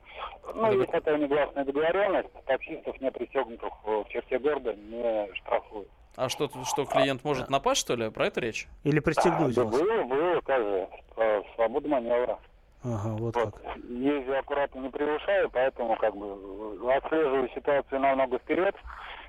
Ну, 0.54 0.72
есть 0.72 0.90
такая 0.90 1.18
негласная 1.18 1.64
договоренность, 1.64 2.28
таксистов, 2.46 3.00
не 3.00 3.10
пристегнутых 3.10 3.72
в 3.84 4.04
черте 4.08 4.38
города, 4.38 4.74
не 4.74 5.34
штрафуют. 5.34 5.88
А 6.16 6.28
что, 6.28 6.50
что 6.64 6.84
клиент 6.84 7.24
может 7.24 7.48
напасть, 7.48 7.80
что 7.80 7.94
ли? 7.94 8.10
Про 8.10 8.26
это 8.26 8.40
речь? 8.40 8.68
Или 8.84 9.00
пристегнуть 9.00 9.54
Да 9.54 9.64
было, 9.64 10.02
было, 10.02 10.40
как 10.42 10.62
же, 10.62 10.88
э, 11.16 11.42
свобода 11.54 11.88
маневра. 11.88 12.38
Ага, 12.84 13.08
вот 13.16 13.34
Вот. 13.34 13.54
как. 13.54 13.76
Езжу 13.88 14.36
аккуратно, 14.36 14.80
не 14.80 14.90
превышаю, 14.90 15.48
поэтому 15.50 15.96
как 15.96 16.14
бы 16.14 16.26
э, 16.26 16.96
отслеживаю 16.96 17.48
ситуацию 17.54 18.00
намного 18.00 18.38
вперед, 18.38 18.74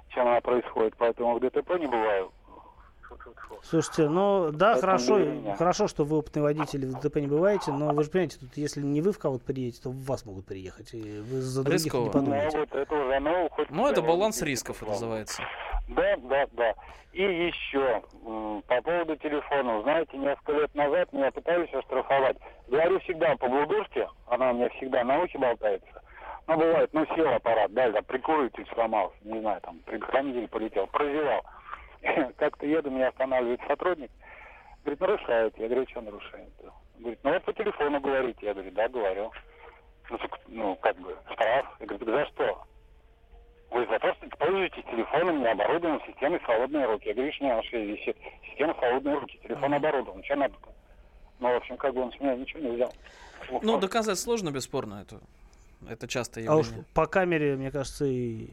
чем 0.09 0.27
она 0.27 0.41
происходит, 0.41 0.95
поэтому 0.97 1.35
в 1.35 1.39
ДТП 1.39 1.79
не 1.79 1.87
бываю. 1.87 2.31
Слушайте, 3.63 4.09
ну 4.09 4.51
да, 4.51 4.73
Это 4.73 4.81
хорошо, 4.81 5.19
хорошо, 5.57 5.87
что 5.87 6.03
вы 6.03 6.17
опытный 6.17 6.41
водитель, 6.41 6.85
в 6.85 6.99
ДТП 6.99 7.17
не 7.17 7.27
бываете, 7.27 7.71
но 7.71 7.93
вы 7.93 8.03
же 8.03 8.09
понимаете, 8.09 8.37
тут 8.39 8.49
если 8.55 8.81
не 8.81 9.01
вы 9.01 9.13
в 9.13 9.19
кого-то 9.19 9.45
приедете, 9.45 9.83
то 9.83 9.89
в 9.89 10.03
вас 10.05 10.25
могут 10.25 10.45
приехать, 10.45 10.93
и 10.93 11.19
вы 11.21 11.41
за 11.41 11.63
других 11.63 11.85
Рисково. 11.85 12.05
не 12.05 12.09
подумаете. 12.11 12.57
Могут, 12.57 12.75
это 12.75 12.93
уже, 12.93 13.19
ну, 13.19 13.49
хоть 13.51 13.69
Ну, 13.69 13.87
это 13.87 14.01
баланс 14.01 14.41
рисков, 14.41 14.81
это 14.83 14.91
называется. 14.91 15.41
Да, 15.89 16.17
да, 16.17 16.45
да. 16.53 16.73
И 17.13 17.21
еще, 17.21 18.01
по 18.67 18.81
поводу 18.81 19.15
телефона. 19.17 19.81
Знаете, 19.83 20.17
несколько 20.17 20.51
лет 20.53 20.73
назад 20.73 21.13
меня 21.13 21.31
пытались 21.31 21.71
оштрафовать. 21.73 22.37
Говорю 22.67 22.99
всегда 23.01 23.35
по 23.35 23.47
блудушке, 23.47 24.07
она 24.27 24.49
у 24.51 24.53
меня 24.55 24.69
всегда 24.69 25.03
на 25.03 25.21
ухе 25.21 25.37
болтается. 25.37 26.01
Ну, 26.47 26.57
бывает, 26.57 26.89
ну, 26.91 27.05
сел 27.15 27.29
аппарат, 27.29 27.71
да, 27.73 27.89
да, 27.91 28.01
прикуритель 28.01 28.67
сломался, 28.73 29.15
не 29.23 29.39
знаю, 29.39 29.61
там, 29.61 29.79
предохранитель 29.85 30.47
полетел, 30.49 30.87
прозевал. 30.87 31.41
Как-то 32.37 32.65
еду, 32.65 32.89
меня 32.89 33.09
останавливает 33.09 33.61
сотрудник, 33.67 34.11
говорит, 34.83 34.99
нарушаете. 34.99 35.61
Я 35.61 35.67
говорю, 35.69 35.87
что 35.89 36.01
нарушаете? 36.01 36.71
Говорит, 36.99 37.19
ну, 37.23 37.33
вот 37.33 37.43
по 37.43 37.53
телефону 37.53 37.99
говорите. 37.99 38.45
Я 38.45 38.53
говорю, 38.53 38.71
да, 38.71 38.87
говорю. 38.87 39.31
Ну, 40.09 40.19
ну, 40.47 40.75
как 40.75 40.97
бы, 40.97 41.15
штраф. 41.31 41.65
Я 41.79 41.85
говорю, 41.85 42.05
за 42.05 42.25
что? 42.27 42.63
Вы 43.71 43.87
за 43.87 43.99
то, 43.99 44.13
что 44.13 44.37
пользуетесь 44.37 44.83
телефоном, 44.83 45.39
не 45.39 45.47
оборудованным 45.47 46.05
системой 46.05 46.39
«Свободные 46.45 46.85
руки». 46.85 47.07
Я 47.07 47.15
говорю, 47.15 47.33
что 47.33 47.45
на 47.45 47.63
шее 47.63 47.85
висит 47.95 48.17
система 48.47 48.75
«Свободные 48.75 49.17
руки», 49.17 49.39
телефон 49.41 49.73
оборудован. 49.73 50.23
Что 50.23 50.35
надо? 50.35 50.53
Ну, 51.39 51.51
в 51.51 51.55
общем, 51.55 51.77
как 51.77 51.93
бы 51.93 52.01
он 52.01 52.11
с 52.11 52.19
меня 52.19 52.35
ничего 52.35 52.59
не 52.59 52.75
взял. 52.75 52.93
Ну, 53.63 53.79
доказать 53.79 54.19
сложно, 54.19 54.51
бесспорно, 54.51 55.01
это, 55.01 55.21
это 55.89 56.07
часто 56.07 56.39
А 56.47 56.55
уж 56.55 56.67
явление. 56.67 56.85
по 56.93 57.05
камере, 57.05 57.55
мне 57.55 57.71
кажется, 57.71 58.05
и, 58.05 58.45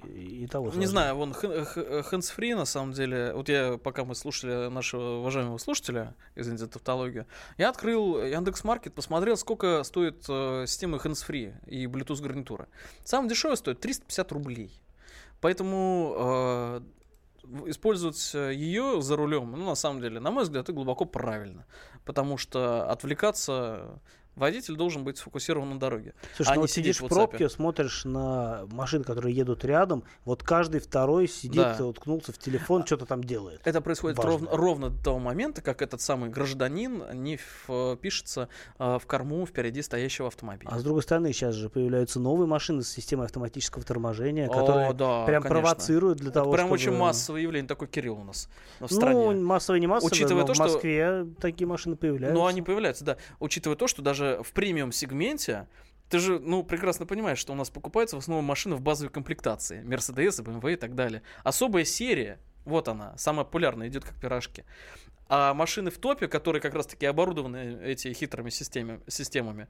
и 0.43 0.47
того 0.47 0.67
Не 0.67 0.71
сложнее. 0.73 0.89
знаю, 0.89 1.17
вон 1.17 1.33
hands 1.33 2.35
free 2.37 2.55
на 2.55 2.65
самом 2.65 2.93
деле. 2.93 3.33
Вот 3.35 3.49
я, 3.49 3.79
пока 3.79 4.05
мы 4.05 4.15
слушали 4.15 4.69
нашего 4.69 5.19
уважаемого 5.21 5.59
слушателя, 5.59 6.15
извините 6.37 6.65
за 6.65 6.71
тавтологию, 6.71 7.27
я 7.59 7.69
открыл 7.71 8.23
Яндекс 8.23 8.65
Маркет, 8.65 8.95
посмотрел, 8.95 9.37
сколько 9.37 9.83
стоит 9.85 10.25
э, 10.29 10.65
система 10.67 10.99
hands 10.99 11.27
free 11.29 11.55
и 11.67 11.87
Bluetooth 11.87 12.23
гарнитура. 12.23 12.69
Самая 13.05 13.29
дешевая 13.29 13.57
стоит 13.57 13.81
350 13.81 14.33
рублей. 14.33 14.71
Поэтому 15.41 16.15
э, 16.19 16.81
использовать 17.67 18.35
ее 18.35 19.01
за 19.03 19.17
рулем, 19.17 19.53
ну, 19.53 19.65
на 19.67 19.75
самом 19.75 20.01
деле, 20.01 20.21
на 20.21 20.31
мой 20.31 20.45
взгляд, 20.45 20.65
это 20.65 20.73
глубоко 20.73 21.05
правильно. 21.07 21.67
Потому 22.05 22.37
что 22.37 22.89
отвлекаться 22.91 24.01
водитель 24.37 24.77
должен 24.77 25.05
быть 25.05 25.19
сфокусирован 25.19 25.71
на 25.71 25.79
дороге. 25.79 26.15
Слушай, 26.37 26.51
а 26.51 26.55
ну 26.55 26.57
не 26.57 26.61
вот 26.63 26.71
сидишь 26.71 27.01
в 27.01 27.09
пробке, 27.09 27.49
смотришь 27.49 28.05
на 28.05 28.67
машины, 28.71 29.05
которые 29.05 29.35
едут 29.35 29.65
рядом, 29.65 30.05
вот 30.25 30.43
каждый 30.43 30.81
второй 30.81 31.29
сидит, 31.29 31.77
Да. 31.79 31.85
уткнулся 31.87 32.33
в 32.33 32.39
телефон, 32.39 32.87
что-то 32.87 33.07
там 33.07 33.23
делает. 33.25 33.61
Это 33.65 33.81
происходит 33.81 34.19
Важно. 34.19 34.31
ровно, 34.33 34.51
ровно 34.57 34.91
до 34.91 35.03
того 35.05 35.19
момента, 35.19 35.63
как 35.63 35.83
этот 35.83 36.01
самый 36.01 36.31
гражданин 36.31 37.05
не 37.13 37.37
впишется 37.37 38.49
а, 38.79 38.99
в 38.99 39.07
корму 39.07 39.47
впереди 39.47 39.83
стоящего 39.83 40.29
автомобиля. 40.29 40.71
А 40.73 40.79
с 40.79 40.83
другой 40.83 41.03
стороны, 41.03 41.33
сейчас 41.33 41.55
же 41.55 41.69
появляются 41.69 42.21
новые 42.21 42.47
машины 42.47 42.83
с 42.83 42.89
системой 42.91 43.27
автоматического 43.27 43.85
торможения, 43.85 44.49
О, 44.49 44.53
которые 44.53 44.93
да, 44.95 45.25
прям 45.27 45.43
конечно. 45.43 45.61
провоцируют 45.63 46.19
для 46.19 46.31
Это 46.31 46.41
того, 46.41 46.53
прям 46.53 46.67
чтобы... 46.67 46.75
очень 46.75 46.93
массовое 46.93 47.41
явление, 47.43 47.69
такой 47.69 47.89
Кирилл 47.89 48.19
у 48.19 48.25
нас 48.25 48.49
в 48.79 48.83
Ну, 48.83 48.89
стране. 48.89 49.31
массовые, 49.41 49.81
не 49.81 49.87
массовые, 49.87 50.13
Учитывая 50.13 50.43
но 50.43 50.47
то, 50.49 50.55
в 50.55 50.59
Москве 50.59 51.27
такие 51.41 51.67
машины 51.67 51.97
появляются. 51.97 52.39
Ну, 52.39 52.47
они 52.47 52.63
появляются, 52.63 53.05
да. 53.05 53.17
Учитывая 53.39 53.77
то, 53.77 53.87
что 53.87 54.03
даже 54.03 54.20
в 54.21 54.53
премиум-сегменте 54.53 55.67
ты 56.09 56.19
же, 56.19 56.41
ну, 56.41 56.65
прекрасно 56.65 57.07
понимаешь, 57.07 57.39
что 57.39 57.53
у 57.53 57.57
нас 57.57 57.71
покупаются 57.71 58.17
в 58.17 58.19
основном 58.19 58.45
машины 58.45 58.75
в 58.75 58.81
базовой 58.81 59.13
комплектации. 59.13 59.83
Мерседес, 59.83 60.41
BMW 60.41 60.73
и 60.73 60.77
так 60.77 60.97
далее. 60.97 61.23
Особая 61.45 61.85
серия, 61.85 62.41
вот 62.65 62.89
она, 62.89 63.17
самая 63.17 63.45
популярная, 63.45 63.89
идет 63.89 64.05
как 64.05 64.15
пирожки. 64.15 64.65
А 65.29 65.55
машины 65.55 65.91
в 65.91 65.99
топе, 65.99 66.27
которые 66.27 66.61
как 66.61 66.75
раз-таки 66.75 67.07
оборудованы 67.07 67.79
эти 67.85 68.13
хитрыми 68.13 68.51
системами, 68.51 69.01
системами 69.07 69.69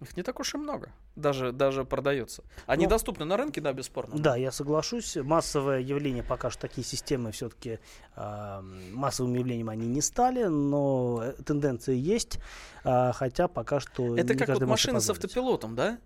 их 0.00 0.16
не 0.16 0.22
так 0.22 0.40
уж 0.40 0.54
и 0.54 0.58
много. 0.58 0.90
Даже, 1.16 1.52
даже 1.52 1.84
продается. 1.84 2.42
Они 2.66 2.84
Ну, 2.84 2.90
доступны 2.90 3.24
на 3.26 3.36
рынке, 3.36 3.60
да, 3.60 3.72
бесспорно. 3.72 4.16
Да, 4.18 4.36
я 4.36 4.50
соглашусь. 4.50 5.16
Массовое 5.16 5.80
явление, 5.80 6.22
пока 6.22 6.48
что 6.48 6.62
такие 6.62 6.84
системы 6.86 7.32
все-таки 7.32 7.80
массовым 8.16 9.34
явлением 9.34 9.68
они 9.68 9.86
не 9.86 10.00
стали, 10.00 10.44
но 10.44 11.20
э, 11.22 11.42
тенденция 11.44 11.96
есть, 11.96 12.38
а, 12.84 13.12
хотя 13.12 13.48
пока 13.48 13.80
что 13.80 14.16
Это 14.16 14.34
не 14.34 14.38
как 14.38 14.48
вот 14.48 14.62
машина 14.62 15.00
с 15.00 15.10
автопилотом, 15.10 15.74
да? 15.74 15.98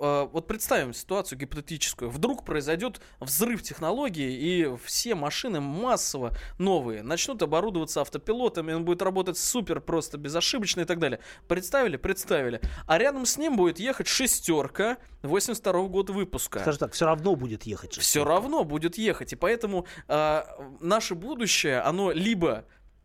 А, 0.00 0.26
Вот 0.26 0.46
представим 0.46 0.92
ситуацию 0.92 1.38
гипотетическую. 1.38 2.10
Вдруг 2.10 2.44
произойдет 2.44 3.00
взрыв 3.20 3.62
технологий, 3.62 4.36
и 4.36 4.76
все 4.84 5.14
машины 5.14 5.60
массово 5.60 6.36
новые 6.58 7.02
начнут 7.02 7.42
оборудоваться 7.42 8.00
автопилотами, 8.00 8.72
он 8.72 8.84
будет 8.84 9.02
работать 9.02 9.38
супер 9.38 9.80
просто 9.80 10.18
безошибочно 10.18 10.82
и 10.82 10.84
так 10.84 10.98
далее. 10.98 11.20
Представили? 11.48 11.96
Представили. 11.96 12.60
А 12.86 12.98
рядом 12.98 13.26
с 13.26 13.36
ним 13.36 13.56
будет 13.56 13.78
ехать 13.78 14.06
шестерка 14.06 14.98
82 15.22 15.88
года 15.88 16.12
выпуска. 16.12 16.60
Скажем 16.60 16.78
так, 16.78 16.92
все 16.92 17.06
равно 17.06 17.36
будет 17.36 17.64
ехать. 17.64 17.96
Все 17.96 18.24
равно 18.24 18.64
будет 18.64 18.98
ехать. 18.98 19.32
И 19.32 19.36
поэтому 19.36 19.86
а, 20.08 20.46
наше 20.80 21.14
будущее, 21.14 21.80
оно 21.80 22.12
либо 22.12 22.64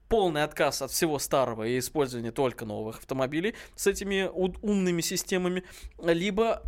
полный 0.10 0.43
отказ 0.43 0.82
от 0.82 0.91
всего 0.91 1.20
старого 1.20 1.68
и 1.68 1.80
использование 1.80 2.32
только 2.32 2.66
новых 2.66 2.99
автомобилей 2.99 3.55
с 3.76 3.88
этими 3.88 4.30
умными 4.34 5.01
системами, 5.01 5.64
либо 6.01 6.64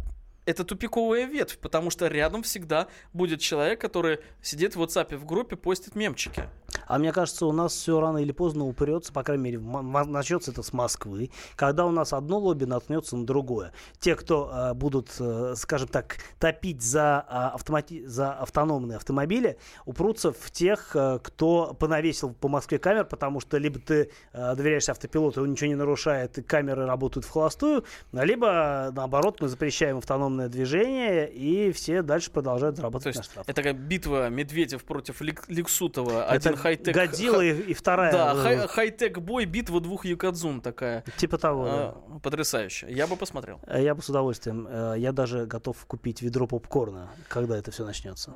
это 0.49 0.63
тупиковая 0.63 1.25
ветвь, 1.25 1.59
потому 1.59 1.91
что 1.91 2.07
рядом 2.07 2.41
всегда 2.41 2.87
будет 3.13 3.39
человек, 3.39 3.79
который 3.79 4.19
сидит 4.41 4.75
в 4.75 4.81
WhatsApp 4.81 5.15
в 5.15 5.25
группе, 5.25 5.55
постит 5.55 5.95
мемчики. 5.95 6.49
А 6.87 6.97
мне 6.97 7.11
кажется, 7.11 7.45
у 7.45 7.51
нас 7.51 7.73
все 7.73 7.99
рано 7.99 8.17
или 8.17 8.31
поздно 8.31 8.65
упрется, 8.65 9.13
по 9.13 9.21
крайней 9.21 9.43
мере, 9.43 9.59
начнется 9.59 10.51
это 10.51 10.63
с 10.63 10.73
Москвы, 10.73 11.29
когда 11.55 11.85
у 11.85 11.91
нас 11.91 12.13
одно 12.13 12.39
лобби 12.39 12.65
наткнется 12.65 13.15
на 13.15 13.27
другое. 13.27 13.73
Те, 13.99 14.15
кто 14.15 14.49
э, 14.51 14.73
будут, 14.73 15.11
э, 15.19 15.53
скажем 15.55 15.87
так, 15.87 16.17
топить 16.39 16.81
за, 16.81 17.23
а, 17.27 17.55
автомати- 17.55 18.05
за 18.05 18.33
автономные 18.33 18.97
автомобили, 18.97 19.57
упрутся 19.85 20.31
в 20.31 20.49
тех, 20.49 20.95
э, 20.95 21.19
кто 21.21 21.75
понавесил 21.79 22.33
по 22.33 22.47
Москве 22.47 22.79
камер, 22.79 23.05
потому 23.05 23.39
что 23.39 23.57
либо 23.57 23.79
ты 23.79 24.09
э, 24.33 24.55
доверяешь 24.55 24.89
автопилоту, 24.89 25.43
он 25.43 25.51
ничего 25.51 25.67
не 25.67 25.75
нарушает, 25.75 26.39
и 26.39 26.41
камеры 26.41 26.87
работают 26.87 27.25
в 27.25 27.29
холостую, 27.29 27.85
либо, 28.13 28.91
наоборот, 28.95 29.41
мы 29.41 29.47
запрещаем 29.47 29.99
автономное 30.39 30.47
движение, 30.49 31.29
и 31.31 31.71
все 31.71 32.01
дальше 32.01 32.31
продолжают 32.31 32.75
зарабатывать 32.77 33.17
на 33.17 33.23
штрафах. 33.23 33.43
это 33.47 33.53
такая 33.53 33.73
битва 33.73 34.29
Медведев 34.29 34.83
против 34.83 35.21
Лик- 35.21 35.45
Ликсутова. 35.47 36.23
Это 36.23 36.49
Один 36.49 36.55
хай-тек... 36.55 36.95
Годзилла 36.95 37.41
и, 37.41 37.71
и 37.71 37.73
вторая. 37.73 38.11
Да, 38.11 38.33
э, 38.33 38.41
хай- 38.43 38.67
хай-тек 38.67 39.19
бой, 39.19 39.45
битва 39.45 39.79
двух 39.81 40.05
якадзун 40.05 40.61
такая. 40.61 41.03
Типа 41.17 41.37
того, 41.37 41.65
да. 41.65 41.71
А, 41.71 42.19
Потрясающе. 42.23 42.87
Я 42.89 43.07
бы 43.07 43.15
посмотрел. 43.15 43.59
Э, 43.67 43.81
Я 43.83 43.95
бы 43.95 44.01
с 44.01 44.09
удовольствием. 44.09 44.67
э, 44.69 44.95
Я 44.97 45.11
даже 45.11 45.45
готов 45.45 45.85
купить 45.85 46.21
ведро 46.21 46.47
попкорна, 46.47 47.09
когда 47.27 47.57
это 47.57 47.71
все 47.71 47.85
начнется. 47.85 48.33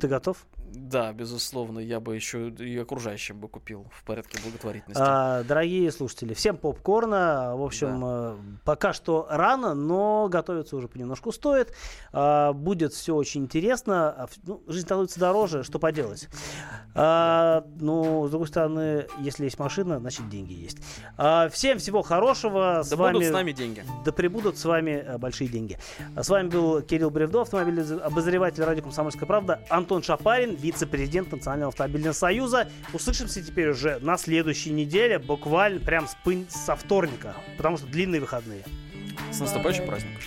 Ты 0.00 0.06
готов? 0.08 0.46
Да, 0.72 1.12
безусловно, 1.12 1.80
я 1.80 1.98
бы 1.98 2.14
еще 2.14 2.50
и 2.50 2.78
окружающим 2.78 3.40
бы 3.40 3.48
купил 3.48 3.86
в 3.92 4.04
порядке 4.04 4.38
благотворительности. 4.42 5.02
А, 5.04 5.42
дорогие 5.42 5.90
слушатели, 5.90 6.32
всем 6.32 6.56
попкорна. 6.56 7.56
В 7.56 7.62
общем, 7.62 8.02
э, 8.04 8.36
пока 8.64 8.92
что 8.92 9.26
рано, 9.28 9.74
но 9.74 10.28
готовиться 10.30 10.76
уже 10.76 10.86
понемножку 10.86 11.32
стоит. 11.32 11.74
А, 12.12 12.52
будет 12.52 12.92
все 12.92 13.16
очень 13.16 13.42
интересно. 13.42 14.10
А, 14.10 14.28
ну, 14.44 14.62
жизнь 14.68 14.86
становится 14.86 15.18
дороже, 15.18 15.64
что 15.64 15.80
поделать. 15.80 16.28
А, 16.94 17.64
ну, 17.80 18.26
с 18.26 18.30
другой 18.30 18.46
стороны, 18.46 19.06
если 19.18 19.44
есть 19.44 19.58
машина, 19.58 19.98
значит 19.98 20.28
деньги 20.28 20.52
есть. 20.52 20.78
А, 21.16 21.48
всем 21.48 21.78
всего 21.78 22.02
хорошего. 22.02 22.82
С 22.84 22.90
да 22.90 22.96
вами... 22.96 23.14
будут 23.14 23.28
с 23.28 23.32
нами 23.32 23.52
деньги. 23.52 23.84
Да 24.04 24.12
прибудут 24.12 24.56
с 24.56 24.64
вами 24.64 25.02
э, 25.04 25.18
большие 25.18 25.48
деньги. 25.48 25.78
С 26.16 26.28
вами 26.28 26.48
был 26.48 26.80
Кирилл 26.82 27.10
Бревдо, 27.10 27.42
автомобильный 27.42 27.98
обозреватель 28.00 28.62
радио 28.62 28.82
«Комсомольская 28.82 29.26
правда», 29.26 29.60
Антон 29.68 30.02
Шапарин, 30.02 30.59
вице-президент 30.60 31.32
Национального 31.32 31.70
автомобильного 31.70 32.12
союза. 32.12 32.70
Услышимся 32.92 33.42
теперь 33.42 33.70
уже 33.70 33.98
на 34.00 34.16
следующей 34.16 34.70
неделе, 34.70 35.18
буквально 35.18 35.80
прям 35.80 36.06
с, 36.06 36.16
пын- 36.24 36.50
со 36.50 36.76
вторника, 36.76 37.34
потому 37.56 37.76
что 37.76 37.86
длинные 37.86 38.20
выходные. 38.20 38.64
С 39.32 39.40
наступающим 39.40 39.86
праздником. 39.86 40.20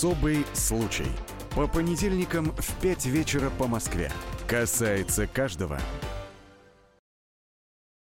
Особый 0.00 0.46
случай. 0.54 1.04
По 1.54 1.66
понедельникам 1.66 2.54
в 2.56 2.80
5 2.80 3.04
вечера 3.04 3.50
по 3.50 3.66
Москве. 3.66 4.10
Касается 4.48 5.26
каждого. 5.26 5.78